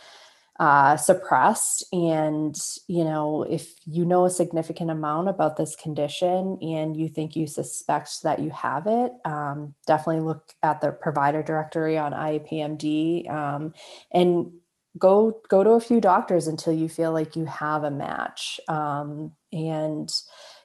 uh, 0.59 0.95
suppressed. 0.97 1.83
And, 1.91 2.55
you 2.87 3.03
know, 3.03 3.43
if 3.43 3.73
you 3.85 4.05
know 4.05 4.25
a 4.25 4.29
significant 4.29 4.91
amount 4.91 5.29
about 5.29 5.57
this 5.57 5.75
condition 5.75 6.59
and 6.61 6.95
you 6.95 7.09
think 7.09 7.35
you 7.35 7.47
suspect 7.47 8.21
that 8.23 8.39
you 8.39 8.51
have 8.51 8.85
it, 8.85 9.11
um, 9.25 9.73
definitely 9.87 10.21
look 10.21 10.53
at 10.61 10.79
the 10.81 10.91
provider 10.91 11.41
directory 11.41 11.97
on 11.97 12.11
IAPMD 12.11 13.29
um, 13.31 13.73
and 14.11 14.51
go 14.97 15.41
go 15.49 15.63
to 15.63 15.71
a 15.71 15.79
few 15.79 15.99
doctors 15.99 16.47
until 16.47 16.73
you 16.73 16.87
feel 16.87 17.11
like 17.11 17.35
you 17.35 17.45
have 17.45 17.83
a 17.83 17.91
match. 17.91 18.59
Um, 18.67 19.31
and 19.51 20.11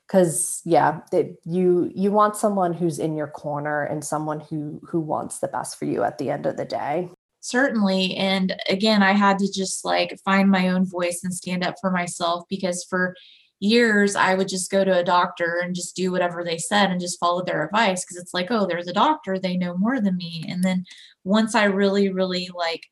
because 0.08 0.62
yeah 0.64 1.00
it, 1.12 1.38
you 1.44 1.90
you 1.94 2.10
want 2.10 2.36
someone 2.36 2.72
who's 2.72 2.98
in 2.98 3.14
your 3.16 3.26
corner 3.26 3.84
and 3.84 4.04
someone 4.04 4.40
who 4.40 4.80
who 4.88 5.00
wants 5.00 5.38
the 5.38 5.48
best 5.48 5.78
for 5.78 5.84
you 5.84 6.02
at 6.02 6.18
the 6.18 6.30
end 6.30 6.46
of 6.46 6.56
the 6.56 6.64
day 6.64 7.08
certainly 7.40 8.16
and 8.16 8.56
again 8.68 9.02
i 9.02 9.12
had 9.12 9.38
to 9.38 9.50
just 9.52 9.84
like 9.84 10.18
find 10.24 10.50
my 10.50 10.68
own 10.68 10.84
voice 10.84 11.20
and 11.22 11.34
stand 11.34 11.64
up 11.64 11.74
for 11.80 11.90
myself 11.90 12.44
because 12.48 12.84
for 12.84 13.14
years 13.60 14.16
i 14.16 14.34
would 14.34 14.48
just 14.48 14.70
go 14.70 14.84
to 14.84 14.98
a 14.98 15.04
doctor 15.04 15.60
and 15.62 15.74
just 15.74 15.94
do 15.94 16.10
whatever 16.10 16.42
they 16.42 16.58
said 16.58 16.90
and 16.90 17.00
just 17.00 17.20
follow 17.20 17.44
their 17.44 17.64
advice 17.64 18.04
because 18.04 18.16
it's 18.16 18.34
like 18.34 18.50
oh 18.50 18.66
there's 18.66 18.88
a 18.88 18.92
doctor 18.92 19.38
they 19.38 19.56
know 19.56 19.76
more 19.76 20.00
than 20.00 20.16
me 20.16 20.44
and 20.48 20.64
then 20.64 20.84
once 21.24 21.54
i 21.54 21.64
really 21.64 22.08
really 22.08 22.48
like 22.54 22.82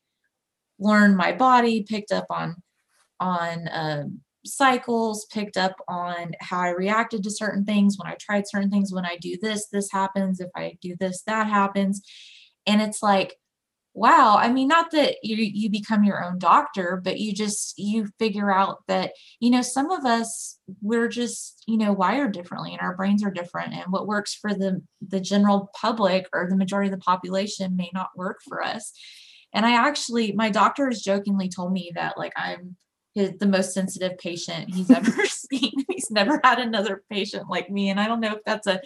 learned 0.79 1.17
my 1.17 1.31
body 1.31 1.83
picked 1.83 2.11
up 2.11 2.25
on 2.29 2.55
on 3.19 3.67
um, 3.71 4.19
cycles 4.45 5.25
picked 5.25 5.57
up 5.57 5.75
on 5.87 6.31
how 6.39 6.59
i 6.59 6.69
reacted 6.69 7.23
to 7.23 7.31
certain 7.31 7.65
things 7.65 7.97
when 7.97 8.09
i 8.09 8.15
tried 8.19 8.47
certain 8.47 8.69
things 8.69 8.93
when 8.93 9.05
i 9.05 9.17
do 9.19 9.37
this 9.41 9.67
this 9.67 9.91
happens 9.91 10.39
if 10.39 10.49
i 10.55 10.77
do 10.81 10.95
this 10.99 11.23
that 11.23 11.47
happens. 11.47 12.01
And 12.65 12.81
it's 12.81 13.01
like 13.01 13.35
wow 13.93 14.37
i 14.37 14.51
mean 14.51 14.67
not 14.67 14.91
that 14.91 15.15
you 15.23 15.37
you 15.37 15.69
become 15.69 16.03
your 16.03 16.23
own 16.23 16.37
doctor 16.37 17.01
but 17.03 17.19
you 17.19 17.33
just 17.33 17.73
you 17.79 18.07
figure 18.19 18.53
out 18.53 18.83
that 18.87 19.13
you 19.39 19.49
know 19.49 19.63
some 19.63 19.89
of 19.89 20.05
us 20.05 20.59
we're 20.81 21.07
just 21.07 21.63
you 21.67 21.77
know 21.77 21.93
wired 21.93 22.31
differently 22.31 22.71
and 22.71 22.81
our 22.81 22.95
brains 22.95 23.23
are 23.23 23.31
different. 23.31 23.73
And 23.73 23.91
what 23.91 24.07
works 24.07 24.33
for 24.33 24.53
the 24.53 24.81
the 25.05 25.19
general 25.19 25.69
public 25.79 26.27
or 26.33 26.47
the 26.49 26.57
majority 26.57 26.91
of 26.91 26.97
the 26.97 27.03
population 27.03 27.75
may 27.75 27.89
not 27.93 28.09
work 28.15 28.39
for 28.47 28.63
us 28.63 28.93
and 29.53 29.65
i 29.65 29.73
actually 29.73 30.31
my 30.33 30.49
doctor 30.49 30.87
has 30.87 31.01
jokingly 31.01 31.49
told 31.49 31.71
me 31.71 31.91
that 31.95 32.17
like 32.17 32.33
i'm 32.35 32.75
his, 33.17 33.31
the 33.39 33.47
most 33.47 33.73
sensitive 33.73 34.15
patient 34.19 34.73
he's 34.73 34.91
ever 34.91 35.25
seen. 35.25 35.73
He's 35.89 36.11
never 36.11 36.39
had 36.43 36.59
another 36.59 37.03
patient 37.09 37.49
like 37.49 37.67
me. 37.67 37.89
And 37.89 37.99
I 37.99 38.07
don't 38.07 38.19
know 38.19 38.35
if 38.35 38.43
that's 38.45 38.67
a, 38.67 38.79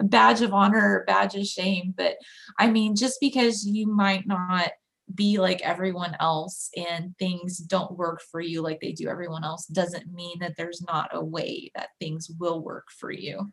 a 0.00 0.04
badge 0.04 0.42
of 0.42 0.52
honor 0.52 0.96
or 0.98 1.04
badge 1.06 1.36
of 1.36 1.46
shame, 1.46 1.94
but 1.96 2.16
I 2.58 2.68
mean, 2.70 2.96
just 2.96 3.20
because 3.20 3.64
you 3.64 3.86
might 3.86 4.26
not 4.26 4.72
be 5.14 5.38
like 5.38 5.60
everyone 5.62 6.16
else 6.18 6.70
and 6.76 7.16
things 7.18 7.58
don't 7.58 7.96
work 7.96 8.20
for 8.20 8.40
you 8.40 8.60
like 8.60 8.80
they 8.80 8.92
do 8.92 9.08
everyone 9.08 9.44
else 9.44 9.64
doesn't 9.66 10.12
mean 10.12 10.38
that 10.40 10.54
there's 10.56 10.82
not 10.82 11.08
a 11.12 11.24
way 11.24 11.70
that 11.74 11.88
things 11.98 12.28
will 12.38 12.62
work 12.62 12.88
for 12.90 13.10
you 13.10 13.50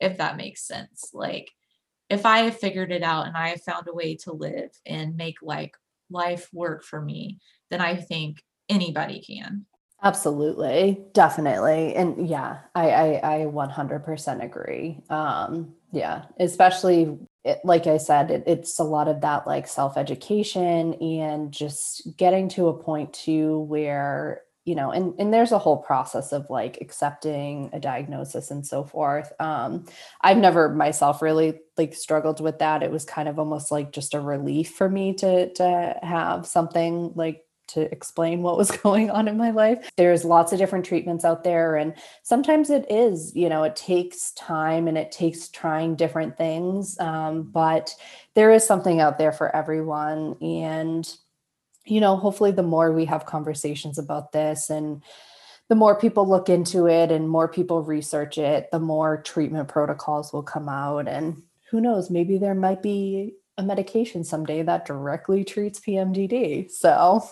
if 0.00 0.18
that 0.18 0.36
makes 0.36 0.66
sense 0.66 1.10
like 1.12 1.52
if 2.10 2.26
i 2.26 2.38
have 2.40 2.58
figured 2.58 2.90
it 2.90 3.04
out 3.04 3.28
and 3.28 3.36
i 3.36 3.50
have 3.50 3.62
found 3.62 3.86
a 3.86 3.94
way 3.94 4.16
to 4.16 4.32
live 4.32 4.70
and 4.86 5.16
make 5.16 5.36
like 5.40 5.76
life 6.10 6.48
work 6.52 6.84
for 6.84 7.00
me 7.00 7.38
then 7.70 7.80
i 7.80 7.94
think 7.94 8.38
anybody 8.68 9.20
can. 9.20 9.66
Absolutely, 10.02 11.02
definitely, 11.12 11.94
and 11.96 12.28
yeah, 12.28 12.58
I 12.74 12.90
I, 12.90 13.40
I 13.40 13.46
100% 13.46 14.44
agree. 14.44 15.00
Um, 15.10 15.74
yeah, 15.90 16.26
especially 16.38 17.18
it, 17.44 17.58
like 17.64 17.88
I 17.88 17.96
said, 17.96 18.30
it, 18.30 18.44
it's 18.46 18.78
a 18.78 18.84
lot 18.84 19.08
of 19.08 19.22
that 19.22 19.46
like 19.46 19.66
self 19.66 19.96
education 19.96 20.94
and 20.94 21.50
just 21.50 22.16
getting 22.16 22.48
to 22.50 22.68
a 22.68 22.78
point 22.78 23.12
too 23.12 23.60
where 23.60 24.42
you 24.68 24.74
know 24.74 24.90
and 24.90 25.14
and 25.18 25.32
there's 25.32 25.50
a 25.50 25.58
whole 25.58 25.78
process 25.78 26.30
of 26.30 26.48
like 26.50 26.76
accepting 26.82 27.70
a 27.72 27.80
diagnosis 27.80 28.50
and 28.50 28.66
so 28.66 28.84
forth 28.84 29.32
um 29.40 29.86
i've 30.20 30.36
never 30.36 30.68
myself 30.68 31.22
really 31.22 31.58
like 31.78 31.94
struggled 31.94 32.38
with 32.38 32.58
that 32.58 32.82
it 32.82 32.90
was 32.90 33.06
kind 33.06 33.28
of 33.28 33.38
almost 33.38 33.70
like 33.70 33.92
just 33.92 34.12
a 34.12 34.20
relief 34.20 34.74
for 34.74 34.90
me 34.90 35.14
to 35.14 35.50
to 35.54 35.98
have 36.02 36.46
something 36.46 37.10
like 37.14 37.44
to 37.68 37.90
explain 37.92 38.42
what 38.42 38.58
was 38.58 38.70
going 38.82 39.10
on 39.10 39.28
in 39.28 39.36
my 39.36 39.50
life. 39.50 39.90
There's 39.98 40.24
lots 40.24 40.54
of 40.54 40.58
different 40.58 40.86
treatments 40.86 41.22
out 41.22 41.44
there. 41.44 41.76
And 41.76 41.92
sometimes 42.22 42.70
it 42.70 42.86
is, 42.90 43.36
you 43.36 43.50
know, 43.50 43.62
it 43.62 43.76
takes 43.76 44.32
time 44.32 44.88
and 44.88 44.96
it 44.96 45.12
takes 45.12 45.50
trying 45.50 45.94
different 45.94 46.38
things. 46.38 46.98
Um, 46.98 47.42
but 47.42 47.94
there 48.32 48.50
is 48.52 48.66
something 48.66 49.02
out 49.02 49.18
there 49.18 49.32
for 49.32 49.54
everyone. 49.54 50.36
And, 50.40 51.06
you 51.90 52.00
know, 52.00 52.16
hopefully 52.16 52.50
the 52.50 52.62
more 52.62 52.92
we 52.92 53.04
have 53.06 53.26
conversations 53.26 53.98
about 53.98 54.32
this 54.32 54.70
and 54.70 55.02
the 55.68 55.74
more 55.74 55.98
people 55.98 56.28
look 56.28 56.48
into 56.48 56.86
it 56.86 57.12
and 57.12 57.28
more 57.28 57.48
people 57.48 57.82
research 57.82 58.38
it, 58.38 58.70
the 58.72 58.78
more 58.78 59.22
treatment 59.22 59.68
protocols 59.68 60.32
will 60.32 60.42
come 60.42 60.68
out. 60.68 61.06
And 61.08 61.42
who 61.70 61.80
knows, 61.80 62.10
maybe 62.10 62.38
there 62.38 62.54
might 62.54 62.82
be 62.82 63.34
a 63.58 63.62
medication 63.62 64.24
someday 64.24 64.62
that 64.62 64.86
directly 64.86 65.44
treats 65.44 65.80
PMDD. 65.80 66.70
So 66.70 67.22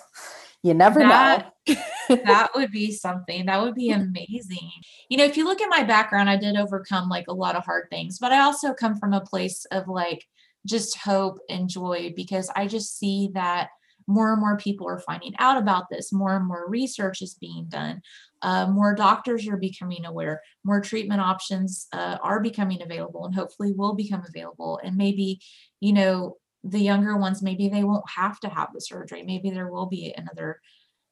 you 0.62 0.74
never 0.74 1.00
that, 1.00 1.52
know. 1.66 1.74
that 2.09 2.50
would 2.57 2.72
be 2.72 2.92
something 2.92 3.46
that 3.46 3.62
would 3.62 3.74
be 3.74 3.90
amazing. 3.90 4.70
You 5.09 5.16
know, 5.16 5.24
if 5.24 5.36
you 5.36 5.44
look 5.44 5.62
at 5.62 5.70
my 5.70 5.84
background, 5.84 6.28
I 6.28 6.36
did 6.36 6.57
overcome 6.57 7.09
like 7.09 7.28
a 7.28 7.34
lot 7.34 7.57
of 7.57 7.64
hard 7.64 7.88
things, 7.88 8.18
but 8.18 8.32
I 8.32 8.40
also 8.40 8.74
come 8.74 8.96
from 8.96 9.14
a 9.14 9.20
place 9.20 9.64
of 9.70 9.88
like 9.88 10.26
just 10.66 10.98
hope 10.98 11.38
and 11.48 11.68
joy 11.68 12.12
because 12.16 12.50
I 12.54 12.66
just 12.66 12.98
see 12.98 13.30
that 13.34 13.70
more 14.07 14.32
and 14.32 14.40
more 14.40 14.57
people 14.57 14.88
are 14.88 15.00
finding 15.00 15.34
out 15.38 15.57
about 15.57 15.84
this 15.90 16.12
more 16.12 16.36
and 16.36 16.46
more 16.46 16.68
research 16.68 17.22
is 17.22 17.34
being 17.34 17.66
done 17.68 18.00
uh, 18.42 18.66
more 18.66 18.94
doctors 18.94 19.48
are 19.48 19.57
becoming 19.57 20.04
aware 20.04 20.42
more 20.64 20.80
treatment 20.80 21.20
options 21.20 21.86
uh, 21.92 22.18
are 22.22 22.40
becoming 22.40 22.82
available 22.82 23.24
and 23.24 23.34
hopefully 23.34 23.72
will 23.72 23.94
become 23.94 24.22
available. 24.28 24.78
And 24.82 24.96
maybe 24.96 25.40
you 25.80 25.92
know 25.92 26.36
the 26.62 26.80
younger 26.80 27.16
ones 27.16 27.42
maybe 27.42 27.68
they 27.68 27.84
won't 27.84 28.09
have 28.14 28.38
to 28.40 28.48
have 28.48 28.68
the 28.72 28.80
surgery. 28.80 29.22
Maybe 29.22 29.50
there 29.50 29.70
will 29.70 29.86
be 29.86 30.14
another 30.16 30.61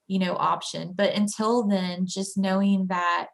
you 0.07 0.19
know 0.19 0.37
option. 0.37 0.93
But 0.95 1.15
until 1.15 1.67
then 1.67 2.07
just 2.07 2.37
knowing 2.37 2.87
that 2.89 3.29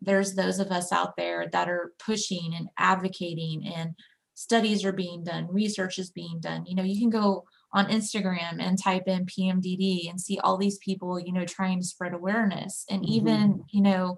there's 0.00 0.34
those 0.34 0.58
of 0.58 0.70
us 0.70 0.92
out 0.92 1.16
there 1.16 1.48
that 1.52 1.68
are 1.68 1.92
pushing 2.04 2.52
and 2.54 2.68
advocating 2.78 3.66
and 3.66 3.94
studies 4.34 4.84
are 4.84 4.92
being 4.92 5.24
done 5.24 5.48
research 5.50 5.98
is 5.98 6.10
being 6.10 6.38
done 6.40 6.66
you 6.66 6.74
know 6.74 6.82
you 6.82 7.00
can 7.00 7.08
go 7.08 7.46
on 7.76 7.88
Instagram 7.88 8.58
and 8.58 8.82
type 8.82 9.06
in 9.06 9.26
PMDD 9.26 10.08
and 10.08 10.18
see 10.18 10.38
all 10.38 10.56
these 10.56 10.78
people, 10.78 11.20
you 11.20 11.30
know, 11.30 11.44
trying 11.44 11.78
to 11.78 11.86
spread 11.86 12.14
awareness. 12.14 12.86
And 12.88 13.02
mm-hmm. 13.02 13.12
even, 13.12 13.64
you 13.70 13.82
know, 13.82 14.16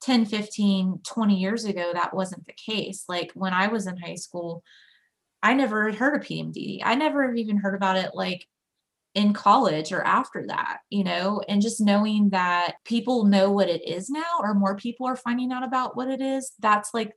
10, 0.00 0.24
15, 0.24 1.00
20 1.06 1.36
years 1.36 1.66
ago, 1.66 1.90
that 1.92 2.14
wasn't 2.14 2.46
the 2.46 2.54
case. 2.54 3.04
Like 3.06 3.32
when 3.34 3.52
I 3.52 3.66
was 3.66 3.86
in 3.86 3.98
high 3.98 4.14
school, 4.14 4.62
I 5.42 5.52
never 5.52 5.92
heard 5.92 6.16
of 6.16 6.26
PMDD. 6.26 6.80
I 6.84 6.94
never 6.94 7.34
even 7.34 7.58
heard 7.58 7.74
about 7.74 7.98
it 7.98 8.12
like 8.14 8.46
in 9.14 9.34
college 9.34 9.92
or 9.92 10.02
after 10.02 10.46
that, 10.46 10.78
you 10.88 11.04
know, 11.04 11.42
and 11.48 11.60
just 11.60 11.82
knowing 11.82 12.30
that 12.30 12.76
people 12.86 13.26
know 13.26 13.50
what 13.50 13.68
it 13.68 13.86
is 13.86 14.08
now 14.08 14.40
or 14.40 14.54
more 14.54 14.74
people 14.74 15.06
are 15.06 15.16
finding 15.16 15.52
out 15.52 15.64
about 15.64 15.98
what 15.98 16.08
it 16.08 16.22
is, 16.22 16.52
that's 16.60 16.94
like 16.94 17.12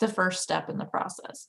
the 0.00 0.08
first 0.08 0.42
step 0.42 0.70
in 0.70 0.78
the 0.78 0.86
process. 0.86 1.48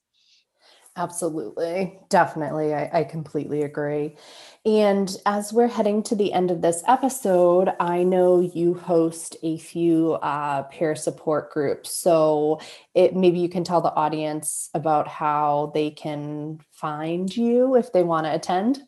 Absolutely. 0.99 1.97
Definitely. 2.09 2.73
I, 2.73 2.89
I, 2.91 3.03
completely 3.05 3.61
agree. 3.61 4.17
And 4.65 5.15
as 5.25 5.53
we're 5.53 5.69
heading 5.69 6.03
to 6.03 6.15
the 6.15 6.33
end 6.33 6.51
of 6.51 6.61
this 6.61 6.83
episode, 6.89 7.69
I 7.79 8.03
know 8.03 8.41
you 8.41 8.73
host 8.73 9.37
a 9.41 9.57
few 9.59 10.15
uh, 10.15 10.63
peer 10.63 10.97
support 10.97 11.53
groups. 11.53 11.95
So 11.95 12.59
it 12.95 13.15
maybe 13.15 13.39
you 13.39 13.47
can 13.47 13.63
tell 13.63 13.79
the 13.79 13.95
audience 13.95 14.69
about 14.73 15.07
how 15.07 15.71
they 15.73 15.89
can 15.89 16.59
find 16.69 17.33
you 17.33 17.77
if 17.77 17.93
they 17.93 18.03
want 18.03 18.25
to 18.25 18.35
attend. 18.35 18.81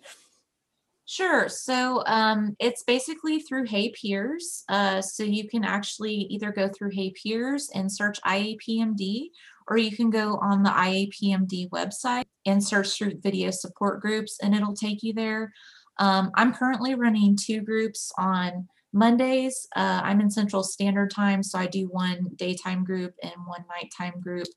Sure. 1.12 1.50
So 1.50 2.04
um, 2.06 2.56
it's 2.58 2.84
basically 2.84 3.42
through 3.42 3.66
HeyPeers. 3.66 4.64
Uh, 4.70 5.02
so 5.02 5.24
you 5.24 5.46
can 5.46 5.66
actually 5.66 6.14
either 6.14 6.54
go 6.54 6.70
through 6.70 6.92
HeyPeers 6.92 7.64
and 7.76 7.92
search 7.92 8.18
IAPMD, 8.22 9.26
or 9.68 9.76
you 9.76 9.92
can 9.94 10.10
go 10.10 10.38
on 10.38 10.64
the 10.64 10.70
IAPMD 10.70 11.70
website 11.72 12.24
and 12.46 12.64
search 12.64 12.98
through 12.98 13.20
video 13.22 13.52
support 13.52 14.00
groups, 14.00 14.38
and 14.42 14.56
it'll 14.56 14.74
take 14.74 15.04
you 15.04 15.12
there. 15.12 15.52
Um, 16.00 16.32
I'm 16.36 16.54
currently 16.54 16.96
running 16.96 17.36
two 17.36 17.60
groups 17.60 18.14
on 18.18 18.70
Mondays. 18.94 19.68
Uh, 19.76 20.00
I'm 20.06 20.22
in 20.22 20.32
Central 20.32 20.64
Standard 20.64 21.12
Time, 21.12 21.44
so 21.44 21.60
I 21.60 21.68
do 21.68 21.88
one 21.88 22.30
daytime 22.38 22.86
group 22.86 23.16
and 23.22 23.34
one 23.48 23.66
nighttime 23.68 24.22
group. 24.22 24.48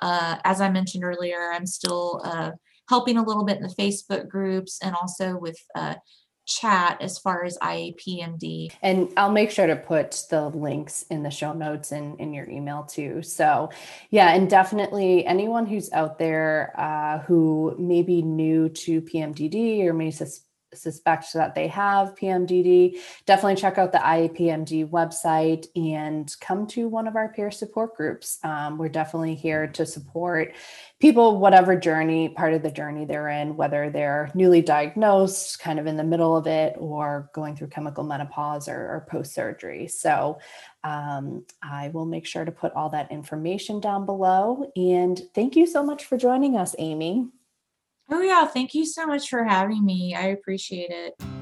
Uh, 0.00 0.36
as 0.44 0.62
I 0.62 0.70
mentioned 0.70 1.04
earlier, 1.04 1.52
I'm 1.52 1.66
still 1.66 2.22
uh, 2.24 2.52
helping 2.88 3.16
a 3.16 3.22
little 3.22 3.44
bit 3.44 3.56
in 3.56 3.62
the 3.62 3.74
Facebook 3.74 4.28
groups 4.28 4.78
and 4.82 4.94
also 4.94 5.36
with 5.36 5.58
uh, 5.74 5.94
chat 6.48 7.00
as 7.00 7.18
far 7.18 7.44
as 7.44 7.58
IAPMD. 7.58 8.72
And 8.82 9.12
I'll 9.16 9.30
make 9.30 9.50
sure 9.50 9.66
to 9.66 9.76
put 9.76 10.24
the 10.30 10.48
links 10.48 11.04
in 11.10 11.22
the 11.22 11.30
show 11.30 11.52
notes 11.52 11.92
and 11.92 12.18
in 12.18 12.32
your 12.32 12.48
email 12.48 12.84
too. 12.84 13.22
So, 13.22 13.70
yeah, 14.10 14.34
and 14.34 14.48
definitely 14.48 15.26
anyone 15.26 15.66
who's 15.66 15.92
out 15.92 16.18
there 16.18 16.72
uh, 16.76 17.18
who 17.20 17.76
may 17.78 18.02
be 18.02 18.22
new 18.22 18.70
to 18.70 19.02
PMDD 19.02 19.84
or 19.84 19.92
may 19.92 20.10
sus- 20.10 20.40
suspect 20.74 21.32
that 21.34 21.54
they 21.54 21.68
have 21.68 22.14
PMDD, 22.14 22.98
definitely 23.26 23.56
check 23.56 23.78
out 23.78 23.92
the 23.92 23.98
IAPMD 23.98 24.90
website 24.90 25.66
and 25.74 26.34
come 26.40 26.66
to 26.68 26.88
one 26.88 27.06
of 27.06 27.16
our 27.16 27.28
peer 27.32 27.50
support 27.50 27.94
groups. 27.94 28.38
Um, 28.44 28.78
we're 28.78 28.88
definitely 28.88 29.34
here 29.34 29.66
to 29.68 29.86
support 29.86 30.54
people, 31.00 31.38
whatever 31.38 31.76
journey, 31.76 32.28
part 32.28 32.54
of 32.54 32.62
the 32.62 32.70
journey 32.70 33.04
they're 33.04 33.28
in, 33.28 33.56
whether 33.56 33.90
they're 33.90 34.30
newly 34.34 34.62
diagnosed, 34.62 35.58
kind 35.60 35.78
of 35.78 35.86
in 35.86 35.96
the 35.96 36.04
middle 36.04 36.36
of 36.36 36.46
it, 36.46 36.74
or 36.78 37.30
going 37.34 37.56
through 37.56 37.68
chemical 37.68 38.04
menopause 38.04 38.68
or, 38.68 38.76
or 38.76 39.06
post 39.08 39.34
surgery. 39.34 39.88
So 39.88 40.38
um, 40.84 41.44
I 41.62 41.88
will 41.88 42.06
make 42.06 42.26
sure 42.26 42.44
to 42.44 42.52
put 42.52 42.72
all 42.74 42.90
that 42.90 43.10
information 43.10 43.80
down 43.80 44.06
below. 44.06 44.70
And 44.76 45.20
thank 45.34 45.56
you 45.56 45.66
so 45.66 45.82
much 45.82 46.04
for 46.04 46.16
joining 46.16 46.56
us, 46.56 46.74
Amy. 46.78 47.28
Oh, 48.10 48.20
yeah. 48.22 48.46
Thank 48.46 48.74
you 48.74 48.86
so 48.86 49.06
much 49.06 49.28
for 49.28 49.44
having 49.44 49.84
me. 49.84 50.14
I 50.14 50.28
appreciate 50.28 50.90
it. 50.90 51.37